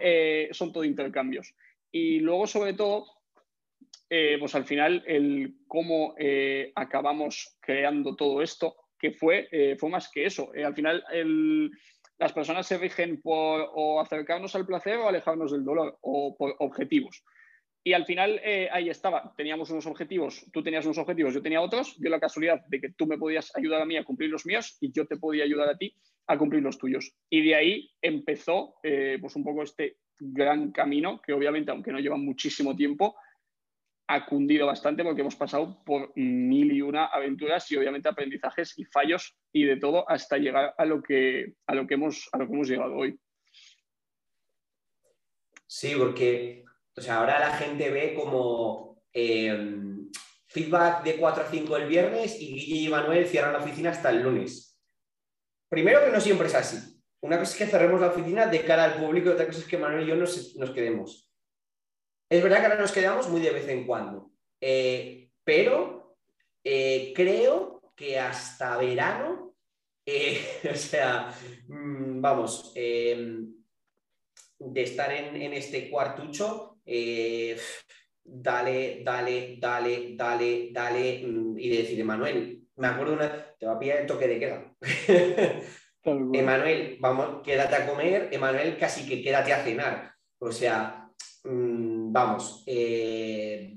eh, 0.00 0.48
son 0.52 0.72
todo 0.72 0.84
intercambios. 0.84 1.54
Y 1.92 2.20
luego, 2.20 2.46
sobre 2.46 2.72
todo, 2.72 3.06
eh, 4.08 4.36
pues 4.40 4.54
al 4.54 4.64
final, 4.64 5.04
el 5.06 5.58
cómo 5.68 6.14
eh, 6.18 6.72
acabamos 6.74 7.58
creando 7.60 8.16
todo 8.16 8.42
esto, 8.42 8.76
que 8.98 9.12
fue, 9.12 9.48
fue 9.78 9.90
más 9.90 10.08
que 10.10 10.24
eso. 10.26 10.52
al 10.64 10.74
final, 10.74 11.04
las 12.18 12.32
personas 12.32 12.64
se 12.68 12.78
rigen 12.78 13.20
por 13.20 13.68
o 13.74 14.00
acercarnos 14.00 14.54
al 14.54 14.64
placer 14.64 14.96
o 14.98 15.08
alejarnos 15.08 15.50
del 15.50 15.64
dolor, 15.64 15.98
o 16.02 16.36
por 16.36 16.54
objetivos. 16.60 17.24
Y 17.82 17.94
al 17.94 18.06
final 18.06 18.40
ahí 18.70 18.88
estaba, 18.88 19.34
teníamos 19.36 19.70
unos 19.70 19.86
objetivos, 19.86 20.46
tú 20.52 20.62
tenías 20.62 20.84
unos 20.84 20.98
objetivos, 20.98 21.34
yo 21.34 21.42
tenía 21.42 21.60
otros, 21.60 21.98
dio 21.98 22.10
la 22.10 22.20
casualidad 22.20 22.64
de 22.68 22.80
que 22.80 22.92
tú 22.92 23.08
me 23.08 23.18
podías 23.18 23.50
ayudar 23.56 23.82
a 23.82 23.86
mí 23.86 23.96
a 23.96 24.04
cumplir 24.04 24.30
los 24.30 24.46
míos 24.46 24.78
y 24.80 24.92
yo 24.92 25.04
te 25.04 25.16
podía 25.16 25.42
ayudar 25.42 25.68
a 25.68 25.76
ti 25.76 25.96
a 26.26 26.38
cumplir 26.38 26.62
los 26.62 26.78
tuyos. 26.78 27.14
Y 27.30 27.46
de 27.46 27.54
ahí 27.54 27.90
empezó 28.00 28.74
eh, 28.82 29.18
pues 29.20 29.36
un 29.36 29.44
poco 29.44 29.62
este 29.62 29.98
gran 30.18 30.72
camino 30.72 31.20
que 31.20 31.32
obviamente, 31.32 31.70
aunque 31.70 31.92
no 31.92 31.98
lleva 31.98 32.16
muchísimo 32.16 32.76
tiempo, 32.76 33.16
ha 34.08 34.26
cundido 34.26 34.66
bastante 34.66 35.02
porque 35.02 35.22
hemos 35.22 35.36
pasado 35.36 35.82
por 35.84 36.12
mil 36.16 36.72
y 36.72 36.82
una 36.82 37.06
aventuras 37.06 37.70
y 37.70 37.76
obviamente 37.76 38.08
aprendizajes 38.08 38.78
y 38.78 38.84
fallos 38.84 39.36
y 39.52 39.64
de 39.64 39.76
todo 39.76 40.08
hasta 40.08 40.38
llegar 40.38 40.74
a 40.76 40.84
lo 40.84 41.02
que, 41.02 41.54
a 41.66 41.74
lo 41.74 41.86
que, 41.86 41.94
hemos, 41.94 42.28
a 42.32 42.38
lo 42.38 42.46
que 42.46 42.52
hemos 42.52 42.68
llegado 42.68 42.94
hoy. 42.94 43.18
Sí, 45.66 45.94
porque 45.96 46.62
o 46.96 47.00
sea, 47.00 47.18
ahora 47.18 47.38
la 47.38 47.56
gente 47.56 47.90
ve 47.90 48.14
como 48.14 49.02
eh, 49.12 49.56
feedback 50.46 51.02
de 51.04 51.16
4 51.16 51.44
a 51.44 51.46
5 51.46 51.76
el 51.76 51.88
viernes 51.88 52.40
y 52.40 52.52
Guille 52.52 52.76
y 52.82 52.88
Manuel 52.88 53.26
cierran 53.26 53.54
la 53.54 53.60
oficina 53.60 53.90
hasta 53.90 54.10
el 54.10 54.22
lunes. 54.22 54.71
Primero 55.72 56.04
que 56.04 56.10
no 56.10 56.20
siempre 56.20 56.48
es 56.48 56.54
así. 56.54 56.76
Una 57.22 57.38
cosa 57.38 57.52
es 57.52 57.56
que 57.56 57.66
cerremos 57.66 57.98
la 57.98 58.08
oficina 58.08 58.46
de 58.46 58.62
cara 58.62 58.84
al 58.84 59.00
público 59.00 59.30
y 59.30 59.32
otra 59.32 59.46
cosa 59.46 59.60
es 59.60 59.64
que 59.64 59.78
Manuel 59.78 60.04
y 60.04 60.08
yo 60.08 60.16
nos, 60.16 60.54
quedemos. 60.74 61.32
Es 62.28 62.42
verdad 62.42 62.58
que 62.58 62.66
ahora 62.66 62.78
nos 62.78 62.92
quedamos 62.92 63.30
muy 63.30 63.40
de 63.40 63.52
vez 63.52 63.66
en 63.68 63.86
cuando, 63.86 64.32
eh, 64.60 65.30
pero 65.42 66.18
eh, 66.62 67.14
creo 67.16 67.94
que 67.96 68.18
hasta 68.18 68.76
verano, 68.76 69.54
eh, 70.04 70.44
o 70.70 70.74
sea, 70.74 71.34
mm, 71.68 72.20
vamos, 72.20 72.74
de 72.74 73.54
estar 74.74 75.10
en, 75.10 75.40
en 75.40 75.54
este 75.54 75.88
cuartucho, 75.88 76.82
dale, 78.22 79.00
dale, 79.02 79.56
dale, 79.58 80.16
dale, 80.16 80.68
dale, 80.70 81.22
mm, 81.26 81.58
y 81.58 81.68
decir, 81.70 82.04
Manuel, 82.04 82.62
me 82.76 82.88
acuerdo 82.88 83.14
una, 83.14 83.56
te 83.58 83.64
va 83.64 83.72
a 83.72 83.78
pillar 83.78 84.00
el 84.00 84.06
toque 84.06 84.28
de 84.28 84.38
queda. 84.38 84.71
Emanuel, 86.04 86.98
vamos, 87.00 87.42
quédate 87.42 87.76
a 87.76 87.86
comer, 87.86 88.28
Emanuel, 88.32 88.76
casi 88.76 89.08
que 89.08 89.22
quédate 89.22 89.52
a 89.52 89.62
cenar. 89.62 90.14
O 90.38 90.50
sea, 90.50 91.08
mm, 91.44 92.12
vamos, 92.12 92.64
eh, 92.66 93.76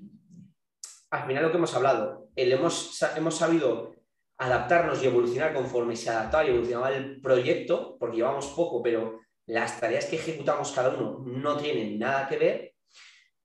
al 1.12 1.28
final 1.28 1.44
lo 1.44 1.52
que 1.52 1.58
hemos 1.58 1.76
hablado, 1.76 2.30
hemos, 2.36 3.02
hemos 3.16 3.38
sabido 3.38 3.94
adaptarnos 4.38 5.02
y 5.02 5.06
evolucionar 5.06 5.54
conforme 5.54 5.96
se 5.96 6.10
adaptaba 6.10 6.46
y 6.46 6.50
evolucionaba 6.50 6.90
el 6.92 7.22
proyecto, 7.22 7.96
porque 8.00 8.18
llevamos 8.18 8.48
poco, 8.48 8.82
pero 8.82 9.22
las 9.46 9.80
tareas 9.80 10.06
que 10.06 10.16
ejecutamos 10.16 10.72
cada 10.72 10.90
uno 10.90 11.24
no 11.26 11.58
tienen 11.58 12.00
nada 12.00 12.28
que 12.28 12.38
ver, 12.38 12.74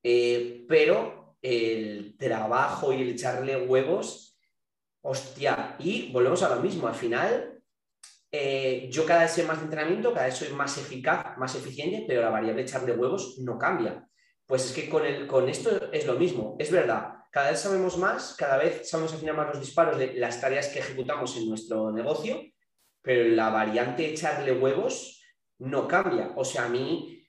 eh, 0.03 0.65
pero 0.67 1.37
el 1.43 2.17
trabajo 2.19 2.93
y 2.93 3.03
el 3.03 3.11
echarle 3.11 3.57
huevos 3.67 4.31
Hostia, 5.03 5.77
y 5.79 6.13
volvemos 6.13 6.43
a 6.43 6.55
lo 6.55 6.61
mismo, 6.61 6.87
al 6.87 6.95
final 6.95 7.50
eh, 8.33 8.89
yo 8.91 9.05
cada 9.05 9.23
vez 9.23 9.33
sé 9.33 9.45
más 9.45 9.59
de 9.59 9.65
entrenamiento, 9.65 10.13
cada 10.13 10.27
vez 10.27 10.37
soy 10.37 10.49
más 10.51 10.77
eficaz, 10.79 11.37
más 11.37 11.55
eficiente, 11.55 12.05
pero 12.07 12.23
la 12.23 12.31
variable 12.31 12.63
echar 12.63 12.87
de 12.87 12.93
huevos 12.93 13.39
no 13.41 13.59
cambia. 13.59 14.07
Pues 14.47 14.67
es 14.67 14.73
que 14.73 14.89
con, 14.89 15.05
el, 15.05 15.27
con 15.27 15.49
esto 15.49 15.93
es 15.93 16.07
lo 16.07 16.15
mismo, 16.15 16.57
es 16.59 16.71
verdad, 16.71 17.15
cada 17.31 17.51
vez 17.51 17.61
sabemos 17.61 17.97
más, 17.97 18.35
cada 18.37 18.57
vez 18.57 18.89
sabemos 18.89 19.15
afinar 19.15 19.37
más 19.37 19.49
los 19.49 19.61
disparos 19.61 19.99
de 19.99 20.15
las 20.15 20.41
tareas 20.41 20.69
que 20.69 20.81
ejecutamos 20.81 21.37
en 21.37 21.49
nuestro 21.49 21.93
negocio, 21.93 22.43
pero 23.03 23.29
la 23.35 23.51
variante 23.51 24.11
echarle 24.11 24.53
huevos 24.53 25.23
no 25.59 25.87
cambia. 25.87 26.33
O 26.37 26.45
sea, 26.45 26.65
a 26.65 26.69
mí 26.69 27.25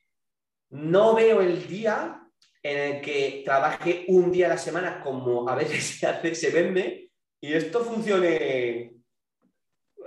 no 0.70 1.14
veo 1.14 1.42
el 1.42 1.68
día 1.68 2.20
en 2.64 2.96
el 2.96 3.02
que 3.02 3.42
trabaje 3.46 4.06
un 4.08 4.32
día 4.32 4.48
a 4.48 4.50
la 4.50 4.58
semana 4.58 5.02
como 5.02 5.48
a 5.48 5.56
veces 5.56 5.84
se, 6.00 6.08
hace, 6.08 6.34
se 6.34 6.50
vende 6.50 7.12
y 7.40 7.54
esto 7.54 7.84
funcione 7.84 9.01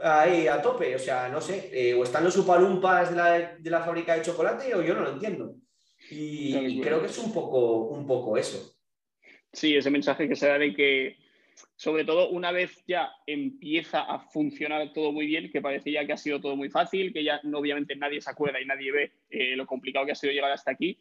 ahí 0.05 0.47
a 0.47 0.61
tope. 0.61 0.95
O 0.95 0.99
sea, 0.99 1.29
no 1.29 1.41
sé, 1.41 1.71
eh, 1.73 1.95
o 1.95 2.05
están 2.05 2.25
los 2.25 2.37
upalumpas 2.37 3.11
de 3.11 3.17
la, 3.17 3.57
de 3.57 3.71
la 3.71 3.83
fábrica 3.83 4.15
de 4.15 4.23
chocolate 4.23 4.75
o 4.75 4.83
yo 4.83 4.95
no 4.95 5.03
lo 5.03 5.13
entiendo. 5.13 5.57
Y, 6.11 6.81
creo 6.83 7.01
que 7.01 7.07
es 7.07 7.19
un 7.19 7.33
poco, 7.33 7.89
un 7.89 8.07
poco 8.07 8.37
eso. 8.37 8.77
Sí, 9.53 9.75
ese 9.75 9.91
mensaje 9.91 10.29
que 10.29 10.37
se 10.37 10.49
da 10.49 10.59
de 10.59 10.75
que, 10.75 11.17
sobre 11.77 12.05
todo 12.05 12.29
una 12.31 12.53
vez 12.53 12.85
ya 12.87 13.11
empieza 13.27 14.01
a 14.01 14.19
funcionar 14.19 14.93
todo 14.93 15.13
muy 15.13 15.27
bien, 15.27 15.51
que 15.51 15.63
parecía 15.63 16.07
que 16.07 16.13
ha 16.13 16.19
sido 16.19 16.41
todo 16.41 16.57
muy 16.57 16.69
fácil, 16.69 17.13
que 17.13 17.25
ya 17.25 17.41
obviamente 17.55 17.97
nadie 17.97 18.21
se 18.21 18.31
acuerda 18.31 18.61
y 18.61 18.67
nadie 18.67 18.93
ve 18.93 19.13
eh, 19.31 19.57
lo 19.57 19.67
complicado 19.67 20.05
que 20.05 20.13
ha 20.13 20.17
sido 20.17 20.33
llegar 20.33 20.53
hasta 20.53 20.73
aquí, 20.73 20.99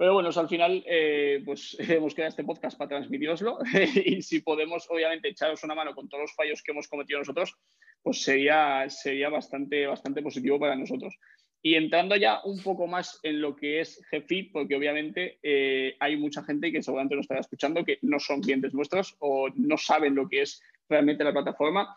pero 0.00 0.14
bueno, 0.14 0.30
al 0.34 0.48
final, 0.48 0.82
eh, 0.86 1.42
pues 1.44 1.76
hemos 1.78 2.14
creado 2.14 2.30
este 2.30 2.42
podcast 2.42 2.78
para 2.78 2.88
transmitiroslo 2.88 3.58
y 4.06 4.22
si 4.22 4.40
podemos, 4.40 4.86
obviamente, 4.88 5.28
echaros 5.28 5.62
una 5.62 5.74
mano 5.74 5.94
con 5.94 6.08
todos 6.08 6.22
los 6.22 6.34
fallos 6.34 6.62
que 6.62 6.72
hemos 6.72 6.88
cometido 6.88 7.18
nosotros, 7.18 7.54
pues 8.02 8.22
sería, 8.22 8.88
sería 8.88 9.28
bastante, 9.28 9.86
bastante 9.86 10.22
positivo 10.22 10.58
para 10.58 10.76
nosotros. 10.76 11.14
Y 11.62 11.74
entrando 11.74 12.16
ya 12.16 12.40
un 12.44 12.62
poco 12.62 12.86
más 12.86 13.20
en 13.22 13.40
lo 13.40 13.54
que 13.54 13.80
es 13.80 14.00
GFIT, 14.10 14.52
porque 14.52 14.76
obviamente 14.76 15.38
eh, 15.42 15.94
hay 16.00 16.16
mucha 16.16 16.42
gente 16.42 16.72
que 16.72 16.82
seguramente 16.82 17.16
nos 17.16 17.24
estará 17.24 17.40
escuchando 17.40 17.84
que 17.84 17.98
no 18.02 18.18
son 18.18 18.40
clientes 18.40 18.72
nuestros 18.72 19.16
o 19.18 19.50
no 19.54 19.76
saben 19.76 20.14
lo 20.14 20.26
que 20.28 20.42
es 20.42 20.62
realmente 20.88 21.24
la 21.24 21.32
plataforma. 21.32 21.94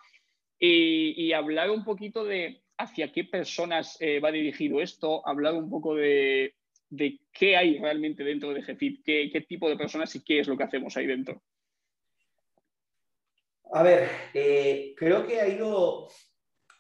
Y, 0.60 1.34
hablar 1.34 1.72
un 1.72 1.84
poquito 1.84 2.24
de 2.24 2.62
hacia 2.78 3.12
qué 3.12 3.26
personas 3.26 3.98
eh, 4.00 4.20
va 4.20 4.32
dirigido 4.32 4.80
esto, 4.82 5.28
hablar 5.28 5.56
un 5.56 5.70
poco 5.70 5.96
de 5.96 6.54
de 6.96 7.20
qué 7.32 7.58
hay 7.58 7.80
realmente 7.80 8.24
dentro 8.24 8.54
de 8.54 8.62
GFIT, 8.62 9.04
qué, 9.04 9.46
tipo 9.48 9.68
de 9.68 9.76
personas 9.76 10.16
y 10.16 10.24
qué 10.24 10.40
es 10.40 10.48
lo 10.48 10.56
que 10.56 10.64
hacemos 10.64 10.96
ahí 10.96 11.08
dentro. 11.08 11.42
A 13.76 13.82
ver, 13.82 14.08
eh, 14.36 14.94
creo 14.96 15.26
que 15.26 15.42
ha 15.42 15.48
ido 15.48 16.08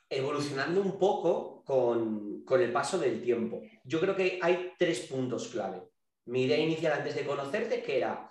evolucionando 0.08 0.80
un 0.80 1.00
poco 1.00 1.64
con, 1.66 2.44
el 2.48 2.72
paso 2.72 3.00
del 3.00 3.24
tiempo. 3.24 3.64
Yo 3.84 4.00
creo 4.00 4.16
que 4.16 4.38
hay 4.40 4.74
tres 4.78 5.00
puntos 5.00 5.48
clave. 5.48 5.82
Mi 6.26 6.44
idea 6.44 6.60
inicial 6.60 6.94
antes 6.94 7.16
de 7.16 7.26
conocerte, 7.26 7.82
que 7.82 7.98
era, 7.98 8.30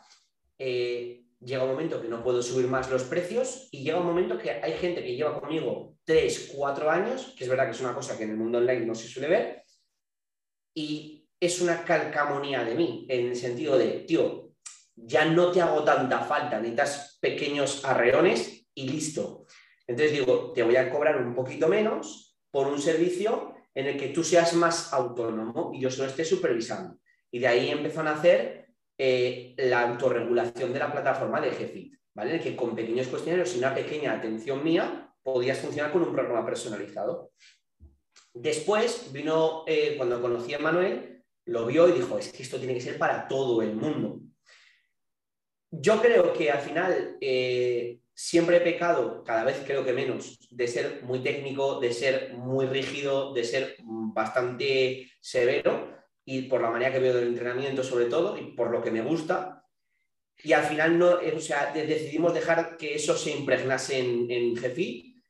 eh, 0.58 1.24
llega 1.40 1.64
un 1.64 1.70
momento 1.70 2.00
que 2.00 2.06
no 2.06 2.22
puedo 2.22 2.40
subir 2.40 2.68
más 2.68 2.88
los 2.88 3.02
precios 3.02 3.68
y 3.72 3.82
llega 3.82 3.98
un 3.98 4.06
momento 4.06 4.38
que 4.38 4.52
hay 4.52 4.74
gente 4.74 5.02
que 5.02 5.16
lleva 5.16 5.40
conmigo 5.40 5.96
tres, 6.04 6.52
cuatro 6.54 6.88
años, 6.88 7.34
que 7.36 7.42
es 7.42 7.50
verdad 7.50 7.64
que 7.64 7.72
es 7.72 7.80
una 7.80 7.94
cosa 7.94 8.16
que 8.16 8.22
en 8.22 8.30
el 8.30 8.36
mundo 8.36 8.58
online 8.58 8.86
no 8.86 8.94
se 8.94 9.08
suele 9.08 9.28
ver, 9.28 9.64
y 10.72 11.28
es 11.40 11.60
una 11.60 11.82
calcamonía 11.84 12.62
de 12.62 12.76
mí, 12.76 13.06
en 13.08 13.26
el 13.26 13.34
sentido 13.34 13.76
de, 13.76 14.04
tío, 14.06 14.52
ya 14.94 15.24
no 15.24 15.50
te 15.50 15.60
hago 15.60 15.82
tanta 15.82 16.20
falta, 16.20 16.60
necesitas 16.60 17.11
pequeños 17.22 17.84
arreones 17.84 18.66
y 18.74 18.88
listo. 18.88 19.46
Entonces 19.86 20.18
digo, 20.18 20.52
te 20.52 20.64
voy 20.64 20.76
a 20.76 20.90
cobrar 20.90 21.16
un 21.16 21.34
poquito 21.34 21.68
menos 21.68 22.36
por 22.50 22.66
un 22.66 22.80
servicio 22.80 23.54
en 23.74 23.86
el 23.86 23.96
que 23.96 24.08
tú 24.08 24.24
seas 24.24 24.54
más 24.54 24.92
autónomo 24.92 25.70
y 25.72 25.80
yo 25.80 25.90
solo 25.90 26.08
esté 26.08 26.24
supervisando. 26.24 26.98
Y 27.30 27.38
de 27.38 27.46
ahí 27.46 27.70
empezó 27.70 28.00
a 28.00 28.04
nacer 28.04 28.66
eh, 28.98 29.54
la 29.56 29.88
autorregulación 29.88 30.72
de 30.72 30.78
la 30.80 30.92
plataforma 30.92 31.40
de 31.40 31.50
GFIT, 31.50 31.94
¿vale? 32.14 32.30
En 32.30 32.36
el 32.36 32.42
que 32.42 32.56
con 32.56 32.74
pequeños 32.74 33.06
cuestionarios 33.06 33.54
y 33.54 33.58
una 33.58 33.74
pequeña 33.74 34.12
atención 34.12 34.62
mía 34.62 35.14
podías 35.22 35.58
funcionar 35.60 35.92
con 35.92 36.02
un 36.02 36.12
programa 36.12 36.44
personalizado. 36.44 37.30
Después 38.34 39.12
vino, 39.12 39.64
eh, 39.66 39.94
cuando 39.96 40.20
conocí 40.20 40.52
a 40.54 40.58
Manuel, 40.58 41.22
lo 41.46 41.66
vio 41.66 41.88
y 41.88 41.92
dijo, 41.92 42.18
es 42.18 42.32
que 42.32 42.42
esto 42.42 42.58
tiene 42.58 42.74
que 42.74 42.80
ser 42.80 42.98
para 42.98 43.28
todo 43.28 43.62
el 43.62 43.74
mundo. 43.74 44.20
Yo 45.74 46.02
creo 46.02 46.34
que 46.34 46.50
al 46.50 46.60
final 46.60 47.16
eh, 47.18 47.98
siempre 48.14 48.58
he 48.58 48.60
pecado, 48.60 49.24
cada 49.24 49.42
vez 49.42 49.62
creo 49.66 49.82
que 49.84 49.94
menos, 49.94 50.46
de 50.50 50.68
ser 50.68 51.02
muy 51.02 51.20
técnico, 51.20 51.80
de 51.80 51.94
ser 51.94 52.34
muy 52.34 52.66
rígido, 52.66 53.32
de 53.32 53.42
ser 53.42 53.76
bastante 53.80 55.10
severo 55.18 55.90
y 56.26 56.42
por 56.42 56.60
la 56.60 56.70
manera 56.70 56.92
que 56.92 56.98
veo 56.98 57.14
del 57.14 57.28
entrenamiento 57.28 57.82
sobre 57.82 58.04
todo 58.04 58.36
y 58.36 58.52
por 58.52 58.70
lo 58.70 58.82
que 58.82 58.90
me 58.90 59.00
gusta. 59.00 59.66
Y 60.44 60.52
al 60.52 60.64
final 60.64 60.98
no, 60.98 61.18
o 61.34 61.40
sea, 61.40 61.72
decidimos 61.72 62.34
dejar 62.34 62.76
que 62.76 62.94
eso 62.94 63.16
se 63.16 63.30
impregnase 63.30 63.98
en, 63.98 64.30
en 64.30 64.56
Jefi 64.56 65.22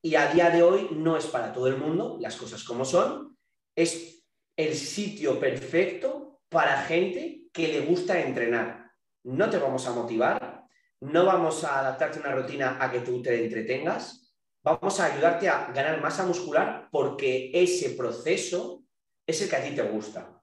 y 0.00 0.14
a 0.14 0.32
día 0.32 0.48
de 0.48 0.62
hoy 0.62 0.88
no 0.92 1.18
es 1.18 1.26
para 1.26 1.52
todo 1.52 1.66
el 1.66 1.76
mundo, 1.76 2.16
las 2.20 2.36
cosas 2.36 2.64
como 2.64 2.86
son, 2.86 3.36
es 3.76 4.24
el 4.56 4.74
sitio 4.74 5.38
perfecto 5.38 6.40
para 6.48 6.84
gente 6.84 7.48
que 7.52 7.68
le 7.68 7.80
gusta 7.80 8.18
entrenar. 8.18 8.79
No 9.24 9.50
te 9.50 9.58
vamos 9.58 9.86
a 9.86 9.92
motivar, 9.92 10.64
no 11.00 11.24
vamos 11.24 11.64
a 11.64 11.80
adaptarte 11.80 12.20
una 12.20 12.32
rutina 12.32 12.78
a 12.80 12.90
que 12.90 13.00
tú 13.00 13.22
te 13.22 13.44
entretengas, 13.44 14.34
vamos 14.62 15.00
a 15.00 15.06
ayudarte 15.06 15.48
a 15.48 15.72
ganar 15.72 16.00
masa 16.00 16.26
muscular 16.26 16.88
porque 16.90 17.50
ese 17.54 17.90
proceso 17.90 18.84
es 19.26 19.40
el 19.42 19.48
que 19.48 19.56
a 19.56 19.64
ti 19.64 19.74
te 19.74 19.82
gusta. 19.82 20.42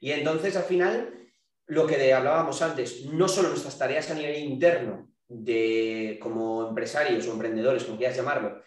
Y 0.00 0.12
entonces 0.12 0.56
al 0.56 0.64
final, 0.64 1.32
lo 1.66 1.86
que 1.86 2.12
hablábamos 2.12 2.62
antes, 2.62 3.06
no 3.06 3.28
solo 3.28 3.48
nuestras 3.48 3.78
tareas 3.78 4.10
a 4.10 4.14
nivel 4.14 4.36
interno 4.38 5.10
de 5.28 6.18
como 6.22 6.68
empresarios 6.68 7.26
o 7.26 7.32
emprendedores, 7.32 7.84
como 7.84 7.98
quieras 7.98 8.16
llamarlo, 8.16 8.62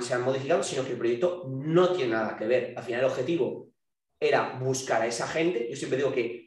se 0.00 0.14
han 0.14 0.22
modificado, 0.22 0.62
sino 0.62 0.84
que 0.84 0.92
el 0.92 0.98
proyecto 0.98 1.44
no 1.48 1.92
tiene 1.92 2.12
nada 2.12 2.36
que 2.36 2.46
ver. 2.46 2.74
Al 2.76 2.82
final 2.82 3.00
el 3.00 3.06
objetivo 3.06 3.68
era 4.18 4.58
buscar 4.58 5.02
a 5.02 5.06
esa 5.06 5.26
gente. 5.26 5.68
Yo 5.68 5.76
siempre 5.76 5.98
digo 5.98 6.12
que 6.12 6.45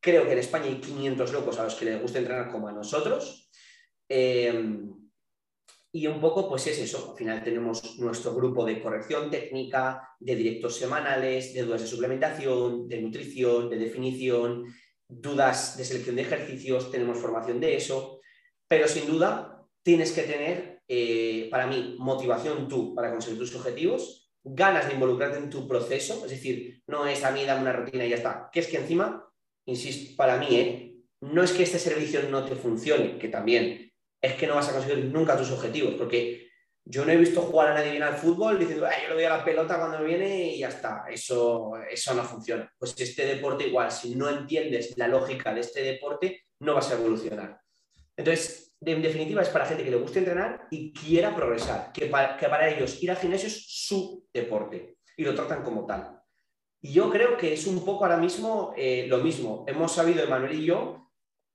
creo 0.00 0.24
que 0.24 0.32
en 0.32 0.38
España 0.38 0.66
hay 0.66 0.80
500 0.80 1.32
locos 1.32 1.58
a 1.58 1.64
los 1.64 1.74
que 1.74 1.86
les 1.86 2.00
gusta 2.00 2.18
entrenar 2.18 2.50
como 2.50 2.68
a 2.68 2.72
nosotros. 2.72 3.50
Eh, 4.08 4.78
y 5.90 6.06
un 6.06 6.20
poco, 6.20 6.48
pues 6.48 6.66
es 6.66 6.78
eso. 6.78 7.10
Al 7.10 7.16
final 7.16 7.42
tenemos 7.42 7.98
nuestro 7.98 8.34
grupo 8.34 8.64
de 8.64 8.80
corrección 8.80 9.30
técnica, 9.30 10.14
de 10.20 10.36
directos 10.36 10.76
semanales, 10.76 11.54
de 11.54 11.62
dudas 11.62 11.80
de 11.80 11.86
suplementación, 11.86 12.86
de 12.88 13.00
nutrición, 13.00 13.70
de 13.70 13.78
definición, 13.78 14.64
dudas 15.08 15.76
de 15.76 15.84
selección 15.84 16.16
de 16.16 16.22
ejercicios, 16.22 16.90
tenemos 16.90 17.18
formación 17.18 17.58
de 17.58 17.76
eso. 17.76 18.20
Pero 18.68 18.86
sin 18.86 19.06
duda 19.06 19.66
tienes 19.82 20.12
que 20.12 20.22
tener 20.22 20.82
eh, 20.86 21.48
para 21.50 21.66
mí, 21.66 21.96
motivación 21.98 22.68
tú 22.68 22.94
para 22.94 23.10
conseguir 23.10 23.38
tus 23.38 23.54
objetivos, 23.54 24.30
ganas 24.42 24.86
de 24.86 24.94
involucrarte 24.94 25.38
en 25.38 25.50
tu 25.50 25.68
proceso, 25.68 26.24
es 26.24 26.30
decir, 26.30 26.82
no 26.86 27.06
es 27.06 27.24
a 27.24 27.30
mí 27.30 27.44
dame 27.44 27.62
una 27.62 27.72
rutina 27.72 28.06
y 28.06 28.10
ya 28.10 28.16
está, 28.16 28.48
que 28.50 28.60
es 28.60 28.66
que 28.68 28.78
encima, 28.78 29.27
insisto, 29.68 30.16
para 30.16 30.36
mí, 30.38 30.48
¿eh? 30.50 30.94
no 31.20 31.42
es 31.42 31.52
que 31.52 31.62
este 31.62 31.78
servicio 31.78 32.22
no 32.30 32.44
te 32.44 32.54
funcione, 32.54 33.18
que 33.18 33.28
también, 33.28 33.92
es 34.20 34.34
que 34.34 34.46
no 34.46 34.56
vas 34.56 34.68
a 34.68 34.72
conseguir 34.72 35.04
nunca 35.06 35.36
tus 35.36 35.50
objetivos, 35.50 35.94
porque 35.94 36.48
yo 36.84 37.04
no 37.04 37.12
he 37.12 37.16
visto 37.16 37.42
jugar 37.42 37.68
a 37.68 37.74
nadie 37.74 37.90
bien 37.90 38.02
al 38.02 38.16
fútbol 38.16 38.58
diciendo, 38.58 38.86
yo 38.86 39.08
le 39.08 39.14
doy 39.14 39.24
a 39.24 39.36
la 39.36 39.44
pelota 39.44 39.78
cuando 39.78 40.02
viene 40.02 40.54
y 40.54 40.60
ya 40.60 40.68
está, 40.68 41.04
eso, 41.10 41.72
eso 41.90 42.14
no 42.14 42.24
funciona. 42.24 42.72
Pues 42.78 42.94
este 42.98 43.26
deporte 43.26 43.66
igual, 43.66 43.92
si 43.92 44.14
no 44.14 44.28
entiendes 44.28 44.96
la 44.96 45.06
lógica 45.06 45.52
de 45.52 45.60
este 45.60 45.82
deporte, 45.82 46.44
no 46.60 46.74
vas 46.74 46.90
a 46.90 46.94
evolucionar. 46.94 47.60
Entonces, 48.16 48.74
en 48.80 49.02
definitiva 49.02 49.42
es 49.42 49.48
para 49.48 49.66
gente 49.66 49.84
que 49.84 49.90
le 49.90 49.98
guste 49.98 50.20
entrenar 50.20 50.66
y 50.70 50.92
quiera 50.92 51.34
progresar, 51.34 51.92
que 51.92 52.06
para, 52.06 52.70
ellos 52.70 53.02
ir 53.02 53.10
al 53.10 53.16
gimnasio 53.16 53.48
es 53.48 53.64
su 53.66 54.26
deporte 54.32 54.96
y 55.16 55.24
lo 55.24 55.34
tratan 55.34 55.62
como 55.62 55.84
tal. 55.84 56.17
Y 56.80 56.92
yo 56.92 57.10
creo 57.10 57.36
que 57.36 57.52
es 57.52 57.66
un 57.66 57.84
poco 57.84 58.04
ahora 58.04 58.18
mismo 58.18 58.72
eh, 58.76 59.06
lo 59.08 59.18
mismo. 59.18 59.64
Hemos 59.66 59.92
sabido, 59.92 60.22
Emanuel 60.22 60.60
y 60.60 60.64
yo, 60.64 61.10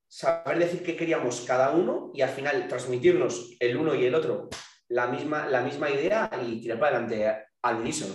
saber 0.08 0.60
decir 0.60 0.84
qué 0.84 0.96
queríamos 0.96 1.42
cada 1.42 1.72
uno 1.72 2.12
y 2.14 2.22
al 2.22 2.30
final 2.30 2.68
transmitirnos 2.68 3.56
el 3.60 3.78
uno 3.78 3.96
y 3.96 4.06
el 4.06 4.16
otro 4.16 4.50
la 4.90 5.08
misma, 5.08 5.48
la 5.48 5.62
misma 5.62 5.90
idea 5.90 6.30
y 6.46 6.62
tirar 6.62 6.80
para 6.80 6.98
adelante 6.98 7.46
al 7.62 7.78
unísono. 7.78 8.14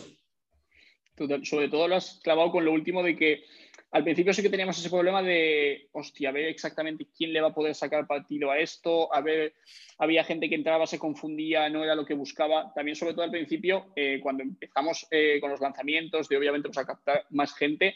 Sobre 1.43 1.69
todo 1.69 1.89
lo 1.89 1.97
has 1.97 2.21
clavado 2.23 2.53
con 2.53 2.65
lo 2.65 2.73
último 2.73 3.03
de 3.03 3.17
que 3.17 3.43
al 3.91 4.05
principio 4.05 4.35
sí 4.35 4.43
que 4.43 4.51
teníamos 4.51 4.79
ese 4.79 4.91
problema 4.91 5.23
de, 5.23 5.89
hostia, 5.93 6.31
ver 6.31 6.45
exactamente 6.47 7.09
quién 7.17 7.33
le 7.33 7.41
va 7.41 7.49
a 7.49 7.55
poder 7.55 7.75
sacar 7.75 8.07
partido 8.07 8.51
a 8.51 8.59
esto, 8.59 9.13
a 9.15 9.23
ver, 9.23 9.55
había 9.97 10.25
gente 10.25 10.49
que 10.49 10.55
entraba, 10.55 10.87
se 10.87 10.99
confundía, 10.99 11.69
no 11.71 11.83
era 11.83 11.95
lo 11.95 12.05
que 12.05 12.15
buscaba. 12.15 12.73
También, 12.75 12.97
sobre 12.97 13.15
todo 13.15 13.23
al 13.23 13.31
principio, 13.31 13.87
eh, 13.97 14.21
cuando 14.23 14.43
empezamos 14.43 15.07
eh, 15.11 15.39
con 15.41 15.51
los 15.51 15.61
lanzamientos, 15.61 16.29
de 16.29 16.37
obviamente 16.37 16.69
pues, 16.69 16.79
a 16.79 16.87
captar 16.87 17.25
más 17.31 17.55
gente, 17.55 17.95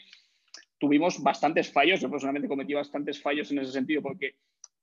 tuvimos 0.79 1.21
bastantes 1.21 1.71
fallos. 1.71 2.01
Yo 2.01 2.09
personalmente 2.09 2.47
cometí 2.47 2.73
bastantes 2.73 3.21
fallos 3.21 3.51
en 3.51 3.59
ese 3.59 3.71
sentido 3.71 4.01
porque 4.01 4.35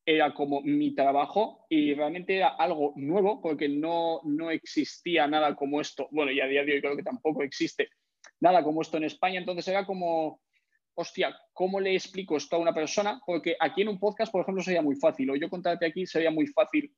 era 0.06 0.32
como 0.32 0.62
mi 0.62 0.94
trabajo 0.94 1.66
y 1.68 1.92
realmente 1.92 2.36
era 2.36 2.48
algo 2.48 2.94
nuevo 2.96 3.40
porque 3.40 3.68
no, 3.68 4.20
no 4.24 4.50
existía 4.50 5.26
nada 5.26 5.56
como 5.56 5.80
esto. 5.80 6.08
Bueno, 6.12 6.30
y 6.30 6.40
a 6.40 6.46
día 6.46 6.64
de 6.64 6.74
hoy 6.74 6.80
creo 6.80 6.96
que 6.96 7.02
tampoco 7.02 7.42
existe 7.42 7.88
nada 8.38 8.62
como 8.62 8.80
esto 8.80 8.96
en 8.96 9.04
España. 9.04 9.40
Entonces 9.40 9.66
era 9.68 9.84
como 9.84 10.40
hostia, 10.94 11.36
¿cómo 11.52 11.80
le 11.80 11.94
explico 11.94 12.36
esto 12.36 12.56
a 12.56 12.58
una 12.58 12.74
persona? 12.74 13.20
Porque 13.24 13.56
aquí 13.58 13.82
en 13.82 13.88
un 13.88 13.98
podcast, 13.98 14.32
por 14.32 14.42
ejemplo, 14.42 14.62
sería 14.62 14.82
muy 14.82 14.96
fácil, 14.96 15.30
o 15.30 15.36
yo 15.36 15.48
contarte 15.48 15.86
aquí 15.86 16.06
sería 16.06 16.30
muy 16.30 16.46
fácil 16.46 16.92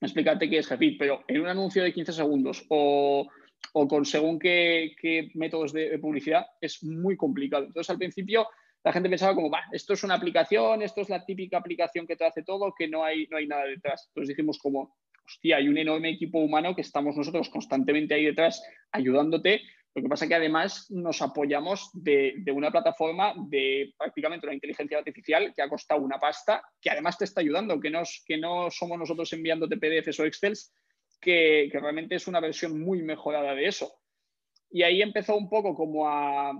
explicarte 0.00 0.48
qué 0.48 0.58
es 0.58 0.66
Jefit, 0.66 0.98
pero 0.98 1.24
en 1.28 1.40
un 1.40 1.48
anuncio 1.48 1.82
de 1.82 1.92
15 1.92 2.12
segundos 2.12 2.64
o, 2.68 3.28
con 3.72 4.04
según 4.04 4.38
qué, 4.38 4.94
métodos 5.34 5.72
de, 5.72 5.98
publicidad 5.98 6.46
es 6.60 6.82
muy 6.82 7.16
complicado. 7.16 7.64
Entonces, 7.66 7.90
al 7.90 7.98
principio, 7.98 8.46
la 8.82 8.92
gente 8.92 9.08
pensaba 9.08 9.34
como, 9.34 9.50
va, 9.50 9.62
esto 9.72 9.94
es 9.94 10.04
una 10.04 10.14
aplicación, 10.14 10.82
esto 10.82 11.00
es 11.00 11.08
la 11.08 11.24
típica 11.24 11.58
aplicación 11.58 12.06
que 12.06 12.16
te 12.16 12.26
hace 12.26 12.42
todo, 12.42 12.74
que 12.76 12.88
no 12.88 13.04
hay, 13.04 13.26
no 13.28 13.38
hay 13.38 13.46
nada 13.46 13.64
detrás. 13.64 14.06
Entonces 14.08 14.36
dijimos 14.36 14.58
como, 14.58 14.96
hostia, 15.24 15.56
hay 15.56 15.68
un 15.68 15.78
enorme 15.78 16.10
equipo 16.10 16.38
humano 16.38 16.74
que 16.74 16.82
estamos 16.82 17.16
nosotros 17.16 17.48
constantemente 17.48 18.14
ahí 18.14 18.26
detrás 18.26 18.62
ayudándote 18.92 19.62
lo 19.94 20.02
que 20.02 20.08
pasa 20.08 20.24
es 20.24 20.28
que 20.28 20.34
además 20.34 20.90
nos 20.90 21.22
apoyamos 21.22 21.88
de, 21.92 22.42
una 22.52 22.72
plataforma 22.72 23.32
de 23.48 23.94
prácticamente 23.96 24.44
una 24.44 24.54
inteligencia 24.54 24.98
artificial 24.98 25.52
que 25.54 25.62
ha 25.62 25.68
costado 25.68 26.00
una 26.00 26.18
pasta, 26.18 26.62
que 26.80 26.90
además 26.90 27.16
te 27.16 27.24
está 27.24 27.40
ayudando, 27.40 27.78
que 27.78 27.90
no, 27.90 28.70
somos 28.72 28.98
nosotros 28.98 29.32
enviándote 29.32 29.76
PDFs 29.76 30.18
o 30.18 30.24
Excels, 30.24 30.74
que, 31.20 31.70
realmente 31.72 32.16
es 32.16 32.26
una 32.26 32.40
versión 32.40 32.80
muy 32.80 33.02
mejorada 33.02 33.54
de 33.54 33.66
eso. 33.66 33.92
Y 34.68 34.82
ahí 34.82 35.00
empezó 35.00 35.36
un 35.36 35.48
poco 35.48 35.76
como 35.76 36.08
a, 36.08 36.52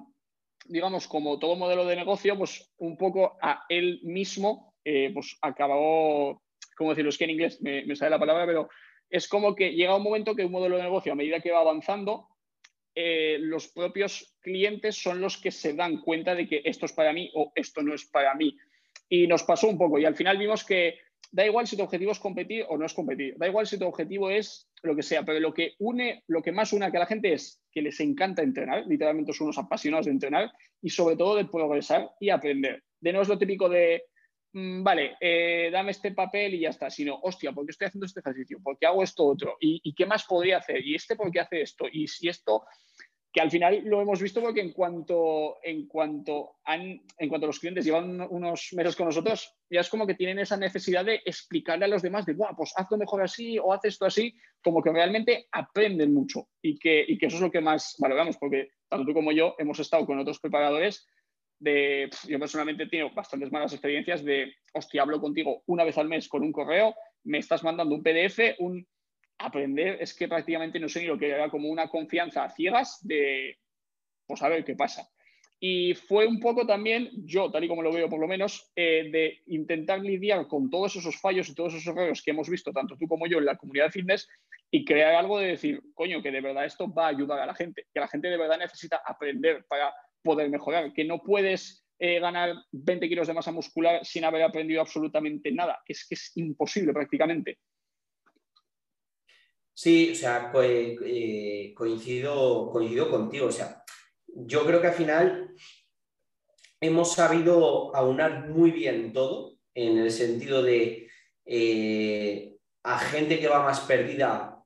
digamos, 0.66 1.08
como 1.08 1.40
todo 1.40 1.56
modelo 1.56 1.84
de 1.86 1.96
negocio, 1.96 2.38
pues 2.38 2.72
un 2.78 2.96
poco 2.96 3.36
a 3.42 3.64
él 3.68 3.98
mismo, 4.04 4.74
eh, 4.84 5.10
pues 5.12 5.36
acabó, 5.42 6.40
¿cómo 6.76 6.90
decirlo? 6.90 7.08
Es 7.08 7.18
que 7.18 7.24
en 7.24 7.30
inglés 7.30 7.60
me, 7.60 7.84
me 7.84 7.96
sale 7.96 8.12
la 8.12 8.20
palabra, 8.20 8.46
pero 8.46 8.68
es 9.10 9.26
como 9.26 9.56
que 9.56 9.72
llega 9.72 9.96
un 9.96 10.04
momento 10.04 10.36
que 10.36 10.44
un 10.44 10.52
modelo 10.52 10.76
de 10.76 10.84
negocio, 10.84 11.12
a 11.12 11.16
medida 11.16 11.40
que 11.40 11.50
va 11.50 11.58
avanzando, 11.58 12.28
eh, 12.94 13.38
los 13.40 13.68
propios 13.68 14.36
clientes 14.40 14.96
son 14.96 15.20
los 15.20 15.38
que 15.38 15.50
se 15.50 15.74
dan 15.74 16.00
cuenta 16.00 16.34
de 16.34 16.46
que 16.46 16.62
esto 16.64 16.86
es 16.86 16.92
para 16.92 17.12
mí 17.12 17.30
o 17.34 17.52
esto 17.54 17.82
no 17.82 17.94
es 17.94 18.04
para 18.06 18.34
mí. 18.34 18.56
Y 19.08 19.26
nos 19.26 19.42
pasó 19.42 19.68
un 19.68 19.78
poco 19.78 19.98
y 19.98 20.04
al 20.04 20.14
final 20.14 20.38
vimos 20.38 20.64
que 20.64 20.98
da 21.32 21.44
igual 21.44 21.66
si 21.66 21.76
tu 21.76 21.82
objetivo 21.82 22.12
es 22.12 22.20
competir 22.20 22.64
o 22.68 22.78
no 22.78 22.86
es 22.86 22.94
competir, 22.94 23.34
da 23.36 23.48
igual 23.48 23.66
si 23.66 23.76
tu 23.76 23.86
objetivo 23.86 24.30
es 24.30 24.70
lo 24.82 24.94
que 24.94 25.02
sea, 25.02 25.24
pero 25.24 25.40
lo 25.40 25.52
que 25.52 25.74
une, 25.80 26.22
lo 26.28 26.40
que 26.40 26.52
más 26.52 26.72
une 26.72 26.86
a 26.86 26.90
la 26.90 27.06
gente 27.06 27.32
es 27.32 27.60
que 27.72 27.82
les 27.82 27.98
encanta 27.98 28.42
entrenar, 28.42 28.86
literalmente 28.86 29.32
son 29.32 29.46
unos 29.46 29.58
apasionados 29.58 30.06
de 30.06 30.12
entrenar 30.12 30.52
y 30.80 30.90
sobre 30.90 31.16
todo 31.16 31.34
de 31.34 31.46
progresar 31.46 32.10
y 32.20 32.30
aprender. 32.30 32.84
De 33.00 33.12
no 33.12 33.20
es 33.20 33.28
lo 33.28 33.36
típico 33.36 33.68
de 33.68 34.04
vale, 34.54 35.16
eh, 35.20 35.68
dame 35.72 35.90
este 35.90 36.12
papel 36.12 36.54
y 36.54 36.60
ya 36.60 36.70
está, 36.70 36.88
sino, 36.88 37.18
hostia, 37.22 37.52
¿por 37.52 37.66
qué 37.66 37.72
estoy 37.72 37.88
haciendo 37.88 38.06
este 38.06 38.20
ejercicio? 38.20 38.60
¿Por 38.62 38.78
qué 38.78 38.86
hago 38.86 39.02
esto 39.02 39.24
otro? 39.24 39.56
¿Y, 39.58 39.92
qué 39.94 40.06
más 40.06 40.24
podría 40.24 40.58
hacer? 40.58 40.84
¿Y 40.86 40.94
este 40.94 41.16
por 41.16 41.30
qué 41.32 41.40
hace 41.40 41.62
esto? 41.62 41.86
Y 41.90 42.06
si 42.06 42.28
esto, 42.28 42.64
que 43.32 43.40
al 43.40 43.50
final 43.50 43.82
lo 43.84 44.00
hemos 44.00 44.22
visto 44.22 44.40
porque 44.40 44.60
en 44.60 44.72
cuanto, 44.72 45.58
en 45.60 45.88
cuanto, 45.88 46.58
han, 46.64 47.02
en 47.18 47.28
cuanto 47.28 47.48
los 47.48 47.58
clientes 47.58 47.84
llevan 47.84 48.20
unos 48.30 48.68
meses 48.74 48.94
con 48.94 49.06
nosotros, 49.06 49.52
ya 49.68 49.80
es 49.80 49.88
como 49.88 50.06
que 50.06 50.14
tienen 50.14 50.38
esa 50.38 50.56
necesidad 50.56 51.04
de 51.04 51.20
explicarle 51.24 51.86
a 51.86 51.88
los 51.88 52.02
demás 52.02 52.24
de, 52.24 52.34
Buah, 52.34 52.54
pues 52.56 52.72
hazlo 52.76 52.96
mejor 52.96 53.22
así 53.22 53.58
o 53.58 53.72
haz 53.72 53.84
esto 53.84 54.06
así, 54.06 54.36
como 54.62 54.80
que 54.80 54.92
realmente 54.92 55.48
aprenden 55.50 56.14
mucho 56.14 56.46
y 56.62 56.78
que, 56.78 57.04
y 57.08 57.18
que 57.18 57.26
eso 57.26 57.36
es 57.36 57.42
lo 57.42 57.50
que 57.50 57.60
más 57.60 57.96
valoramos, 57.98 58.36
porque 58.36 58.68
tanto 58.88 59.04
tú 59.04 59.14
como 59.14 59.32
yo 59.32 59.56
hemos 59.58 59.80
estado 59.80 60.06
con 60.06 60.20
otros 60.20 60.38
preparadores 60.38 61.08
yo 61.60 62.38
personalmente 62.38 62.86
tengo 62.86 63.10
bastantes 63.14 63.50
malas 63.50 63.72
experiencias 63.72 64.24
de, 64.24 64.54
hostia, 64.72 65.02
hablo 65.02 65.20
contigo 65.20 65.62
una 65.66 65.84
vez 65.84 65.96
al 65.98 66.08
mes 66.08 66.28
con 66.28 66.42
un 66.42 66.52
correo, 66.52 66.94
me 67.24 67.38
estás 67.38 67.64
mandando 67.64 67.94
un 67.94 68.02
PDF, 68.02 68.56
un 68.58 68.86
aprender, 69.38 69.98
es 70.00 70.14
que 70.14 70.28
prácticamente 70.28 70.78
no 70.78 70.88
sé 70.88 71.00
ni 71.00 71.06
lo 71.06 71.18
que 71.18 71.30
era 71.30 71.48
como 71.50 71.68
una 71.68 71.88
confianza 71.88 72.44
a 72.44 72.50
ciegas 72.50 72.98
de, 73.02 73.58
pues 74.26 74.42
a 74.42 74.48
ver 74.48 74.64
qué 74.64 74.74
pasa. 74.74 75.08
Y 75.66 75.94
fue 75.94 76.26
un 76.26 76.40
poco 76.40 76.66
también, 76.66 77.10
yo, 77.24 77.50
tal 77.50 77.64
y 77.64 77.68
como 77.68 77.82
lo 77.82 77.92
veo 77.92 78.08
por 78.08 78.20
lo 78.20 78.28
menos, 78.28 78.70
eh, 78.76 79.08
de 79.10 79.40
intentar 79.46 80.00
lidiar 80.00 80.46
con 80.46 80.68
todos 80.68 80.96
esos 80.96 81.18
fallos 81.18 81.48
y 81.48 81.54
todos 81.54 81.72
esos 81.72 81.86
errores 81.86 82.22
que 82.22 82.32
hemos 82.32 82.50
visto, 82.50 82.70
tanto 82.70 82.96
tú 82.98 83.08
como 83.08 83.26
yo, 83.26 83.38
en 83.38 83.46
la 83.46 83.56
comunidad 83.56 83.86
de 83.86 83.92
fitness 83.92 84.28
y 84.70 84.84
crear 84.84 85.14
algo 85.14 85.38
de 85.38 85.48
decir, 85.48 85.80
coño, 85.94 86.22
que 86.22 86.30
de 86.30 86.42
verdad 86.42 86.66
esto 86.66 86.92
va 86.92 87.06
a 87.06 87.10
ayudar 87.10 87.38
a 87.38 87.46
la 87.46 87.54
gente, 87.54 87.86
que 87.94 88.00
la 88.00 88.08
gente 88.08 88.28
de 88.28 88.36
verdad 88.36 88.58
necesita 88.58 89.00
aprender 89.06 89.64
para 89.66 89.94
poder 90.24 90.50
mejorar, 90.50 90.92
que 90.92 91.04
no 91.04 91.22
puedes 91.22 91.86
eh, 91.98 92.18
ganar 92.18 92.56
20 92.72 93.08
kilos 93.08 93.28
de 93.28 93.34
masa 93.34 93.52
muscular 93.52 94.04
sin 94.04 94.24
haber 94.24 94.42
aprendido 94.42 94.80
absolutamente 94.80 95.52
nada, 95.52 95.80
que 95.84 95.92
es 95.92 96.06
que 96.08 96.16
es 96.16 96.32
imposible 96.34 96.92
prácticamente. 96.92 97.58
Sí, 99.72 100.10
o 100.12 100.14
sea, 100.14 100.52
eh, 100.62 101.72
coincido, 101.74 102.70
coincido 102.70 103.10
contigo. 103.10 103.46
O 103.46 103.52
sea, 103.52 103.82
yo 104.26 104.64
creo 104.64 104.80
que 104.80 104.88
al 104.88 104.94
final 104.94 105.54
hemos 106.80 107.12
sabido 107.12 107.94
aunar 107.94 108.48
muy 108.48 108.70
bien 108.70 109.12
todo, 109.12 109.56
en 109.74 109.98
el 109.98 110.10
sentido 110.10 110.62
de 110.62 111.08
eh, 111.44 112.56
a 112.84 112.98
gente 112.98 113.40
que 113.40 113.48
va 113.48 113.64
más 113.64 113.80
perdida, 113.80 114.62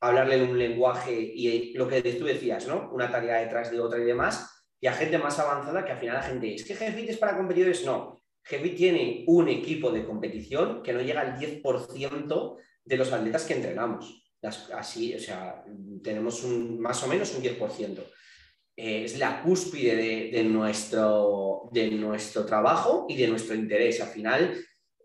hablarle 0.00 0.36
en 0.36 0.50
un 0.50 0.58
lenguaje 0.58 1.12
y 1.12 1.72
lo 1.74 1.88
que 1.88 2.02
tú 2.02 2.24
decías, 2.24 2.66
¿no? 2.66 2.90
Una 2.92 3.10
tarea 3.10 3.38
detrás 3.38 3.70
de 3.70 3.80
otra 3.80 4.00
y 4.00 4.04
demás, 4.04 4.57
y 4.80 4.86
a 4.86 4.92
gente 4.92 5.18
más 5.18 5.38
avanzada 5.38 5.84
que 5.84 5.92
al 5.92 5.98
final 5.98 6.16
la 6.16 6.22
gente, 6.22 6.54
es 6.54 6.64
que 6.64 6.74
GFIT 6.74 7.10
es 7.10 7.18
para 7.18 7.36
competidores, 7.36 7.84
no. 7.84 8.20
GFIT 8.44 8.76
tiene 8.76 9.24
un 9.26 9.48
equipo 9.48 9.90
de 9.90 10.04
competición 10.04 10.82
que 10.82 10.92
no 10.92 11.02
llega 11.02 11.20
al 11.20 11.38
10% 11.38 12.56
de 12.84 12.96
los 12.96 13.12
atletas 13.12 13.44
que 13.44 13.54
entrenamos. 13.54 14.24
Así, 14.74 15.14
o 15.14 15.18
sea, 15.18 15.64
tenemos 16.02 16.44
un, 16.44 16.80
más 16.80 17.02
o 17.02 17.08
menos 17.08 17.34
un 17.34 17.42
10%. 17.42 18.04
Eh, 18.76 19.04
es 19.04 19.18
la 19.18 19.42
cúspide 19.42 20.30
de, 20.30 20.44
nuestro, 20.44 21.68
de 21.72 21.90
nuestro 21.90 22.46
trabajo 22.46 23.06
y 23.08 23.16
de 23.16 23.26
nuestro 23.26 23.56
interés. 23.56 24.00
Al 24.00 24.08
final 24.08 24.56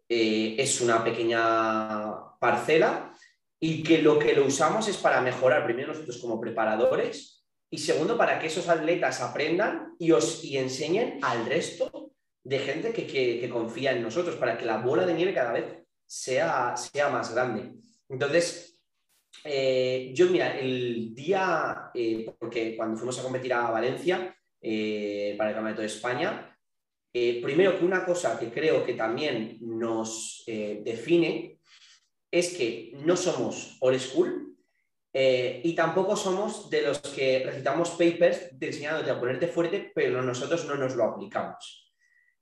eh, 0.07 0.55
es 0.59 0.79
una 0.79 1.03
pequeña 1.03 2.37
parcela 2.39 3.11
y 3.59 3.81
que 3.81 4.01
lo 4.01 4.19
que 4.19 4.33
lo 4.33 4.45
usamos 4.45 4.87
es 4.87 4.97
para 4.97 5.21
mejorar 5.21 5.65
primero 5.65 5.87
nosotros 5.87 6.19
como 6.19 6.39
preparadores 6.39 7.42
y 7.73 7.79
segundo 7.79 8.15
para 8.15 8.37
que 8.37 8.45
esos 8.45 8.69
atletas 8.69 9.19
aprendan 9.19 9.95
y, 9.97 10.11
os, 10.11 10.43
y 10.43 10.59
enseñen 10.59 11.17
al 11.23 11.47
resto 11.47 12.11
de 12.43 12.59
gente 12.59 12.93
que, 12.93 13.49
confía 13.49 13.93
en 13.93 14.03
nosotros 14.03 14.35
para 14.35 14.55
que 14.55 14.65
la 14.65 14.77
bola 14.77 15.07
de 15.07 15.15
nieve 15.15 15.33
cada 15.33 15.53
vez 15.53 15.83
sea, 16.05 16.77
sea 16.77 17.09
más 17.09 17.33
grande. 17.33 17.73
Entonces, 18.07 18.79
eh, 19.43 20.11
yo, 20.13 20.27
mira, 20.27 20.55
el 20.55 21.15
día, 21.15 21.89
eh, 21.95 22.31
porque 22.37 22.77
cuando 22.77 22.95
fuimos 22.95 23.17
a 23.17 23.23
competir 23.23 23.51
a 23.53 23.71
Valencia 23.71 24.37
eh, 24.61 25.33
para 25.35 25.49
el 25.49 25.55
Campeonato 25.55 25.81
de 25.81 25.87
España, 25.87 26.55
primero 27.11 27.79
que 27.79 27.85
una 27.85 28.05
cosa 28.05 28.39
que 28.39 28.51
creo 28.51 28.85
que 28.85 28.93
también 28.93 29.57
nos 29.61 30.43
define 30.45 31.59
es 32.29 32.55
que 32.55 32.91
no 33.03 33.15
somos 33.17 33.77
old 33.81 33.99
school 33.99 34.52
y 35.13 35.75
tampoco 35.75 36.15
somos 36.15 36.69
de 36.71 36.81
los 36.81 36.99
que 36.99 37.43
recitamos 37.45 37.91
papers 37.91 38.49
enseñándote 38.59 39.11
a 39.11 39.19
ponerte 39.19 39.47
fuerte, 39.47 39.91
pero 39.93 40.23
nosotros 40.23 40.65
no 40.65 40.75
nos 40.75 40.95
lo 40.95 41.03
aplicamos. 41.03 41.93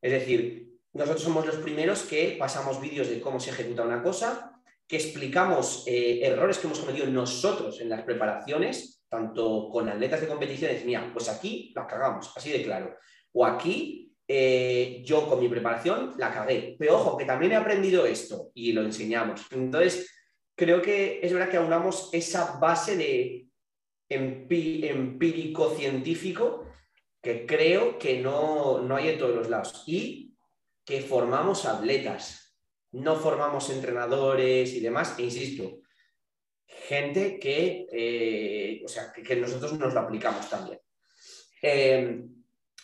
Es 0.02 0.12
decir, 0.12 0.72
nosotros 0.94 1.24
somos 1.24 1.46
los 1.46 1.56
primeros 1.58 2.04
que 2.04 2.36
pasamos 2.38 2.82
vídeos 2.82 3.10
de 3.10 3.22
cómo 3.22 3.40
se 3.40 3.52
ejecuta 3.52 3.84
una 3.84 4.04
cosa, 4.04 4.52
que 4.88 4.98
explicamos 4.98 5.86
eh, 5.88 6.20
errores 6.22 6.58
que 6.58 6.68
hemos 6.68 6.80
cometido 6.80 7.08
nosotros 7.08 7.80
en 7.80 7.88
las 7.88 8.02
preparaciones, 8.02 9.06
tanto 9.08 9.70
con 9.70 9.88
atletas 9.88 10.20
de 10.20 10.28
competiciones, 10.28 10.84
mira, 10.84 11.10
pues 11.14 11.30
aquí 11.30 11.72
la 11.76 11.88
cagamos, 11.88 12.34
así 12.36 12.52
de 12.52 12.64
claro. 12.64 12.98
O 13.32 13.46
aquí 13.46 14.14
eh, 14.28 15.02
yo 15.06 15.28
con 15.30 15.40
mi 15.40 15.48
preparación 15.48 16.14
la 16.18 16.34
cagué. 16.34 16.76
Pero 16.78 16.96
ojo, 16.96 17.18
que 17.18 17.24
también 17.24 17.54
he 17.54 17.56
aprendido 17.56 18.06
esto 18.06 18.52
y 18.54 18.74
lo 18.74 18.82
enseñamos. 18.82 19.46
Entonces, 19.52 20.10
creo 20.56 20.82
que 20.82 21.20
es 21.22 21.34
verdad 21.34 21.49
que 21.49 21.58
aunamos 21.58 22.10
esa 22.14 22.58
base 22.60 22.95
de 22.97 23.47
empírico-científico 24.10 26.66
que 27.22 27.45
creo 27.45 27.97
que 27.97 28.20
no, 28.20 28.82
no 28.82 28.95
hay 28.95 29.10
en 29.10 29.20
todos 29.20 29.36
los 29.36 29.49
lados. 29.49 29.84
Y 29.86 30.36
que 30.84 31.02
formamos 31.02 31.66
atletas 31.66 32.41
no 32.93 33.16
formamos 33.16 33.70
entrenadores 33.70 34.74
y 34.74 34.82
demás, 34.82 35.16
e 35.18 35.24
insisto, 35.24 35.80
gente 36.66 37.39
que, 37.39 37.88
eh, 37.91 38.82
o 38.84 38.88
sea, 38.88 39.14
que, 39.14 39.36
nosotros 39.36 39.78
nos 39.80 39.93
lo 39.93 40.02
aplicamos 40.02 40.49
también. 40.49 40.80
Eh, 41.62 42.22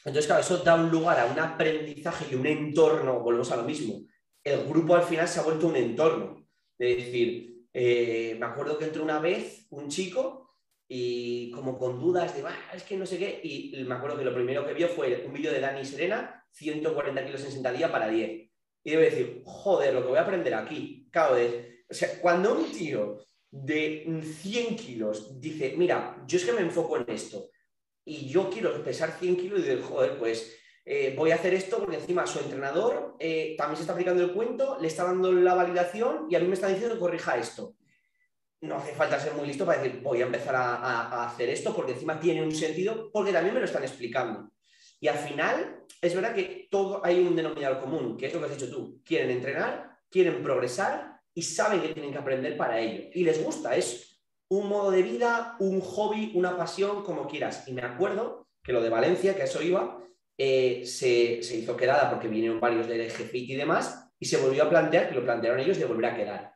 entonces, 0.05 0.25
claro, 0.25 0.41
eso 0.41 0.57
da 0.59 0.75
un 0.75 0.89
lugar 0.89 1.19
a 1.19 1.25
un 1.25 1.39
aprendizaje 1.39 2.27
y 2.31 2.35
un 2.35 2.45
entorno, 2.45 3.19
volvemos 3.19 3.51
a 3.51 3.57
lo 3.57 3.63
mismo. 3.63 4.01
El 4.43 4.65
grupo 4.65 4.95
al 4.95 5.03
final 5.03 5.27
se 5.27 5.39
ha 5.39 5.43
vuelto 5.43 5.67
un 5.67 5.75
entorno. 5.75 6.47
Es 6.79 6.97
decir, 6.97 7.56
eh, 7.79 8.35
me 8.39 8.47
acuerdo 8.47 8.75
que 8.79 8.85
entró 8.85 9.03
una 9.03 9.19
vez 9.19 9.67
un 9.69 9.87
chico 9.87 10.55
y 10.87 11.51
como 11.51 11.77
con 11.77 11.99
dudas 11.99 12.35
de, 12.35 12.43
es 12.73 12.81
que 12.81 12.97
no 12.97 13.05
sé 13.05 13.19
qué, 13.19 13.39
y 13.43 13.83
me 13.83 13.93
acuerdo 13.93 14.17
que 14.17 14.25
lo 14.25 14.33
primero 14.33 14.65
que 14.65 14.73
vio 14.73 14.87
fue 14.87 15.23
un 15.27 15.33
vídeo 15.33 15.51
de 15.51 15.59
Dani 15.59 15.85
Serena, 15.85 16.43
140 16.53 17.23
kilos 17.23 17.45
en 17.45 17.51
sentadilla 17.51 17.91
para 17.91 18.07
10 18.07 18.49
y 18.83 18.89
debe 18.89 19.11
decir, 19.11 19.43
joder, 19.45 19.93
lo 19.93 20.01
que 20.01 20.07
voy 20.07 20.17
a 20.17 20.21
aprender 20.21 20.55
aquí. 20.55 21.07
Claro, 21.11 21.35
o 21.35 21.93
sea, 21.93 22.19
cuando 22.19 22.55
un 22.55 22.71
tío 22.71 23.19
de 23.51 24.23
100 24.23 24.75
kilos 24.75 25.39
dice, 25.39 25.75
mira, 25.77 26.23
yo 26.25 26.37
es 26.37 26.45
que 26.45 26.53
me 26.53 26.61
enfoco 26.61 26.97
en 26.97 27.05
esto 27.09 27.51
y 28.03 28.27
yo 28.27 28.49
quiero 28.49 28.83
pesar 28.83 29.19
100 29.19 29.37
kilos 29.37 29.59
y 29.59 29.63
dice, 29.63 29.83
joder, 29.83 30.17
pues 30.17 30.51
eh, 30.89 31.13
voy 31.17 31.31
a 31.31 31.35
hacer 31.35 31.53
esto 31.53 31.79
porque 31.79 31.97
encima 31.97 32.25
su 32.25 32.39
entrenador 32.39 33.17
eh, 33.19 33.55
también 33.57 33.75
se 33.75 33.81
está 33.81 33.91
aplicando 33.91 34.23
el 34.23 34.31
cuento, 34.31 34.77
le 34.79 34.87
está 34.87 35.03
dando 35.03 35.33
la 35.33 35.53
validación 35.53 36.27
y 36.29 36.35
a 36.35 36.39
mí 36.39 36.47
me 36.47 36.53
está 36.53 36.69
diciendo 36.69 36.95
que 36.95 37.01
corrija 37.01 37.35
esto. 37.35 37.75
No 38.61 38.77
hace 38.77 38.93
falta 38.93 39.19
ser 39.19 39.33
muy 39.33 39.45
listo 39.45 39.65
para 39.65 39.81
decir, 39.81 40.01
voy 40.01 40.21
a 40.21 40.25
empezar 40.25 40.55
a 40.55 41.27
hacer 41.27 41.49
esto 41.49 41.75
porque 41.75 41.91
encima 41.91 42.19
tiene 42.19 42.41
un 42.41 42.53
sentido, 42.53 43.11
porque 43.11 43.33
también 43.33 43.53
me 43.53 43.59
lo 43.59 43.65
están 43.65 43.83
explicando. 43.83 44.49
Y 44.99 45.07
al 45.07 45.17
final, 45.17 45.85
es 46.01 46.15
verdad 46.15 46.33
que 46.33 46.67
todo 46.71 47.05
hay 47.05 47.19
un 47.19 47.35
denominador 47.35 47.79
común, 47.79 48.17
que 48.17 48.27
es 48.27 48.33
lo 48.33 48.39
que 48.39 48.45
has 48.45 48.57
dicho 48.57 48.71
tú. 48.71 49.01
Quieren 49.03 49.29
entrenar, 49.29 49.99
quieren 50.09 50.41
progresar 50.41 51.19
y 51.33 51.43
saben 51.43 51.81
que 51.81 51.89
tienen 51.89 52.11
que 52.11 52.17
aprender 52.17 52.57
para 52.57 52.79
ello. 52.79 53.09
Y 53.13 53.23
les 53.23 53.43
gusta, 53.43 53.75
es 53.75 54.21
un 54.49 54.69
modo 54.69 54.89
de 54.89 55.03
vida, 55.03 55.55
un 55.59 55.81
hobby, 55.81 56.31
una 56.33 56.57
pasión, 56.57 57.03
como 57.03 57.27
quieras. 57.27 57.67
Y 57.67 57.73
me 57.73 57.83
acuerdo 57.83 58.47
que 58.63 58.73
lo 58.73 58.81
de 58.81 58.89
Valencia, 58.89 59.35
que 59.35 59.43
a 59.43 59.45
eso 59.45 59.61
iba, 59.61 60.03
eh, 60.37 60.85
se, 60.85 61.39
hizo 61.39 61.75
quedada 61.75 62.11
porque 62.11 62.27
vinieron 62.27 62.59
varios 62.59 62.87
del 62.87 63.09
GFIT 63.09 63.49
y 63.49 63.55
demás, 63.55 64.11
y 64.19 64.25
se 64.25 64.37
volvió 64.37 64.63
a 64.63 64.69
plantear, 64.69 65.09
que 65.09 65.15
lo 65.15 65.23
plantearon 65.23 65.59
ellos, 65.59 65.79
de 65.79 65.85
volver 65.85 66.05
a 66.05 66.15
quedar. 66.15 66.53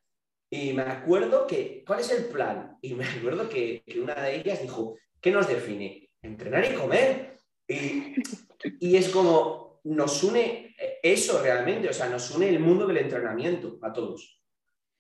Y 0.50 0.74
me 0.74 0.84
acuerdo 0.84 1.48
que, 1.48 1.84
¿cuál 1.86 2.02
es 2.02 2.12
el 2.12 2.26
plan? 2.26 2.78
Y 2.82 2.94
me 2.94 3.06
acuerdo 3.06 3.50
que 3.50 3.84
una 4.02 4.16
de 4.16 4.36
ellas 4.36 4.62
dijo, 4.62 4.98
¿qué 5.20 5.32
nos 5.32 5.48
define? 5.48 6.10
Entrenar 6.22 6.66
y 6.66 6.76
comer. 6.76 7.38
Y, 7.68 8.96
es 8.96 9.10
como, 9.10 9.80
nos 9.86 10.24
une 10.24 10.76
eso 11.02 11.42
realmente, 11.42 11.90
o 11.90 11.94
sea, 11.94 12.10
nos 12.10 12.30
une 12.32 12.50
el 12.50 12.60
mundo 12.60 12.86
del 12.86 12.98
entrenamiento 12.98 13.80
a 13.82 13.94
todos. 13.94 14.42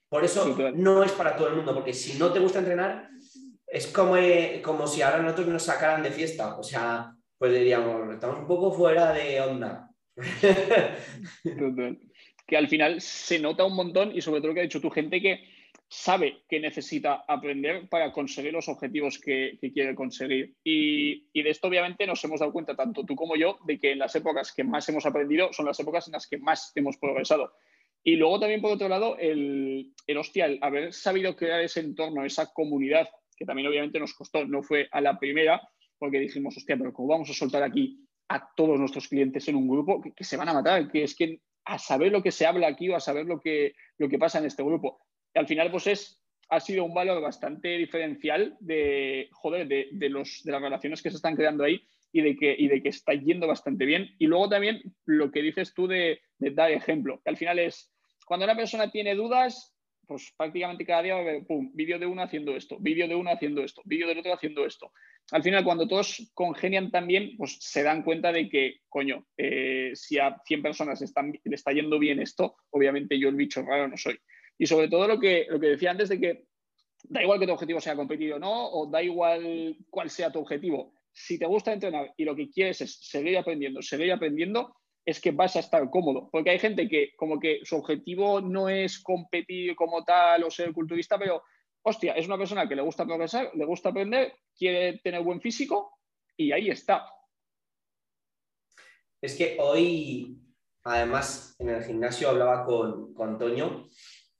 Por 0.09 0.23
eso 0.23 0.55
no 0.75 1.03
es 1.03 1.11
para 1.11 1.35
todo 1.35 1.49
el 1.49 1.55
mundo, 1.55 1.73
porque 1.73 1.93
si 1.93 2.17
no 2.17 2.31
te 2.33 2.39
gusta 2.39 2.59
entrenar, 2.59 3.09
es 3.67 3.87
como, 3.87 4.17
eh, 4.17 4.61
como 4.63 4.87
si 4.87 5.01
ahora 5.01 5.21
nosotros 5.21 5.47
nos 5.47 5.63
sacaran 5.63 6.03
de 6.03 6.11
fiesta. 6.11 6.57
O 6.57 6.63
sea, 6.63 7.15
pues 7.41 7.53
diríamos, 7.55 8.13
estamos 8.13 8.37
un 8.37 8.45
poco 8.45 8.71
fuera 8.71 9.13
de 9.13 9.41
onda. 9.41 9.89
Que 12.45 12.57
al 12.57 12.67
final 12.67 12.99
se 12.99 13.39
nota 13.39 13.63
un 13.63 13.75
montón 13.75 14.11
y 14.13 14.21
sobre 14.21 14.41
todo 14.41 14.53
que 14.53 14.59
ha 14.59 14.63
dicho 14.63 14.81
tu 14.81 14.89
gente 14.89 15.21
que 15.21 15.41
sabe 15.87 16.43
que 16.49 16.59
necesita 16.59 17.23
aprender 17.27 17.87
para 17.87 18.11
conseguir 18.11 18.51
los 18.53 18.67
objetivos 18.67 19.17
que, 19.17 19.57
quiere 19.73 19.95
conseguir. 19.95 20.53
Y, 20.63 21.41
de 21.41 21.49
esto 21.49 21.67
obviamente 21.67 22.05
nos 22.05 22.23
hemos 22.25 22.41
dado 22.41 22.51
cuenta, 22.51 22.75
tanto 22.75 23.05
tú 23.05 23.15
como 23.15 23.35
yo, 23.35 23.57
de 23.65 23.79
que 23.79 23.93
en 23.93 23.99
las 23.99 24.15
épocas 24.15 24.53
que 24.53 24.63
más 24.63 24.87
hemos 24.89 25.05
aprendido 25.07 25.51
son 25.51 25.65
las 25.65 25.79
épocas 25.79 26.07
en 26.07 26.13
las 26.13 26.27
que 26.27 26.37
más 26.37 26.73
hemos 26.75 26.97
progresado. 26.97 27.53
Y 28.03 28.17
luego 28.17 28.39
también, 28.39 28.61
por 28.61 28.73
otro 28.73 28.87
lado, 28.87 29.17
el, 29.17 29.93
el 30.05 30.17
hostia, 30.17 30.45
el 30.45 30.59
haber 30.61 30.93
sabido 30.93 31.35
crear 31.35 31.61
ese 31.61 31.79
entorno, 31.79 32.23
esa 32.23 32.53
comunidad, 32.53 33.09
que 33.35 33.45
también 33.45 33.67
obviamente 33.67 33.99
nos 33.99 34.13
costó, 34.13 34.45
no 34.45 34.61
fue 34.61 34.89
a 34.91 35.01
la 35.01 35.17
primera, 35.17 35.59
porque 36.01 36.19
dijimos, 36.19 36.57
hostia, 36.57 36.75
pero 36.75 36.91
¿cómo 36.91 37.09
vamos 37.09 37.29
a 37.29 37.33
soltar 37.33 37.61
aquí 37.61 38.03
a 38.27 38.49
todos 38.55 38.79
nuestros 38.79 39.07
clientes 39.07 39.47
en 39.47 39.55
un 39.55 39.67
grupo 39.67 40.01
que, 40.01 40.23
se 40.23 40.35
van 40.35 40.49
a 40.49 40.53
matar? 40.53 40.91
Que 40.91 41.03
es 41.03 41.15
que 41.15 41.39
a 41.63 41.77
saber 41.77 42.11
lo 42.11 42.23
que 42.23 42.31
se 42.31 42.47
habla 42.47 42.67
aquí 42.67 42.89
o 42.89 42.95
a 42.95 42.99
saber 42.99 43.27
lo 43.27 43.39
que, 43.39 43.75
lo 43.99 44.09
que 44.09 44.17
pasa 44.17 44.39
en 44.39 44.45
este 44.45 44.63
grupo 44.63 44.99
al 45.33 45.47
final, 45.47 45.71
pues 45.71 45.87
es, 45.87 46.21
ha 46.49 46.59
sido 46.59 46.83
un 46.83 46.93
valor 46.93 47.21
bastante 47.21 47.77
diferencial 47.77 48.57
de, 48.59 49.29
joder, 49.31 49.67
de, 49.67 50.09
los, 50.09 50.41
de 50.43 50.51
las 50.51 50.61
relaciones 50.61 51.01
que 51.01 51.09
se 51.09 51.17
están 51.17 51.35
creando 51.35 51.63
ahí 51.63 51.81
y 52.11 52.21
de, 52.21 52.35
que, 52.35 52.55
y 52.57 52.67
de 52.67 52.81
que 52.81 52.89
está 52.89 53.13
yendo 53.13 53.47
bastante 53.47 53.85
bien. 53.85 54.09
Y 54.19 54.27
luego 54.27 54.49
también 54.49 54.81
lo 55.05 55.31
que 55.31 55.41
dices 55.41 55.73
tú 55.73 55.87
de, 55.87 56.21
dar 56.39 56.71
ejemplo, 56.71 57.21
que 57.23 57.29
al 57.29 57.37
final 57.37 57.59
es, 57.59 57.93
cuando 58.25 58.45
una 58.45 58.55
persona 58.55 58.91
tiene 58.91 59.15
dudas, 59.15 59.73
pues 60.05 60.33
prácticamente 60.35 60.85
cada 60.85 61.03
día 61.03 61.13
va 61.13 61.19
a 61.19 61.23
haber, 61.23 61.45
pum, 61.45 61.71
vídeo 61.73 61.97
de 61.97 62.05
uno 62.05 62.21
haciendo 62.21 62.55
esto, 62.55 62.77
vídeo 62.79 63.07
de 63.07 63.15
uno 63.15 63.31
haciendo 63.31 63.63
esto, 63.63 63.81
vídeo 63.85 64.07
del 64.07 64.19
otro 64.19 64.33
haciendo 64.33 64.65
esto. 64.65 64.91
Al 65.31 65.43
final, 65.43 65.63
cuando 65.63 65.87
todos 65.87 66.29
congenian 66.33 66.91
también, 66.91 67.35
pues 67.37 67.57
se 67.59 67.83
dan 67.83 68.03
cuenta 68.03 68.31
de 68.31 68.49
que, 68.49 68.81
coño, 68.89 69.25
eh, 69.37 69.91
si 69.93 70.19
a 70.19 70.35
100 70.45 70.61
personas 70.61 71.01
están, 71.01 71.31
le 71.43 71.55
está 71.55 71.71
yendo 71.71 71.97
bien 71.99 72.19
esto, 72.19 72.57
obviamente 72.69 73.17
yo 73.17 73.29
el 73.29 73.35
bicho 73.35 73.61
raro 73.63 73.87
no 73.87 73.97
soy. 73.97 74.19
Y 74.57 74.67
sobre 74.67 74.89
todo 74.89 75.07
lo 75.07 75.19
que, 75.19 75.47
lo 75.49 75.59
que 75.59 75.67
decía 75.67 75.91
antes 75.91 76.09
de 76.09 76.19
que 76.19 76.45
da 77.03 77.23
igual 77.23 77.39
que 77.39 77.47
tu 77.47 77.53
objetivo 77.53 77.79
sea 77.79 77.95
competir 77.95 78.33
o 78.33 78.39
no, 78.39 78.69
o 78.69 78.87
da 78.87 79.01
igual 79.01 79.77
cuál 79.89 80.09
sea 80.09 80.31
tu 80.31 80.39
objetivo. 80.39 80.93
Si 81.13 81.39
te 81.39 81.45
gusta 81.45 81.73
entrenar 81.73 82.13
y 82.17 82.25
lo 82.25 82.35
que 82.35 82.49
quieres 82.49 82.81
es 82.81 82.99
seguir 83.01 83.37
aprendiendo, 83.37 83.81
seguir 83.81 84.11
aprendiendo, 84.11 84.75
es 85.05 85.19
que 85.19 85.31
vas 85.31 85.55
a 85.55 85.59
estar 85.59 85.89
cómodo. 85.89 86.29
Porque 86.31 86.51
hay 86.51 86.59
gente 86.59 86.87
que 86.87 87.11
como 87.15 87.39
que 87.39 87.61
su 87.63 87.77
objetivo 87.77 88.41
no 88.41 88.69
es 88.69 88.99
competir 88.99 89.75
como 89.75 90.03
tal 90.03 90.43
o 90.43 90.51
ser 90.51 90.73
culturista, 90.73 91.17
pero 91.17 91.41
hostia, 91.83 92.13
es 92.13 92.27
una 92.27 92.37
persona 92.37 92.67
que 92.67 92.75
le 92.75 92.81
gusta 92.81 93.05
progresar, 93.05 93.51
le 93.53 93.65
gusta 93.65 93.89
aprender, 93.89 94.33
quiere 94.55 94.99
tener 94.99 95.21
buen 95.23 95.41
físico 95.41 95.99
y 96.37 96.51
ahí 96.51 96.69
está. 96.69 97.05
Es 99.21 99.35
que 99.35 99.57
hoy, 99.59 100.39
además, 100.83 101.55
en 101.59 101.69
el 101.69 101.83
gimnasio 101.83 102.29
hablaba 102.29 102.65
con, 102.65 103.13
con 103.13 103.37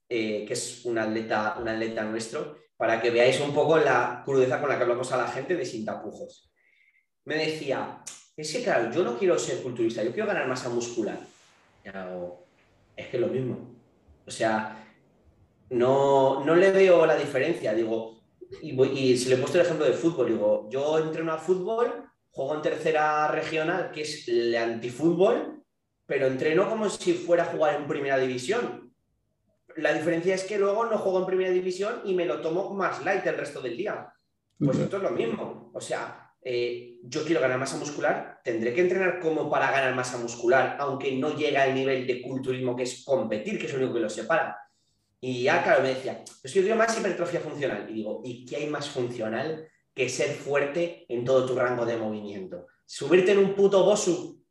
eh, 0.08 0.44
que 0.46 0.52
es 0.52 0.84
un 0.84 0.98
atleta, 0.98 1.56
un 1.60 1.68
atleta 1.68 2.02
nuestro, 2.04 2.58
para 2.76 3.00
que 3.00 3.10
veáis 3.10 3.40
un 3.40 3.54
poco 3.54 3.78
la 3.78 4.22
crudeza 4.24 4.60
con 4.60 4.68
la 4.68 4.76
que 4.76 4.82
hablamos 4.82 5.12
a 5.12 5.18
la 5.18 5.28
gente 5.28 5.54
de 5.54 5.64
sin 5.64 5.84
tapujos. 5.84 6.52
Me 7.24 7.36
decía, 7.36 8.02
es 8.36 8.52
que 8.52 8.64
claro, 8.64 8.90
yo 8.90 9.04
no 9.04 9.16
quiero 9.16 9.38
ser 9.38 9.62
culturista, 9.62 10.02
yo 10.02 10.12
quiero 10.12 10.26
ganar 10.26 10.48
masa 10.48 10.68
muscular. 10.68 11.20
es 12.96 13.06
que 13.06 13.16
es 13.16 13.20
lo 13.20 13.28
mismo. 13.28 13.76
O 14.26 14.30
sea, 14.30 14.81
no, 15.72 16.44
no 16.44 16.54
le 16.54 16.70
veo 16.70 17.06
la 17.06 17.16
diferencia. 17.16 17.74
Digo, 17.74 18.22
y, 18.62 18.80
y 18.82 19.16
si 19.16 19.28
le 19.28 19.34
he 19.34 19.38
puesto 19.38 19.58
el 19.58 19.64
ejemplo 19.64 19.86
de 19.86 19.92
fútbol, 19.92 20.28
digo, 20.28 20.68
yo 20.70 20.98
entreno 20.98 21.32
a 21.32 21.38
fútbol, 21.38 22.04
juego 22.30 22.54
en 22.54 22.62
tercera 22.62 23.28
regional, 23.28 23.90
que 23.90 24.02
es 24.02 24.28
el 24.28 24.54
antifútbol, 24.54 25.62
pero 26.06 26.26
entreno 26.26 26.68
como 26.68 26.88
si 26.88 27.14
fuera 27.14 27.44
a 27.44 27.46
jugar 27.46 27.74
en 27.74 27.86
primera 27.86 28.18
división. 28.18 28.92
La 29.76 29.94
diferencia 29.94 30.34
es 30.34 30.44
que 30.44 30.58
luego 30.58 30.84
no 30.84 30.98
juego 30.98 31.20
en 31.20 31.26
primera 31.26 31.50
división 31.50 32.02
y 32.04 32.14
me 32.14 32.26
lo 32.26 32.40
tomo 32.40 32.74
más 32.74 33.02
light 33.04 33.26
el 33.26 33.38
resto 33.38 33.60
del 33.62 33.76
día. 33.76 34.12
Pues 34.58 34.78
esto 34.78 34.98
es 34.98 35.02
lo 35.02 35.10
mismo. 35.10 35.70
O 35.72 35.80
sea, 35.80 36.34
eh, 36.44 36.98
yo 37.02 37.24
quiero 37.24 37.40
ganar 37.40 37.58
masa 37.58 37.78
muscular, 37.78 38.40
tendré 38.44 38.74
que 38.74 38.82
entrenar 38.82 39.20
como 39.20 39.48
para 39.48 39.70
ganar 39.70 39.94
masa 39.94 40.18
muscular, 40.18 40.76
aunque 40.78 41.16
no 41.16 41.34
llegue 41.34 41.56
al 41.56 41.74
nivel 41.74 42.06
de 42.06 42.20
culturismo 42.20 42.76
que 42.76 42.82
es 42.82 43.02
competir, 43.04 43.58
que 43.58 43.66
es 43.66 43.72
lo 43.72 43.78
único 43.78 43.94
que 43.94 44.00
lo 44.00 44.10
separa. 44.10 44.58
Y 45.24 45.44
ya, 45.44 45.62
claro, 45.62 45.82
me 45.82 45.90
decía, 45.90 46.24
pues 46.40 46.52
yo 46.52 46.62
quiero 46.62 46.76
más 46.76 46.98
hipertrofia 46.98 47.38
funcional. 47.38 47.88
Y 47.88 47.94
digo, 47.94 48.22
¿y 48.24 48.44
qué 48.44 48.56
hay 48.56 48.66
más 48.66 48.88
funcional 48.88 49.68
que 49.94 50.08
ser 50.08 50.30
fuerte 50.30 51.06
en 51.08 51.24
todo 51.24 51.46
tu 51.46 51.54
rango 51.54 51.86
de 51.86 51.96
movimiento? 51.96 52.66
Subirte 52.84 53.30
en 53.30 53.38
un 53.38 53.54
puto 53.54 53.84
bosu. 53.84 54.44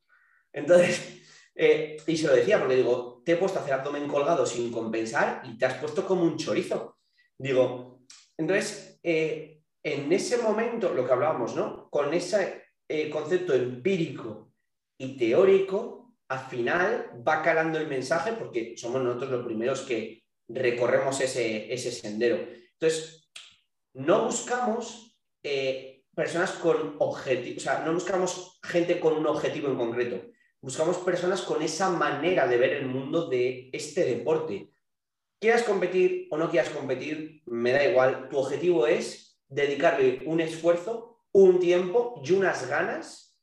Entonces, 0.53 1.21
eh, 1.55 1.97
y 2.07 2.15
se 2.15 2.27
lo 2.27 2.33
decía, 2.33 2.57
porque 2.57 2.77
digo, 2.77 3.21
te 3.25 3.33
he 3.33 3.35
puesto 3.35 3.59
a 3.59 3.63
hacer 3.63 3.73
abdomen 3.73 4.07
colgado 4.07 4.45
sin 4.45 4.71
compensar 4.71 5.41
y 5.43 5.57
te 5.57 5.65
has 5.65 5.73
puesto 5.73 6.07
como 6.07 6.23
un 6.23 6.37
chorizo. 6.37 6.99
Digo, 7.37 8.05
entonces, 8.37 8.97
eh, 9.03 9.63
en 9.83 10.13
ese 10.13 10.37
momento, 10.37 10.93
lo 10.93 11.05
que 11.05 11.11
hablábamos, 11.11 11.53
¿no? 11.53 11.89
Con 11.89 12.13
ese 12.13 12.63
eh, 12.87 13.09
concepto 13.09 13.53
empírico 13.53 14.53
y 14.97 15.17
teórico, 15.17 16.15
al 16.29 16.39
final 16.47 17.11
va 17.27 17.41
calando 17.41 17.77
el 17.77 17.87
mensaje 17.87 18.31
porque 18.31 18.75
somos 18.77 19.03
nosotros 19.03 19.31
los 19.31 19.45
primeros 19.45 19.81
que 19.81 20.20
recorremos 20.53 21.19
ese, 21.21 21.73
ese 21.73 21.91
sendero. 21.91 22.37
Entonces, 22.73 23.29
no 23.93 24.25
buscamos 24.25 25.17
eh, 25.43 26.03
personas 26.15 26.51
con 26.53 26.95
objetivos, 26.99 27.57
o 27.57 27.65
sea, 27.65 27.83
no 27.85 27.93
buscamos 27.93 28.59
gente 28.63 28.99
con 28.99 29.13
un 29.13 29.27
objetivo 29.27 29.69
en 29.69 29.77
concreto, 29.77 30.31
buscamos 30.61 30.97
personas 30.97 31.41
con 31.41 31.61
esa 31.61 31.89
manera 31.89 32.47
de 32.47 32.57
ver 32.57 32.73
el 32.73 32.85
mundo 32.85 33.27
de 33.27 33.69
este 33.73 34.05
deporte. 34.05 34.69
Quieras 35.39 35.63
competir 35.63 36.27
o 36.29 36.37
no 36.37 36.49
quieras 36.49 36.69
competir, 36.69 37.41
me 37.45 37.71
da 37.71 37.83
igual, 37.83 38.29
tu 38.29 38.37
objetivo 38.37 38.85
es 38.87 39.41
dedicarle 39.47 40.21
un 40.25 40.39
esfuerzo, 40.39 41.25
un 41.31 41.59
tiempo 41.59 42.21
y 42.23 42.31
unas 42.31 42.67
ganas 42.67 43.37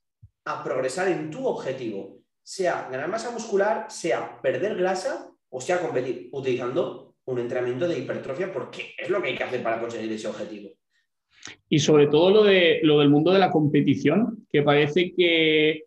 a 0.45 0.63
progresar 0.63 1.09
en 1.09 1.31
tu 1.31 1.47
objetivo, 1.47 2.19
sea 2.43 2.89
ganar 2.91 3.09
masa 3.09 3.31
muscular, 3.31 3.91
sea 3.91 4.41
perder 4.41 4.77
grasa 4.77 5.31
o 5.51 5.61
sea 5.61 5.81
competir, 5.81 6.29
utilizando 6.33 7.15
un 7.25 7.39
entrenamiento 7.39 7.87
de 7.87 7.99
hipertrofia 7.99 8.53
porque 8.53 8.95
es 8.97 9.11
lo 9.11 9.21
que 9.21 9.29
hay 9.29 9.37
que 9.37 9.45
hacer 9.45 9.63
para 9.63 9.81
conseguir 9.81 10.11
ese 10.13 10.29
objetivo. 10.29 10.71
Y 11.69 11.79
sobre 11.79 12.07
todo 12.07 12.31
lo, 12.31 12.45
de, 12.45 12.81
lo 12.83 13.01
del 13.01 13.11
mundo 13.11 13.33
de 13.33 13.39
la 13.39 13.51
competición, 13.51 14.47
que 14.51 14.63
parece 14.63 15.13
que, 15.15 15.85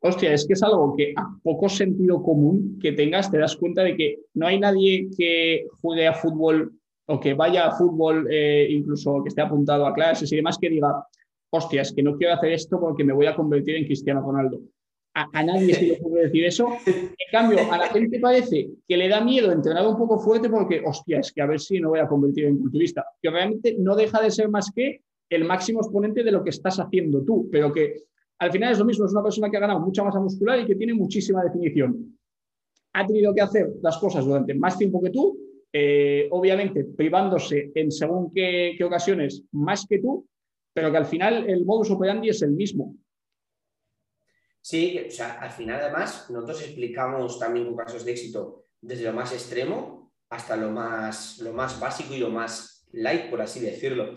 hostia, 0.00 0.32
es 0.32 0.46
que 0.46 0.52
es 0.54 0.62
algo 0.62 0.94
que 0.96 1.12
a 1.16 1.26
poco 1.42 1.68
sentido 1.68 2.22
común 2.22 2.78
que 2.80 2.92
tengas, 2.92 3.30
te 3.30 3.38
das 3.38 3.56
cuenta 3.56 3.82
de 3.82 3.96
que 3.96 4.18
no 4.34 4.46
hay 4.46 4.58
nadie 4.58 5.08
que 5.16 5.66
juegue 5.80 6.06
a 6.06 6.14
fútbol 6.14 6.72
o 7.06 7.18
que 7.18 7.34
vaya 7.34 7.66
a 7.66 7.76
fútbol, 7.76 8.28
eh, 8.30 8.68
incluso 8.70 9.22
que 9.22 9.28
esté 9.28 9.40
apuntado 9.40 9.86
a 9.86 9.94
clases 9.94 10.30
y 10.30 10.36
demás, 10.36 10.58
que 10.58 10.68
diga, 10.68 11.04
hostia, 11.50 11.82
es 11.82 11.92
que 11.92 12.02
no 12.02 12.16
quiero 12.16 12.34
hacer 12.34 12.52
esto 12.52 12.78
porque 12.78 13.04
me 13.04 13.12
voy 13.12 13.26
a 13.26 13.34
convertir 13.34 13.76
en 13.76 13.86
Cristiano 13.86 14.20
Ronaldo. 14.20 14.60
A, 15.32 15.42
nadie 15.42 15.74
se 15.74 15.86
le 15.86 15.96
puede 15.96 16.24
decir 16.24 16.44
eso. 16.44 16.68
En 16.86 17.30
cambio, 17.32 17.58
a 17.72 17.78
la 17.78 17.88
gente 17.88 18.20
parece 18.20 18.68
que 18.86 18.96
le 18.96 19.08
da 19.08 19.20
miedo 19.20 19.50
entrenar 19.50 19.86
un 19.86 19.96
poco 19.96 20.18
fuerte 20.18 20.48
porque, 20.48 20.80
hostia, 20.84 21.18
es 21.18 21.32
que 21.32 21.42
a 21.42 21.46
ver 21.46 21.58
si 21.58 21.80
no 21.80 21.90
voy 21.90 21.98
a 21.98 22.06
convertir 22.06 22.44
en 22.44 22.58
culturista. 22.58 23.04
Que 23.20 23.30
realmente 23.30 23.76
no 23.78 23.96
deja 23.96 24.22
de 24.22 24.30
ser 24.30 24.48
más 24.48 24.70
que 24.70 25.02
el 25.28 25.44
máximo 25.44 25.80
exponente 25.80 26.22
de 26.22 26.30
lo 26.30 26.42
que 26.42 26.50
estás 26.50 26.78
haciendo 26.78 27.22
tú, 27.22 27.48
pero 27.50 27.72
que 27.72 28.04
al 28.38 28.52
final 28.52 28.72
es 28.72 28.78
lo 28.78 28.84
mismo, 28.84 29.04
es 29.04 29.12
una 29.12 29.22
persona 29.22 29.50
que 29.50 29.56
ha 29.56 29.60
ganado 29.60 29.80
mucha 29.80 30.04
masa 30.04 30.20
muscular 30.20 30.60
y 30.60 30.66
que 30.66 30.76
tiene 30.76 30.94
muchísima 30.94 31.42
definición. 31.42 32.16
Ha 32.92 33.06
tenido 33.06 33.34
que 33.34 33.40
hacer 33.40 33.68
las 33.82 33.98
cosas 33.98 34.24
durante 34.24 34.54
más 34.54 34.78
tiempo 34.78 35.00
que 35.02 35.10
tú, 35.10 35.36
eh, 35.72 36.28
obviamente 36.30 36.84
privándose 36.84 37.70
en 37.74 37.90
según 37.90 38.32
qué, 38.32 38.78
ocasiones 38.82 39.42
más 39.52 39.86
que 39.86 39.98
tú, 39.98 40.26
pero 40.72 40.90
que 40.90 40.96
al 40.96 41.06
final 41.06 41.48
el 41.48 41.64
modus 41.64 41.90
operandi 41.90 42.28
es 42.28 42.40
el 42.42 42.52
mismo. 42.52 42.94
Sí, 44.68 45.02
o 45.08 45.10
sea, 45.10 45.38
al 45.40 45.50
final 45.50 45.80
además 45.80 46.28
nosotros 46.28 46.60
explicamos 46.60 47.38
también 47.38 47.64
con 47.64 47.74
casos 47.74 48.04
de 48.04 48.12
éxito 48.12 48.66
desde 48.82 49.04
lo 49.04 49.14
más 49.14 49.32
extremo 49.32 50.12
hasta 50.28 50.58
lo 50.58 50.68
más, 50.68 51.38
lo 51.38 51.54
más 51.54 51.80
básico 51.80 52.12
y 52.12 52.18
lo 52.18 52.28
más 52.28 52.86
light, 52.92 53.30
por 53.30 53.40
así 53.40 53.60
decirlo. 53.60 54.14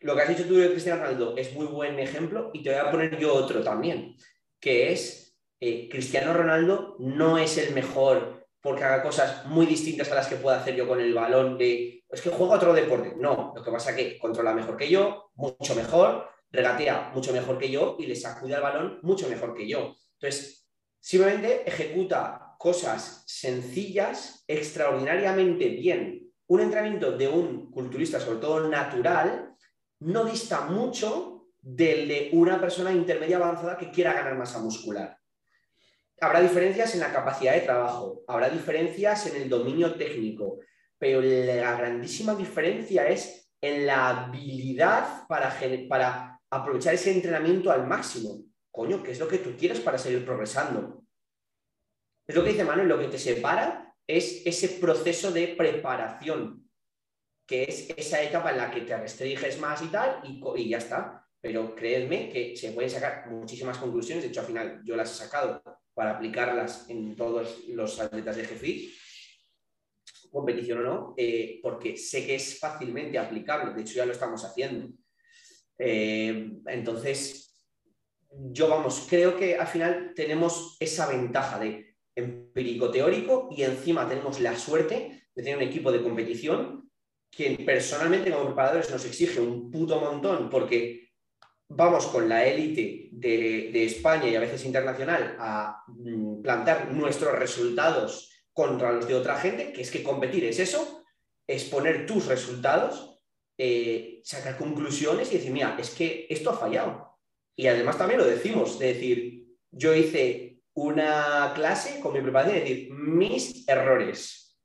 Lo 0.00 0.14
que 0.14 0.20
has 0.20 0.28
dicho 0.28 0.46
tú 0.46 0.56
de 0.56 0.70
Cristiano 0.72 1.00
Ronaldo 1.00 1.38
es 1.38 1.54
muy 1.54 1.64
buen 1.64 1.98
ejemplo 1.98 2.50
y 2.52 2.62
te 2.62 2.68
voy 2.68 2.78
a 2.78 2.90
poner 2.90 3.18
yo 3.18 3.32
otro 3.32 3.62
también, 3.62 4.14
que 4.60 4.92
es 4.92 5.34
eh, 5.58 5.88
Cristiano 5.88 6.34
Ronaldo 6.34 6.96
no 6.98 7.38
es 7.38 7.56
el 7.56 7.72
mejor 7.72 8.46
porque 8.60 8.84
haga 8.84 9.02
cosas 9.02 9.46
muy 9.46 9.64
distintas 9.64 10.12
a 10.12 10.16
las 10.16 10.26
que 10.26 10.36
pueda 10.36 10.60
hacer 10.60 10.76
yo 10.76 10.86
con 10.86 11.00
el 11.00 11.14
balón 11.14 11.56
de, 11.56 12.04
es 12.10 12.20
que 12.20 12.28
juego 12.28 12.52
otro 12.52 12.74
deporte. 12.74 13.14
No, 13.16 13.54
lo 13.56 13.64
que 13.64 13.70
pasa 13.70 13.92
es 13.92 13.96
que 13.96 14.18
controla 14.18 14.52
mejor 14.52 14.76
que 14.76 14.90
yo, 14.90 15.30
mucho 15.34 15.74
mejor, 15.74 16.28
regatea 16.50 17.10
mucho 17.14 17.32
mejor 17.32 17.58
que 17.58 17.70
yo 17.70 17.96
y 17.98 18.06
le 18.06 18.16
sacude 18.16 18.54
al 18.54 18.62
balón 18.62 18.98
mucho 19.02 19.28
mejor 19.28 19.54
que 19.54 19.68
yo. 19.68 19.96
Entonces, 20.14 20.68
simplemente 21.00 21.68
ejecuta 21.68 22.54
cosas 22.58 23.22
sencillas, 23.26 24.44
extraordinariamente 24.46 25.68
bien. 25.68 26.32
Un 26.46 26.60
entrenamiento 26.60 27.12
de 27.12 27.28
un 27.28 27.70
culturista, 27.70 28.18
sobre 28.18 28.38
todo 28.38 28.68
natural, 28.68 29.54
no 30.00 30.24
dista 30.24 30.62
mucho 30.62 31.48
del 31.60 32.08
de 32.08 32.30
una 32.32 32.60
persona 32.60 32.92
intermedia 32.92 33.36
avanzada 33.36 33.76
que 33.76 33.90
quiera 33.90 34.14
ganar 34.14 34.36
masa 34.36 34.58
muscular. 34.58 35.18
Habrá 36.20 36.40
diferencias 36.40 36.94
en 36.94 37.00
la 37.00 37.12
capacidad 37.12 37.54
de 37.54 37.60
trabajo, 37.60 38.22
habrá 38.26 38.48
diferencias 38.48 39.26
en 39.26 39.42
el 39.42 39.48
dominio 39.48 39.94
técnico, 39.94 40.58
pero 40.98 41.20
la 41.20 41.76
grandísima 41.76 42.34
diferencia 42.34 43.06
es 43.06 43.52
en 43.60 43.86
la 43.86 44.08
habilidad 44.08 45.26
para, 45.28 45.56
para 45.88 46.27
aprovechar 46.50 46.94
ese 46.94 47.12
entrenamiento 47.12 47.70
al 47.70 47.86
máximo. 47.86 48.44
Coño, 48.70 49.02
¿qué 49.02 49.12
es 49.12 49.18
lo 49.18 49.28
que 49.28 49.38
tú 49.38 49.56
quieres 49.56 49.80
para 49.80 49.98
seguir 49.98 50.24
progresando? 50.24 51.04
Es 52.26 52.34
lo 52.34 52.44
que 52.44 52.50
dice 52.50 52.64
Manuel, 52.64 52.88
lo 52.88 52.98
que 52.98 53.08
te 53.08 53.18
separa 53.18 53.94
es 54.06 54.42
ese 54.46 54.68
proceso 54.80 55.30
de 55.30 55.48
preparación, 55.48 56.68
que 57.46 57.64
es 57.64 57.90
esa 57.96 58.22
etapa 58.22 58.50
en 58.50 58.58
la 58.58 58.70
que 58.70 58.82
te 58.82 58.96
restringes 58.96 59.58
más 59.58 59.82
y 59.82 59.88
tal, 59.88 60.20
y, 60.24 60.68
ya 60.68 60.78
está. 60.78 61.24
Pero 61.40 61.74
creedme 61.74 62.28
que 62.30 62.56
se 62.56 62.72
pueden 62.72 62.90
sacar 62.90 63.30
muchísimas 63.30 63.78
conclusiones, 63.78 64.24
de 64.24 64.30
hecho 64.30 64.40
al 64.40 64.46
final 64.46 64.82
yo 64.84 64.96
las 64.96 65.12
he 65.12 65.24
sacado 65.24 65.62
para 65.94 66.16
aplicarlas 66.16 66.88
en 66.90 67.14
todos 67.14 67.66
los 67.68 68.00
atletas 68.00 68.36
de 68.36 68.42
GFI, 68.42 68.94
competición 70.30 70.80
o 70.80 70.82
no, 70.82 71.14
eh, 71.16 71.60
porque 71.62 71.96
sé 71.96 72.26
que 72.26 72.34
es 72.34 72.58
fácilmente 72.58 73.18
aplicable, 73.18 73.72
de 73.72 73.80
hecho 73.80 73.94
ya 73.94 74.06
lo 74.06 74.12
estamos 74.12 74.44
haciendo. 74.44 74.88
Eh, 75.78 76.50
entonces, 76.66 77.48
yo 78.30 78.68
vamos, 78.68 79.06
creo 79.08 79.36
que 79.36 79.56
al 79.56 79.66
final 79.66 80.12
tenemos 80.14 80.76
esa 80.80 81.06
ventaja 81.06 81.58
de 81.58 81.96
empírico 82.14 82.90
teórico 82.90 83.48
y 83.50 83.62
encima 83.62 84.08
tenemos 84.08 84.40
la 84.40 84.56
suerte 84.56 85.28
de 85.34 85.42
tener 85.42 85.56
un 85.56 85.62
equipo 85.62 85.92
de 85.92 86.02
competición 86.02 86.90
que 87.30 87.62
personalmente 87.64 88.30
como 88.30 88.46
preparadores 88.46 88.90
nos 88.90 89.04
exige 89.04 89.40
un 89.40 89.70
puto 89.70 90.00
montón 90.00 90.50
porque 90.50 91.08
vamos 91.68 92.06
con 92.06 92.28
la 92.28 92.46
élite 92.46 93.10
de, 93.12 93.84
España 93.84 94.28
y 94.28 94.36
a 94.36 94.40
veces 94.40 94.64
internacional 94.64 95.36
a 95.38 95.84
mm, 95.86 96.42
plantar 96.42 96.92
nuestros 96.92 97.38
resultados 97.38 98.30
contra 98.52 98.92
los 98.92 99.06
de 99.06 99.14
otra 99.14 99.36
gente, 99.36 99.72
que 99.72 99.82
es 99.82 99.90
que 99.90 100.02
competir 100.02 100.44
es 100.44 100.58
eso, 100.58 101.04
es 101.46 101.64
poner 101.64 102.06
tus 102.06 102.26
resultados, 102.26 103.17
eh, 103.58 104.20
sacar 104.24 104.56
conclusiones 104.56 105.30
y 105.30 105.36
decir, 105.36 105.50
mira, 105.50 105.76
es 105.78 105.90
que 105.90 106.26
esto 106.30 106.50
ha 106.50 106.56
fallado. 106.56 107.18
Y 107.54 107.66
además 107.66 107.98
también 107.98 108.20
lo 108.20 108.26
decimos, 108.26 108.78
de 108.78 108.94
decir, 108.94 109.46
yo 109.70 109.94
hice 109.94 110.60
una 110.74 111.52
clase 111.54 112.00
con 112.00 112.14
mi 112.14 112.20
preparación 112.20 112.56
y 112.56 112.60
decir, 112.60 112.90
mis 112.92 113.68
errores. 113.68 114.58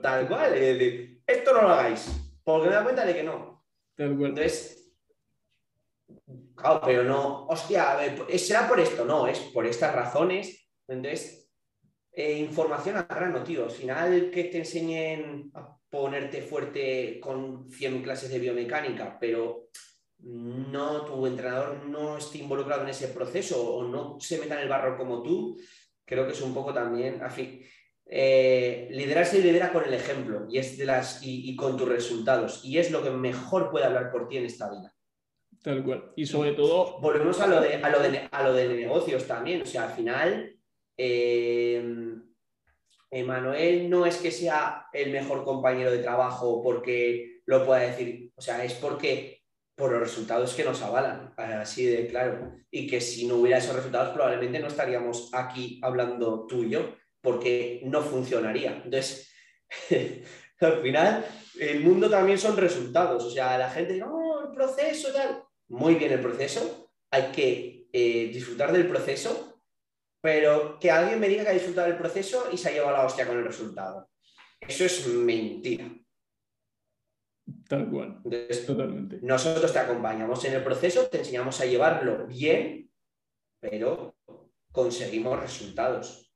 Tal 0.00 0.28
cual, 0.28 0.54
es 0.54 0.78
decir, 0.78 1.22
esto 1.26 1.52
no 1.54 1.62
lo 1.62 1.70
hagáis, 1.70 2.06
porque 2.44 2.68
me 2.68 2.74
da 2.74 2.84
cuenta 2.84 3.04
de 3.04 3.14
que 3.14 3.22
no. 3.24 3.64
Entonces, 3.96 4.76
Claro, 6.54 6.80
pero 6.84 7.04
no, 7.04 7.46
hostia, 7.46 7.98
será 8.38 8.66
por 8.66 8.80
esto, 8.80 9.04
no, 9.04 9.26
es 9.26 9.38
por 9.40 9.66
estas 9.66 9.94
razones. 9.94 10.66
Entonces, 10.88 11.50
eh, 12.12 12.38
información 12.38 12.96
a 12.96 13.02
grano, 13.02 13.42
tío. 13.42 13.64
Al 13.64 13.70
final 13.70 14.30
que 14.30 14.44
te 14.44 14.58
enseñen 14.58 15.50
a 15.54 15.75
ponerte 15.96 16.42
fuerte 16.42 17.18
con 17.20 17.68
100 17.70 18.02
clases 18.02 18.30
de 18.30 18.38
biomecánica, 18.38 19.16
pero 19.18 19.68
no, 20.18 21.04
tu 21.04 21.26
entrenador 21.26 21.84
no 21.86 22.18
esté 22.18 22.38
involucrado 22.38 22.82
en 22.82 22.88
ese 22.88 23.08
proceso 23.08 23.76
o 23.76 23.84
no 23.84 24.18
se 24.20 24.38
meta 24.38 24.54
en 24.54 24.60
el 24.60 24.68
barro 24.68 24.96
como 24.96 25.22
tú, 25.22 25.58
creo 26.04 26.26
que 26.26 26.32
es 26.32 26.42
un 26.42 26.54
poco 26.54 26.72
también, 26.72 27.22
así. 27.22 27.62
Eh, 28.08 28.88
liderarse 28.92 29.38
y 29.38 29.42
lidera 29.42 29.72
con 29.72 29.84
el 29.84 29.92
ejemplo 29.92 30.46
y, 30.48 30.58
es 30.58 30.78
de 30.78 30.86
las, 30.86 31.20
y 31.22 31.56
con 31.56 31.76
tus 31.76 31.88
resultados. 31.88 32.64
Y 32.64 32.78
es 32.78 32.90
lo 32.90 33.02
que 33.02 33.10
mejor 33.10 33.70
puede 33.70 33.84
hablar 33.84 34.12
por 34.12 34.28
ti 34.28 34.36
en 34.36 34.46
esta 34.46 34.70
vida. 34.70 34.96
Tal 35.66 35.82
cual. 35.82 36.12
Y 36.14 36.26
sobre 36.26 36.52
todo. 36.52 37.00
Volvemos 37.00 37.40
a 37.40 37.48
lo 37.48 37.60
de, 37.60 37.74
a 37.74 37.90
lo 37.90 37.98
de, 38.00 38.28
a 38.30 38.42
lo 38.44 38.52
de 38.52 38.68
negocios 38.68 39.26
también. 39.26 39.62
O 39.62 39.66
sea, 39.66 39.88
al 39.88 39.96
final, 39.96 40.56
eh, 40.96 41.84
Emanuel 43.10 43.88
no 43.88 44.06
es 44.06 44.16
que 44.16 44.30
sea 44.30 44.86
el 44.92 45.10
mejor 45.10 45.44
compañero 45.44 45.90
de 45.90 45.98
trabajo 45.98 46.62
porque 46.62 47.40
lo 47.46 47.64
pueda 47.64 47.80
decir. 47.80 48.32
O 48.36 48.40
sea, 48.40 48.64
es 48.64 48.74
porque 48.74 49.42
por 49.74 49.92
los 49.92 50.00
resultados 50.00 50.54
que 50.54 50.64
nos 50.64 50.82
avalan, 50.82 51.34
así 51.36 51.86
de 51.86 52.06
claro. 52.08 52.52
Y 52.70 52.86
que 52.86 53.00
si 53.00 53.26
no 53.26 53.36
hubiera 53.36 53.58
esos 53.58 53.76
resultados, 53.76 54.14
probablemente 54.14 54.58
no 54.58 54.68
estaríamos 54.68 55.30
aquí 55.32 55.80
hablando 55.82 56.46
tú 56.46 56.64
y 56.64 56.70
yo, 56.70 56.94
porque 57.20 57.80
no 57.84 58.02
funcionaría. 58.02 58.82
Entonces, 58.84 59.30
al 60.60 60.80
final, 60.82 61.26
el 61.60 61.80
mundo 61.80 62.08
también 62.08 62.38
son 62.38 62.56
resultados. 62.56 63.24
O 63.24 63.30
sea, 63.30 63.58
la 63.58 63.70
gente 63.70 63.94
dice, 63.94 64.06
no, 64.06 64.46
el 64.46 64.52
proceso, 64.52 65.12
tal 65.12 65.46
muy 65.68 65.96
bien 65.96 66.12
el 66.12 66.20
proceso, 66.20 66.90
hay 67.10 67.32
que 67.32 67.88
eh, 67.92 68.30
disfrutar 68.32 68.72
del 68.72 68.88
proceso, 68.88 69.55
pero 70.26 70.76
que 70.80 70.90
alguien 70.90 71.20
me 71.20 71.28
diga 71.28 71.44
que 71.44 71.50
ha 71.50 71.52
disfrutado 71.52 71.86
del 71.86 71.96
proceso 71.96 72.48
y 72.52 72.56
se 72.56 72.68
ha 72.68 72.72
llevado 72.72 72.96
la 72.96 73.06
hostia 73.06 73.28
con 73.28 73.38
el 73.38 73.44
resultado. 73.44 74.10
Eso 74.58 74.84
es 74.84 75.06
mentira. 75.06 75.88
Tal 77.68 77.88
cual. 77.88 78.20
Totalmente. 78.66 79.20
Nosotros 79.22 79.72
te 79.72 79.78
acompañamos 79.78 80.44
en 80.44 80.54
el 80.54 80.64
proceso, 80.64 81.06
te 81.06 81.18
enseñamos 81.18 81.60
a 81.60 81.66
llevarlo 81.66 82.26
bien, 82.26 82.90
pero 83.60 84.16
conseguimos 84.72 85.38
resultados. 85.38 86.34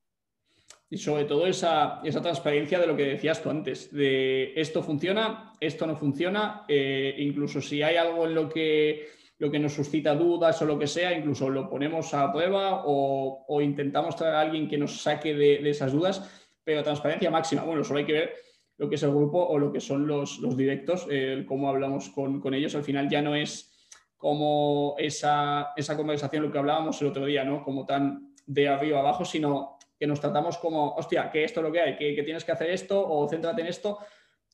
Y 0.88 0.96
sobre 0.96 1.24
todo 1.24 1.48
esa, 1.48 2.00
transparencia 2.22 2.78
de 2.78 2.86
lo 2.86 2.96
que 2.96 3.06
decías 3.06 3.42
tú 3.42 3.50
antes, 3.50 3.92
de 3.92 4.52
esto 4.54 4.84
funciona, 4.84 5.52
esto 5.58 5.84
no 5.84 5.96
funciona, 5.96 6.64
eh, 6.68 7.16
incluso 7.18 7.60
si 7.60 7.82
hay 7.82 7.96
algo 7.96 8.24
en 8.24 8.36
lo 8.36 8.48
que 8.48 9.08
lo 9.40 9.50
que 9.50 9.58
nos 9.58 9.72
suscita 9.72 10.14
dudas 10.14 10.60
o 10.60 10.66
lo 10.66 10.78
que 10.78 10.86
sea, 10.86 11.16
incluso 11.16 11.48
lo 11.48 11.68
ponemos 11.68 12.12
a 12.12 12.30
prueba 12.30 12.82
o, 12.84 13.60
intentamos 13.62 14.14
traer 14.14 14.34
a 14.34 14.40
alguien 14.42 14.68
que 14.68 14.76
nos 14.76 15.00
saque 15.00 15.34
de, 15.34 15.68
esas 15.68 15.92
dudas, 15.92 16.30
pero 16.62 16.82
transparencia 16.82 17.30
máxima. 17.30 17.62
Bueno, 17.62 17.82
solo 17.82 18.00
hay 18.00 18.04
que 18.04 18.12
ver 18.12 18.34
lo 18.76 18.90
que 18.90 18.96
es 18.96 19.02
el 19.02 19.10
grupo 19.10 19.42
o 19.42 19.58
lo 19.58 19.72
que 19.72 19.80
son 19.80 20.06
los, 20.06 20.38
directos, 20.58 21.08
cómo 21.46 21.70
hablamos 21.70 22.10
con, 22.10 22.52
ellos. 22.52 22.74
Al 22.74 22.84
final 22.84 23.08
ya 23.08 23.22
no 23.22 23.34
es 23.34 23.72
como 24.18 24.94
esa, 24.98 25.72
esa 25.74 25.96
conversación, 25.96 26.42
lo 26.42 26.52
que 26.52 26.58
hablábamos 26.58 27.00
el 27.00 27.08
otro 27.08 27.24
día, 27.24 27.42
¿no? 27.42 27.64
Como 27.64 27.86
tan 27.86 28.34
de 28.44 28.68
arriba 28.68 28.98
abajo, 28.98 29.24
sino 29.24 29.78
que 29.98 30.06
nos 30.06 30.20
tratamos 30.20 30.58
como, 30.58 30.94
hostia, 30.96 31.30
que 31.30 31.44
esto 31.44 31.60
es 31.60 31.64
lo 31.64 31.72
que 31.72 31.80
hay, 31.80 31.96
que, 31.96 32.14
que 32.14 32.22
tienes 32.24 32.44
que 32.44 32.52
hacer 32.52 32.68
esto 32.68 33.02
o 33.08 33.26
céntrate 33.26 33.62
en 33.62 33.68
esto 33.68 34.00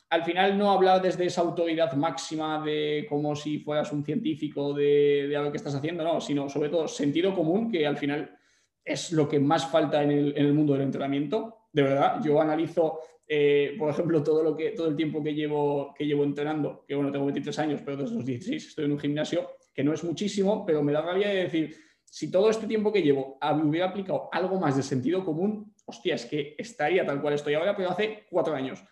al 0.09 0.25
final 0.25 0.57
no 0.57 0.71
hablar 0.71 1.03
desde 1.03 1.27
esa 1.27 1.41
autoridad 1.41 1.93
máxima 1.95 2.65
de 2.65 3.07
como 3.09 3.35
si 3.35 3.59
fueras 3.59 3.93
un 3.93 4.05
científico 4.05 4.73
de, 4.73 5.35
algo 5.37 5.51
que 5.51 5.57
estás 5.57 5.75
haciendo, 5.75 6.05
no, 6.05 6.21
sino 6.21 6.49
sobre 6.49 6.69
todo 6.69 6.87
sentido 6.87 7.35
común, 7.35 7.71
que 7.71 7.87
al 7.87 7.97
final 7.97 8.37
es 8.85 9.11
lo 9.13 9.29
que 9.29 9.41
más 9.41 9.69
falta 9.69 10.03
en 10.03 10.11
el, 10.11 10.53
mundo 10.53 10.75
del 10.75 10.83
entrenamiento. 10.83 11.67
De 11.73 11.83
verdad, 11.83 12.21
yo 12.23 12.41
analizo, 12.41 13.01
eh, 13.27 13.75
por 13.77 13.91
ejemplo, 13.91 14.23
todo, 14.23 14.45
lo 14.45 14.57
que, 14.57 14.71
todo 14.71 14.87
el 14.87 14.97
tiempo 14.97 15.23
que 15.23 15.35
llevo, 15.35 15.93
que 15.93 16.07
llevo 16.07 16.23
entrenando, 16.23 16.85
que 16.87 16.95
bueno, 16.95 17.11
tengo 17.11 17.27
23 17.27 17.59
años, 17.59 17.81
pero 17.85 17.97
desde 17.97 18.15
los 18.15 18.25
16 18.25 18.69
estoy 18.69 18.85
en 18.85 18.93
un 18.93 19.01
gimnasio, 19.01 19.51
que 19.75 19.83
no 19.83 19.93
es 19.93 20.05
muchísimo, 20.05 20.65
pero 20.65 20.85
me 20.85 20.93
da 20.93 21.03
rabia 21.03 21.29
de 21.29 21.43
decir, 21.43 21.77
si 22.05 22.31
todo 22.31 22.49
este 22.49 22.69
tiempo 22.69 22.93
que 22.93 23.03
llevo 23.03 23.39
hubiera 23.65 23.89
aplicado 23.89 24.29
algo 24.31 24.61
más 24.61 24.77
de 24.77 24.85
sentido 24.85 25.25
común, 25.25 25.75
hostia, 25.85 26.15
es 26.15 26.27
que 26.27 26.55
estaría 26.57 27.05
tal 27.05 27.21
cual 27.21 27.35
estoy 27.35 27.55
ahora, 27.55 27.77
pero 27.77 27.91
hace 27.91 28.25
cuatro 28.31 28.55
años 28.55 28.85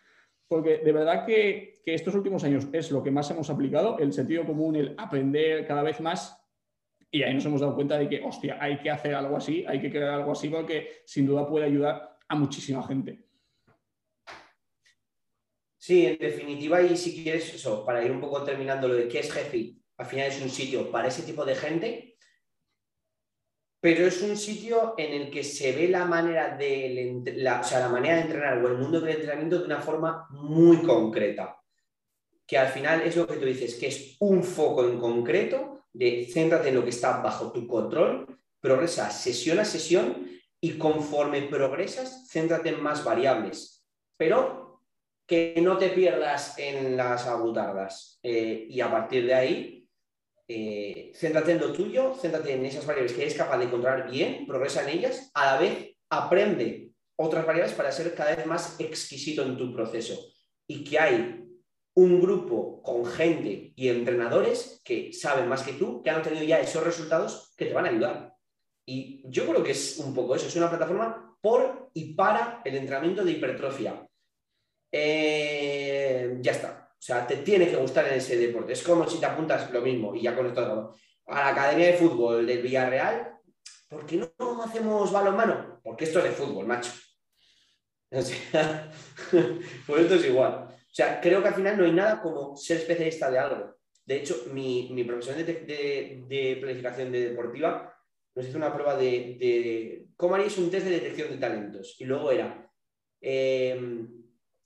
porque 0.48 0.78
de 0.78 0.92
verdad 0.92 1.26
que, 1.26 1.74
estos 1.86 2.14
últimos 2.14 2.42
años 2.44 2.66
es 2.72 2.90
lo 2.90 3.02
que 3.02 3.10
más 3.10 3.30
hemos 3.30 3.50
aplicado, 3.50 3.98
el 3.98 4.12
sentido 4.12 4.46
común, 4.46 4.74
el 4.76 4.94
aprender 4.96 5.66
cada 5.66 5.82
vez 5.82 6.00
más. 6.00 6.40
Y 7.10 7.22
ahí 7.22 7.34
nos 7.34 7.44
hemos 7.44 7.60
dado 7.60 7.74
cuenta 7.74 7.98
de 7.98 8.08
que, 8.08 8.22
hostia, 8.22 8.56
hay 8.58 8.78
que 8.78 8.90
hacer 8.90 9.14
algo 9.14 9.36
así, 9.36 9.64
hay 9.68 9.80
que 9.80 9.90
crear 9.90 10.14
algo 10.14 10.32
así 10.32 10.48
porque 10.48 11.02
sin 11.04 11.26
duda 11.26 11.46
puede 11.46 11.66
ayudar 11.66 12.18
a 12.26 12.34
muchísima 12.34 12.82
gente. 12.86 13.26
Sí, 15.76 16.06
en 16.06 16.16
definitiva, 16.16 16.80
y 16.80 16.96
si 16.96 17.22
quieres 17.22 17.52
eso, 17.52 17.84
para 17.84 18.02
ir 18.02 18.10
un 18.10 18.20
poco 18.20 18.42
terminando 18.42 18.88
lo 18.88 18.94
de 18.94 19.06
qué 19.06 19.18
es 19.18 19.30
Jefi, 19.30 19.78
al 19.98 20.06
final 20.06 20.28
es 20.28 20.40
un 20.40 20.48
sitio 20.48 20.90
para 20.90 21.08
ese 21.08 21.22
tipo 21.22 21.44
de 21.44 21.54
gente 21.54 22.13
pero 23.84 24.06
es 24.06 24.22
un 24.22 24.34
sitio 24.38 24.94
en 24.96 25.12
el 25.12 25.30
que 25.30 25.44
se 25.44 25.72
ve 25.72 25.88
la 25.88 26.06
manera 26.06 26.56
de, 26.56 27.20
la, 27.36 27.60
la 27.70 27.88
manera 27.90 28.14
de 28.14 28.22
entrenar 28.22 28.64
o 28.64 28.68
el 28.68 28.78
mundo 28.78 28.98
del 28.98 29.16
entrenamiento 29.16 29.58
de 29.58 29.66
una 29.66 29.82
forma 29.82 30.26
muy 30.30 30.78
concreta. 30.78 31.60
Que 32.46 32.56
al 32.56 32.68
final 32.68 33.02
es 33.02 33.14
lo 33.14 33.26
que 33.26 33.36
tú 33.36 33.44
dices, 33.44 33.74
que 33.74 33.88
es 33.88 34.16
un 34.20 34.42
foco 34.42 34.88
en 34.88 34.98
concreto 34.98 35.84
de 35.92 36.26
céntrate 36.32 36.70
en 36.70 36.76
lo 36.76 36.82
que 36.82 36.88
está 36.88 37.20
bajo 37.20 37.52
tu 37.52 37.66
control, 37.66 38.26
progresa 38.58 39.10
sesión 39.10 39.58
a 39.58 39.66
sesión 39.66 40.30
y 40.62 40.78
conforme 40.78 41.42
progresas, 41.42 42.26
céntrate 42.30 42.70
en 42.70 42.82
más 42.82 43.04
variables. 43.04 43.84
Pero 44.16 44.80
que 45.26 45.56
no 45.60 45.76
te 45.76 45.90
pierdas 45.90 46.58
en 46.58 46.96
las 46.96 47.26
agutardas. 47.26 48.18
Eh, 48.22 48.66
y 48.66 48.80
a 48.80 48.90
partir 48.90 49.26
de 49.26 49.34
ahí, 49.34 49.83
eh, 50.48 51.12
céntrate 51.14 51.52
en 51.52 51.60
lo 51.60 51.72
tuyo, 51.72 52.14
céntrate 52.14 52.52
en 52.52 52.66
esas 52.66 52.86
variables 52.86 53.12
que 53.12 53.22
eres 53.22 53.34
capaz 53.34 53.58
de 53.58 53.64
encontrar 53.64 54.10
bien, 54.10 54.46
progresa 54.46 54.82
en 54.82 54.98
ellas, 54.98 55.30
a 55.34 55.46
la 55.46 55.58
vez 55.58 55.96
aprende 56.10 56.90
otras 57.16 57.46
variables 57.46 57.74
para 57.74 57.92
ser 57.92 58.14
cada 58.14 58.34
vez 58.34 58.46
más 58.46 58.78
exquisito 58.78 59.42
en 59.42 59.56
tu 59.56 59.72
proceso. 59.72 60.18
Y 60.66 60.84
que 60.84 60.98
hay 60.98 61.44
un 61.96 62.20
grupo 62.20 62.82
con 62.82 63.06
gente 63.06 63.72
y 63.76 63.88
entrenadores 63.88 64.80
que 64.84 65.12
saben 65.12 65.48
más 65.48 65.62
que 65.62 65.74
tú, 65.74 66.02
que 66.02 66.10
han 66.10 66.22
tenido 66.22 66.44
ya 66.44 66.60
esos 66.60 66.82
resultados 66.82 67.54
que 67.56 67.66
te 67.66 67.72
van 67.72 67.86
a 67.86 67.90
ayudar. 67.90 68.34
Y 68.86 69.22
yo 69.30 69.46
creo 69.46 69.62
que 69.62 69.72
es 69.72 69.98
un 69.98 70.12
poco 70.14 70.34
eso, 70.34 70.48
es 70.48 70.56
una 70.56 70.68
plataforma 70.68 71.36
por 71.40 71.90
y 71.94 72.14
para 72.14 72.62
el 72.64 72.76
entrenamiento 72.76 73.24
de 73.24 73.32
hipertrofia. 73.32 74.06
Eh, 74.92 76.38
ya 76.40 76.52
está. 76.52 76.83
O 77.04 77.06
sea, 77.06 77.26
te 77.26 77.36
tiene 77.36 77.68
que 77.68 77.76
gustar 77.76 78.08
en 78.08 78.14
ese 78.14 78.38
deporte. 78.38 78.72
Es 78.72 78.82
como 78.82 79.06
si 79.06 79.20
te 79.20 79.26
apuntas 79.26 79.70
lo 79.70 79.82
mismo 79.82 80.14
y 80.14 80.22
ya 80.22 80.34
con 80.34 80.46
esto 80.46 80.94
a 81.26 81.34
la 81.34 81.48
Academia 81.48 81.88
de 81.88 81.98
Fútbol 81.98 82.46
del 82.46 82.62
Villarreal. 82.62 83.30
¿Por 83.90 84.06
qué 84.06 84.26
no 84.38 84.62
hacemos 84.62 85.12
balonmano? 85.12 85.82
Porque 85.84 86.04
esto 86.04 86.20
es 86.20 86.24
de 86.24 86.30
fútbol, 86.30 86.66
macho. 86.66 86.90
O 88.10 88.22
sea, 88.22 88.90
pues 89.86 90.00
esto 90.00 90.14
es 90.14 90.24
igual. 90.24 90.68
O 90.70 90.94
sea, 90.94 91.20
creo 91.20 91.42
que 91.42 91.48
al 91.48 91.54
final 91.54 91.76
no 91.76 91.84
hay 91.84 91.92
nada 91.92 92.22
como 92.22 92.56
ser 92.56 92.78
especialista 92.78 93.30
de 93.30 93.38
algo. 93.38 93.76
De 94.06 94.16
hecho, 94.16 94.46
mi, 94.54 94.88
mi 94.94 95.04
profesor 95.04 95.36
de, 95.36 96.56
planificación 96.58 97.12
de 97.12 97.28
deportiva 97.28 97.94
nos 98.34 98.48
hizo 98.48 98.56
una 98.56 98.72
prueba 98.72 98.96
de, 98.96 100.06
cómo 100.16 100.36
harías 100.36 100.56
un 100.56 100.70
test 100.70 100.86
de 100.86 100.92
detección 100.92 101.28
de 101.28 101.36
talentos. 101.36 101.96
Y 101.98 102.06
luego 102.06 102.30
era, 102.30 102.66
eh, 103.20 104.06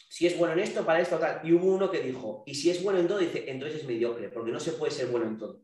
si 0.09 0.27
es 0.27 0.39
bueno 0.39 0.55
en 0.55 0.61
esto, 0.61 0.85
para 0.85 1.01
esto, 1.01 1.19
tal. 1.19 1.41
Y 1.45 1.53
hubo 1.53 1.67
uno 1.67 1.91
que 1.91 2.01
dijo, 2.01 2.43
y 2.47 2.55
si 2.55 2.71
es 2.71 2.83
bueno 2.83 2.99
en 2.99 3.07
todo, 3.07 3.19
dice, 3.19 3.45
entonces 3.49 3.81
es 3.81 3.87
mediocre, 3.87 4.31
porque 4.31 4.51
no 4.51 4.59
se 4.59 4.73
puede 4.73 4.93
ser 4.93 5.09
bueno 5.09 5.27
en 5.27 5.39
todo. 5.39 5.63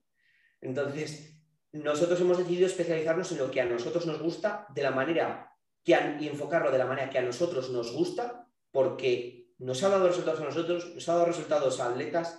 Entonces, 0.60 1.40
nosotros 1.72 2.20
hemos 2.20 2.38
decidido 2.38 2.66
especializarnos 2.66 3.32
en 3.32 3.38
lo 3.38 3.50
que 3.50 3.60
a 3.60 3.64
nosotros 3.64 4.06
nos 4.06 4.20
gusta 4.20 4.66
de 4.74 4.82
la 4.82 4.90
manera 4.90 5.50
que 5.82 5.92
y 6.20 6.28
enfocarlo 6.28 6.70
de 6.70 6.78
la 6.78 6.86
manera 6.86 7.10
que 7.10 7.18
a 7.18 7.22
nosotros 7.22 7.70
nos 7.70 7.92
gusta 7.92 8.48
porque 8.70 9.48
nos 9.58 9.82
ha 9.82 9.88
dado 9.88 10.08
resultados 10.08 10.40
a 10.40 10.44
nosotros, 10.44 10.94
nos 10.94 11.08
ha 11.08 11.14
dado 11.14 11.26
resultados 11.26 11.80
a 11.80 11.90
atletas, 11.90 12.38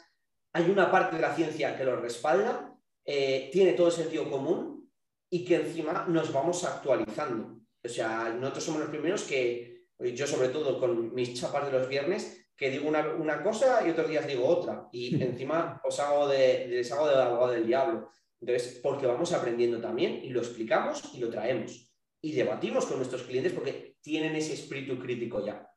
hay 0.53 0.69
una 0.69 0.89
parte 0.89 1.17
de 1.17 1.21
la 1.21 1.35
ciencia 1.35 1.77
que 1.77 1.83
los 1.83 2.01
respalda, 2.01 2.75
eh, 3.03 3.49
tiene 3.51 3.73
todo 3.73 3.91
sentido 3.91 4.29
común 4.29 4.89
y 5.29 5.45
que 5.45 5.55
encima 5.55 6.05
nos 6.07 6.31
vamos 6.31 6.63
actualizando. 6.63 7.59
O 7.83 7.89
sea, 7.89 8.29
nosotros 8.29 8.63
somos 8.63 8.81
los 8.81 8.89
primeros 8.89 9.23
que, 9.23 9.74
yo 9.99 10.27
sobre 10.27 10.49
todo 10.49 10.79
con 10.79 11.13
mis 11.13 11.39
chapas 11.39 11.65
de 11.65 11.77
los 11.77 11.87
viernes, 11.87 12.45
que 12.55 12.69
digo 12.69 12.87
una, 12.87 13.43
cosa 13.43 13.85
y 13.85 13.91
otros 13.91 14.09
días 14.09 14.27
digo 14.27 14.45
otra. 14.45 14.87
Y 14.91 15.15
encima 15.23 15.81
os 15.83 15.99
hago 15.99 16.27
de, 16.27 16.67
les 16.67 16.91
hago 16.91 17.07
de 17.07 17.15
abogado 17.15 17.51
del 17.51 17.67
diablo. 17.67 18.09
Entonces, 18.39 18.79
porque 18.81 19.07
vamos 19.07 19.33
aprendiendo 19.33 19.79
también 19.79 20.21
y 20.23 20.29
lo 20.29 20.39
explicamos 20.39 21.13
y 21.13 21.19
lo 21.19 21.29
traemos. 21.29 21.91
Y 22.21 22.31
debatimos 22.33 22.85
con 22.85 22.97
nuestros 22.97 23.23
clientes 23.23 23.53
porque 23.53 23.95
tienen 24.01 24.35
ese 24.35 24.53
espíritu 24.53 24.99
crítico 24.99 25.45
ya. 25.45 25.67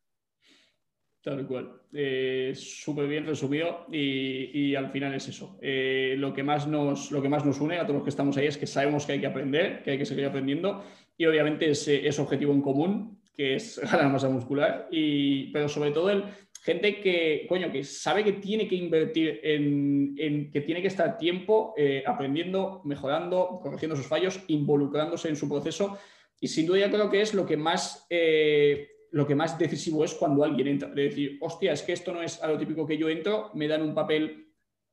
Tal 1.23 1.47
cual. 1.47 1.83
Eh, 1.93 2.53
Súper 2.55 3.07
bien 3.07 3.27
resumido 3.27 3.87
y, 3.91 4.75
al 4.75 4.91
final 4.91 5.15
es 5.15 5.29
eso. 5.29 5.59
Eh, 5.61 6.15
lo, 6.17 6.33
que 6.33 6.43
más 6.43 6.67
nos, 6.67 7.11
lo 7.11 7.21
que 7.21 7.29
más 7.29 7.45
nos 7.45 7.61
une 7.61 7.79
a 7.79 7.83
todos 7.83 7.97
los 7.97 8.03
que 8.05 8.11
estamos 8.11 8.37
ahí 8.37 8.47
es 8.47 8.57
que 8.57 8.67
sabemos 8.67 9.05
que 9.05 9.13
hay 9.13 9.21
que 9.21 9.27
aprender, 9.27 9.83
que 9.83 9.93
hay 9.93 9.99
que 9.99 10.07
seguir 10.07 10.27
aprendiendo 10.27 10.85
y 11.17 11.27
obviamente 11.27 11.69
ese, 11.71 12.07
ese 12.07 12.23
objetivo 12.23 12.53
en 12.53 12.63
común, 12.63 13.21
que 13.39 13.55
es 13.55 13.79
ganar 13.93 14.11
masa 14.11 14.29
muscular, 14.29 14.89
y, 14.91 15.53
pero 15.53 15.69
sobre 15.69 15.93
todo 15.93 16.11
el 16.11 16.25
gente 16.63 17.01
que, 17.01 17.47
coño, 17.49 17.71
que 17.71 17.85
sabe 17.85 18.25
que 18.25 18.33
tiene 18.33 18.69
que 18.69 18.75
invertir 18.75 19.41
en, 19.43 20.51
que 20.51 20.61
tiene 20.61 20.83
que 20.83 20.89
estar 20.89 21.17
tiempo 21.17 21.73
eh, 21.77 22.03
aprendiendo, 22.07 22.83
mejorando, 22.85 23.61
corrigiendo 23.63 23.97
sus 23.97 24.07
fallos, 24.07 24.41
involucrándose 24.49 25.29
en 25.29 25.37
su 25.37 25.49
proceso. 25.49 25.97
Y 26.41 26.49
sin 26.49 26.67
duda 26.67 26.81
yo 26.81 26.91
creo 26.91 27.09
que 27.09 27.23
es 27.23 27.33
lo 27.33 27.47
que 27.47 27.57
más, 27.57 28.07
eh, 28.11 28.89
lo 29.13 29.27
que 29.27 29.35
más 29.35 29.59
decisivo 29.59 30.05
es 30.05 30.15
cuando 30.15 30.45
alguien 30.45 30.69
entra. 30.69 30.91
De 30.91 31.05
decir, 31.05 31.39
hostia, 31.41 31.73
es 31.73 31.83
que 31.83 31.93
esto 31.93 32.13
no 32.13 32.23
es 32.23 32.43
a 32.43 32.49
lo 32.49 32.59
típico 32.59 32.87
que 32.87 32.99
yo 32.99 33.09
entro, 33.09 33.51
me 33.55 33.69
dan 33.69 33.83
un 33.83 33.95
papel 33.95 34.49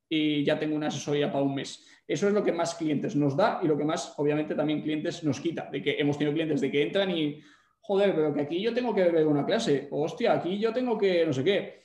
y 0.08 0.44
ya 0.44 0.60
tengo 0.60 0.76
una 0.76 0.88
asesoría 0.88 1.32
para 1.32 1.44
un 1.44 1.56
mes. 1.56 1.86
Eso 2.08 2.28
es 2.28 2.34
lo 2.34 2.44
que 2.44 2.52
más 2.52 2.76
clientes 2.76 3.16
nos 3.16 3.36
da 3.36 3.60
y 3.64 3.68
lo 3.68 3.76
que 3.76 3.84
más, 3.84 4.14
obviamente, 4.18 4.54
también 4.54 4.82
clientes 4.82 5.24
nos 5.24 5.40
quita. 5.40 5.70
De 5.72 5.82
que 5.82 5.96
hemos 5.98 6.18
tenido 6.18 6.34
clientes 6.34 6.62
de 6.62 6.72
que 6.72 6.84
entran 6.84 7.10
y 7.12 7.42
joder, 7.88 8.16
pero 8.16 8.34
que 8.34 8.42
aquí 8.42 8.62
yo 8.62 8.74
tengo 8.74 8.94
que 8.94 9.04
ver 9.04 9.28
una 9.28 9.46
clase, 9.46 9.88
hostia, 9.92 10.34
aquí 10.34 10.60
yo 10.60 10.74
tengo 10.74 10.98
que 10.98 11.26
no 11.26 11.34
sé 11.34 11.44
qué. 11.44 11.82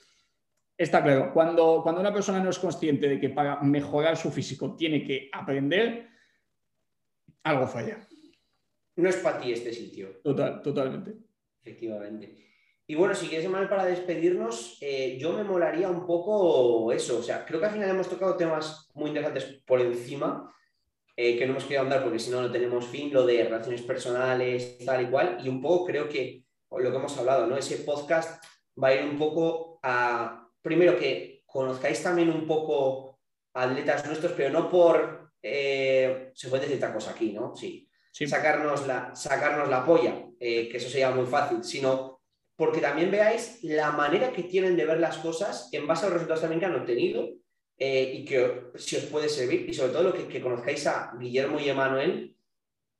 Está 0.77 1.03
claro, 1.03 1.31
cuando, 1.35 1.81
cuando 1.83 2.01
una 2.01 2.13
persona 2.13 2.43
no 2.43 2.49
es 2.49 2.59
consciente 2.59 3.07
de 3.07 3.21
que 3.21 3.29
para 3.29 3.61
mejorar 3.61 4.17
su 4.17 4.31
físico 4.31 4.75
tiene 4.75 5.05
que 5.05 5.29
aprender, 5.31 6.09
algo 7.43 7.67
falla. 7.67 7.99
No 8.97 9.09
es 9.09 9.17
para 9.17 9.41
ti 9.41 9.53
este 9.53 9.73
sitio. 9.73 10.21
Total, 10.23 10.63
totalmente. 10.63 11.17
Efectivamente. 11.63 12.35
Y 12.87 12.95
bueno, 12.95 13.15
si 13.15 13.29
quieres, 13.29 13.49
mal 13.49 13.69
para 13.69 13.85
despedirnos, 13.85 14.79
eh, 14.81 15.19
yo 15.21 15.35
me 15.35 15.45
molaría 15.45 15.89
un 15.89 16.07
poco 16.07 16.91
eso. 16.93 17.19
O 17.19 17.23
sea, 17.23 17.45
creo 17.45 17.61
que 17.61 17.67
al 17.67 17.73
final 17.73 17.91
hemos 17.91 18.09
tocado 18.09 18.37
temas 18.37 18.91
muy 18.95 19.11
interesantes 19.11 19.63
por 19.67 19.81
encima, 19.81 20.53
eh, 21.23 21.37
que 21.37 21.45
no 21.45 21.53
hemos 21.53 21.65
querido 21.65 21.83
andar 21.83 22.03
porque 22.03 22.19
si 22.19 22.31
no, 22.31 22.41
no 22.41 22.51
tenemos 22.51 22.87
fin, 22.87 23.13
lo 23.13 23.27
de 23.27 23.45
relaciones 23.45 23.83
personales, 23.83 24.79
tal 24.87 25.03
y 25.03 25.11
cual, 25.11 25.39
y 25.45 25.51
un 25.51 25.61
poco 25.61 25.85
creo 25.85 26.09
que 26.09 26.47
lo 26.71 26.91
que 26.91 26.97
hemos 26.97 27.19
hablado, 27.19 27.47
¿no? 27.47 27.59
Ese 27.59 27.77
podcast 27.77 28.43
va 28.83 28.89
a 28.89 28.95
ir 28.95 29.05
un 29.05 29.19
poco 29.19 29.79
a, 29.83 30.49
primero 30.63 30.99
que 30.99 31.43
conozcáis 31.45 32.03
también 32.03 32.31
un 32.31 32.47
poco 32.47 33.21
atletas 33.53 34.07
nuestros, 34.07 34.33
pero 34.33 34.49
no 34.49 34.71
por, 34.71 35.33
eh, 35.43 36.31
se 36.35 36.49
puede 36.49 36.63
decir 36.63 36.77
esta 36.77 36.95
cosa 36.95 37.11
aquí, 37.11 37.35
¿no? 37.35 37.55
Sí. 37.55 37.87
Sacarnos, 38.27 38.87
la, 38.87 39.15
sacarnos 39.15 39.69
la 39.69 39.85
polla, 39.85 40.25
eh, 40.41 40.71
que 40.71 40.79
eso 40.79 40.89
sería 40.89 41.11
muy 41.11 41.27
fácil, 41.27 41.63
sino 41.63 42.23
porque 42.57 42.81
también 42.81 43.11
veáis 43.11 43.63
la 43.63 43.91
manera 43.91 44.33
que 44.33 44.45
tienen 44.45 44.75
de 44.75 44.87
ver 44.87 44.99
las 44.99 45.19
cosas 45.19 45.69
en 45.73 45.87
base 45.87 46.07
a 46.07 46.09
los 46.09 46.15
resultados 46.15 46.41
también 46.41 46.61
que 46.61 46.67
han 46.67 46.81
obtenido 46.81 47.29
eh, 47.83 48.13
y 48.15 48.25
que 48.27 48.65
si 48.77 48.97
os 48.97 49.05
puede 49.05 49.31
servir 49.31 49.67
y 49.67 49.73
sobre 49.73 49.93
todo 49.93 50.03
lo 50.03 50.13
que, 50.13 50.43
conozcáis 50.43 50.87
a 50.87 51.15
Guillermo 51.19 51.59
y 51.59 51.71
Emanuel 51.71 52.37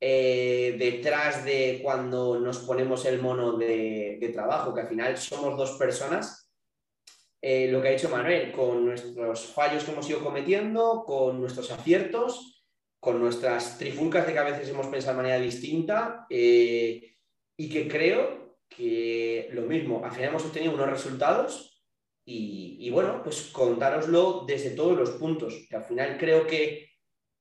eh, 0.01 0.75
detrás 0.79 1.45
de 1.45 1.81
cuando 1.83 2.41
nos 2.41 2.61
ponemos 2.61 3.05
el 3.05 3.21
mono 3.21 3.59
de, 3.59 4.31
trabajo, 4.33 4.73
que 4.73 4.81
al 4.81 4.89
final 4.89 5.19
somos 5.19 5.55
dos 5.59 5.73
personas, 5.73 6.51
eh, 7.43 7.69
lo 7.71 7.83
que 7.83 7.89
ha 7.89 7.91
dicho 7.91 8.09
Manuel, 8.09 8.53
con 8.53 8.87
nuestros 8.87 9.49
fallos 9.49 9.85
que 9.85 9.91
hemos 9.91 10.09
ido 10.09 10.25
cometiendo, 10.25 11.05
con 11.05 11.39
nuestros 11.39 11.71
aciertos, 11.71 12.65
con 12.99 13.21
nuestras 13.21 13.77
trifulcas 13.77 14.27
de 14.27 14.33
que 14.33 14.39
a 14.39 14.45
veces 14.45 14.71
hemos 14.71 14.87
pensado 14.87 15.19
de 15.19 15.23
manera 15.25 15.45
distinta 15.45 16.27
y 16.31 17.69
que 17.71 17.87
creo 17.87 18.57
que 18.67 19.51
lo 19.53 19.63
mismo, 19.63 20.03
al 20.03 20.13
final 20.13 20.31
hemos 20.31 20.47
obtenido 20.47 20.73
unos 20.73 20.89
resultados 20.89 21.70
y, 22.33 22.91
bueno, 22.91 23.23
pues 23.23 23.51
contároslo 23.53 24.45
desde 24.47 24.71
todos 24.71 24.97
los 24.97 25.11
puntos, 25.11 25.67
que 25.69 25.77
al 25.77 25.85
final 25.85 26.17
creo 26.19 26.47
que 26.47 26.89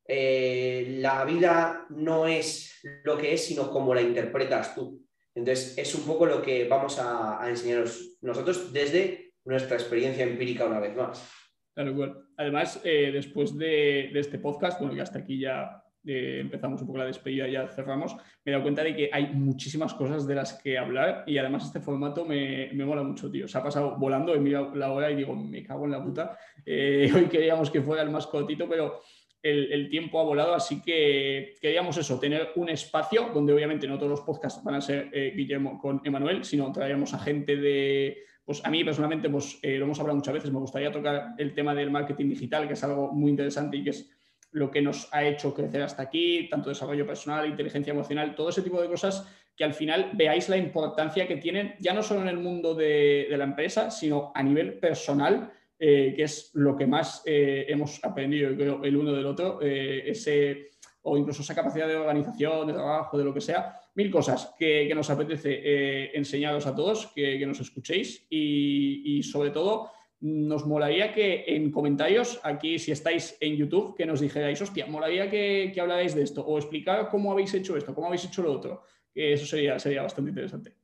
eh, 0.07 0.97
la 0.99 1.23
vida 1.25 1.85
no 1.89 2.27
es 2.27 2.79
lo 3.03 3.17
que 3.17 3.33
es, 3.33 3.45
sino 3.45 3.69
cómo 3.69 3.93
la 3.93 4.01
interpretas 4.01 4.73
tú. 4.73 5.05
Entonces, 5.35 5.77
es 5.77 5.93
un 5.93 6.05
poco 6.05 6.25
lo 6.25 6.41
que 6.41 6.67
vamos 6.67 6.97
a, 6.99 7.39
enseñaros 7.47 8.17
nosotros 8.21 8.73
desde 8.73 9.33
nuestra 9.45 9.77
experiencia 9.77 10.23
empírica 10.23 10.65
una 10.65 10.79
vez 10.79 10.95
más. 10.95 11.29
Claro, 11.75 12.25
Además, 12.37 12.81
eh, 12.83 13.11
después 13.13 13.57
de, 13.57 14.09
de, 14.11 14.19
este 14.19 14.39
podcast, 14.39 14.79
bueno, 14.79 14.95
que 14.95 15.01
hasta 15.01 15.19
aquí 15.19 15.39
ya 15.39 15.83
empezamos 16.09 16.81
un 16.81 16.87
poco 16.87 16.99
la 16.99 17.05
despedida 17.05 17.47
y 17.47 17.53
ya 17.53 17.67
cerramos, 17.67 18.15
me 18.43 18.51
he 18.51 18.51
dado 18.51 18.63
cuenta 18.63 18.83
de 18.83 18.95
que 18.95 19.09
hay 19.11 19.27
muchísimas 19.33 19.93
cosas 19.93 20.25
de 20.27 20.35
las 20.35 20.53
que 20.53 20.77
hablar 20.77 21.23
y 21.27 21.37
además 21.37 21.65
este 21.65 21.79
formato 21.79 22.25
me, 22.25 22.69
me 22.73 22.85
mola 22.85 23.03
mucho, 23.03 23.29
tío. 23.29 23.47
Se 23.47 23.57
ha 23.57 23.63
pasado 23.63 23.97
volando, 23.97 24.33
he 24.33 24.39
mirado 24.39 24.75
la 24.75 24.91
hora 24.91 25.11
y 25.11 25.15
digo, 25.15 25.35
me 25.35 25.63
cago 25.63 25.85
en 25.85 25.91
la 25.91 26.03
puta. 26.03 26.37
Eh, 26.65 27.11
hoy 27.15 27.25
queríamos 27.25 27.69
que 27.69 27.81
fuera 27.81 28.01
el 28.03 28.09
más 28.09 28.27
cortito, 28.27 28.67
pero 28.67 29.01
el, 29.41 29.71
el, 29.71 29.89
tiempo 29.89 30.19
ha 30.19 30.23
volado, 30.23 30.53
así 30.53 30.81
que 30.81 31.53
queríamos 31.61 31.95
eso, 31.97 32.19
tener 32.19 32.49
un 32.55 32.69
espacio 32.69 33.29
donde 33.33 33.53
obviamente 33.53 33.87
no 33.87 33.97
todos 33.97 34.09
los 34.09 34.21
podcasts 34.21 34.61
van 34.63 34.75
a 34.75 34.81
ser 34.81 35.09
eh, 35.13 35.31
Guillermo 35.35 35.79
con 35.79 36.01
Emanuel, 36.03 36.43
sino 36.43 36.71
traíamos 36.71 37.13
a 37.13 37.19
gente 37.19 37.55
de, 37.55 38.17
pues 38.49 38.65
a 38.65 38.71
mí 38.71 38.83
personalmente, 38.83 39.29
pues 39.29 39.59
eh, 39.61 39.77
lo 39.77 39.85
hemos 39.85 39.99
hablado 39.99 40.17
muchas 40.17 40.33
veces, 40.33 40.51
me 40.51 40.57
gustaría 40.57 40.91
tocar 40.91 41.35
el 41.37 41.53
tema 41.53 41.75
del 41.75 41.91
marketing 41.91 42.29
digital, 42.29 42.67
que 42.67 42.73
es 42.73 42.83
algo 42.83 43.13
muy 43.13 43.29
interesante 43.29 43.77
y 43.77 43.83
que 43.83 43.91
es 43.91 44.09
lo 44.51 44.71
que 44.71 44.81
nos 44.81 45.07
ha 45.13 45.23
hecho 45.23 45.53
crecer 45.53 45.81
hasta 45.81 46.03
aquí, 46.03 46.47
tanto 46.49 46.69
desarrollo 46.69 47.05
personal, 47.05 47.47
inteligencia 47.47 47.91
emocional, 47.91 48.35
todo 48.35 48.49
ese 48.49 48.61
tipo 48.61 48.81
de 48.81 48.87
cosas 48.87 49.27
que 49.55 49.63
al 49.63 49.73
final 49.73 50.11
veáis 50.13 50.47
la 50.49 50.57
importancia 50.57 51.27
que 51.27 51.35
tienen, 51.35 51.75
ya 51.79 51.93
no 51.93 52.01
solo 52.01 52.21
en 52.21 52.29
el 52.29 52.37
mundo 52.37 52.73
de, 52.73 53.27
la 53.29 53.43
empresa, 53.43 53.91
sino 53.91 54.31
a 54.33 54.41
nivel 54.41 54.79
personal, 54.79 55.51
eh, 55.77 56.13
que 56.15 56.23
es 56.23 56.51
lo 56.53 56.75
que 56.75 56.87
más 56.87 57.21
eh, 57.25 57.65
hemos 57.67 58.03
aprendido, 58.03 58.55
creo, 58.55 58.83
el 58.83 58.95
uno 58.95 59.11
del 59.11 59.25
otro, 59.25 59.59
eh, 59.61 60.03
ese, 60.09 60.69
o 61.01 61.17
incluso 61.17 61.41
esa 61.41 61.55
capacidad 61.55 61.87
de 61.87 61.95
organización, 61.97 62.67
de 62.67 62.73
trabajo, 62.73 63.17
de 63.17 63.25
lo 63.25 63.33
que 63.33 63.41
sea, 63.41 63.77
mil 63.95 64.09
cosas 64.09 64.55
que, 64.57 64.89
nos 64.95 65.09
apetece 65.09 66.15
enseñaros 66.15 66.65
a 66.65 66.73
todos, 66.73 67.07
que, 67.07 67.45
nos 67.45 67.59
escuchéis 67.59 68.27
y 68.29 69.21
sobre 69.23 69.49
todo 69.51 69.91
nos 70.21 70.65
molaría 70.65 71.13
que 71.13 71.45
en 71.47 71.71
comentarios, 71.71 72.39
aquí 72.43 72.77
si 72.77 72.91
estáis 72.91 73.37
en 73.39 73.55
YouTube, 73.55 73.95
que 73.95 74.05
nos 74.05 74.19
dijerais, 74.19 74.61
hostia, 74.61 74.85
molaría 74.85 75.29
que, 75.29 75.71
que 75.73 75.81
hablarais 75.81 76.13
de 76.15 76.23
esto 76.23 76.45
o 76.45 76.57
explicar 76.57 77.09
cómo 77.09 77.31
habéis 77.31 77.53
hecho 77.53 77.77
esto, 77.77 77.95
cómo 77.95 78.07
habéis 78.07 78.25
hecho 78.25 78.41
lo 78.41 78.51
otro, 78.51 78.83
eso 79.13 79.45
sería, 79.45 79.79
sería 79.79 80.01
bastante 80.01 80.29
interesante. 80.29 80.75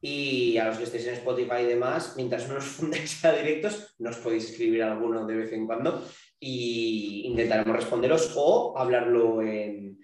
Y 0.00 0.56
a 0.58 0.66
los 0.66 0.78
que 0.78 0.84
estéis 0.84 1.08
en 1.08 1.14
Spotify 1.14 1.62
y 1.62 1.66
demás, 1.66 2.14
mientras 2.16 2.48
no 2.48 2.58
os 2.58 2.64
fundéis 2.64 3.24
a 3.24 3.32
directos, 3.32 3.94
nos 3.98 4.16
podéis 4.18 4.50
escribir 4.50 4.82
alguno 4.82 5.26
de 5.26 5.34
vez 5.34 5.52
en 5.52 5.66
cuando 5.66 6.04
y 6.38 7.22
intentaremos 7.26 7.74
responderos 7.74 8.32
o 8.36 8.78
hablarlo 8.78 9.42
en, 9.42 9.98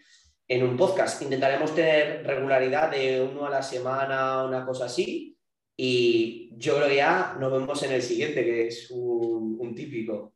en 0.49 0.63
un 0.65 0.77
podcast. 0.77 1.23
Intentaremos 1.23 1.75
tener 1.75 2.27
regularidad 2.27 2.91
de 2.91 3.23
uno 3.23 3.47
a 3.47 3.51
la 3.51 3.63
semana, 3.63 4.45
una 4.45 4.67
cosa 4.67 4.87
así, 4.87 5.34
y 5.77 6.53
yo 6.57 6.77
creo 6.77 6.89
que 6.89 6.97
ya 6.97 7.37
nos 7.41 7.53
vemos 7.53 7.83
en 7.83 7.93
el 7.93 8.03
siguiente, 8.03 8.45
que 8.45 8.69
es 8.69 8.91
un, 8.91 9.75
típico. 9.75 10.34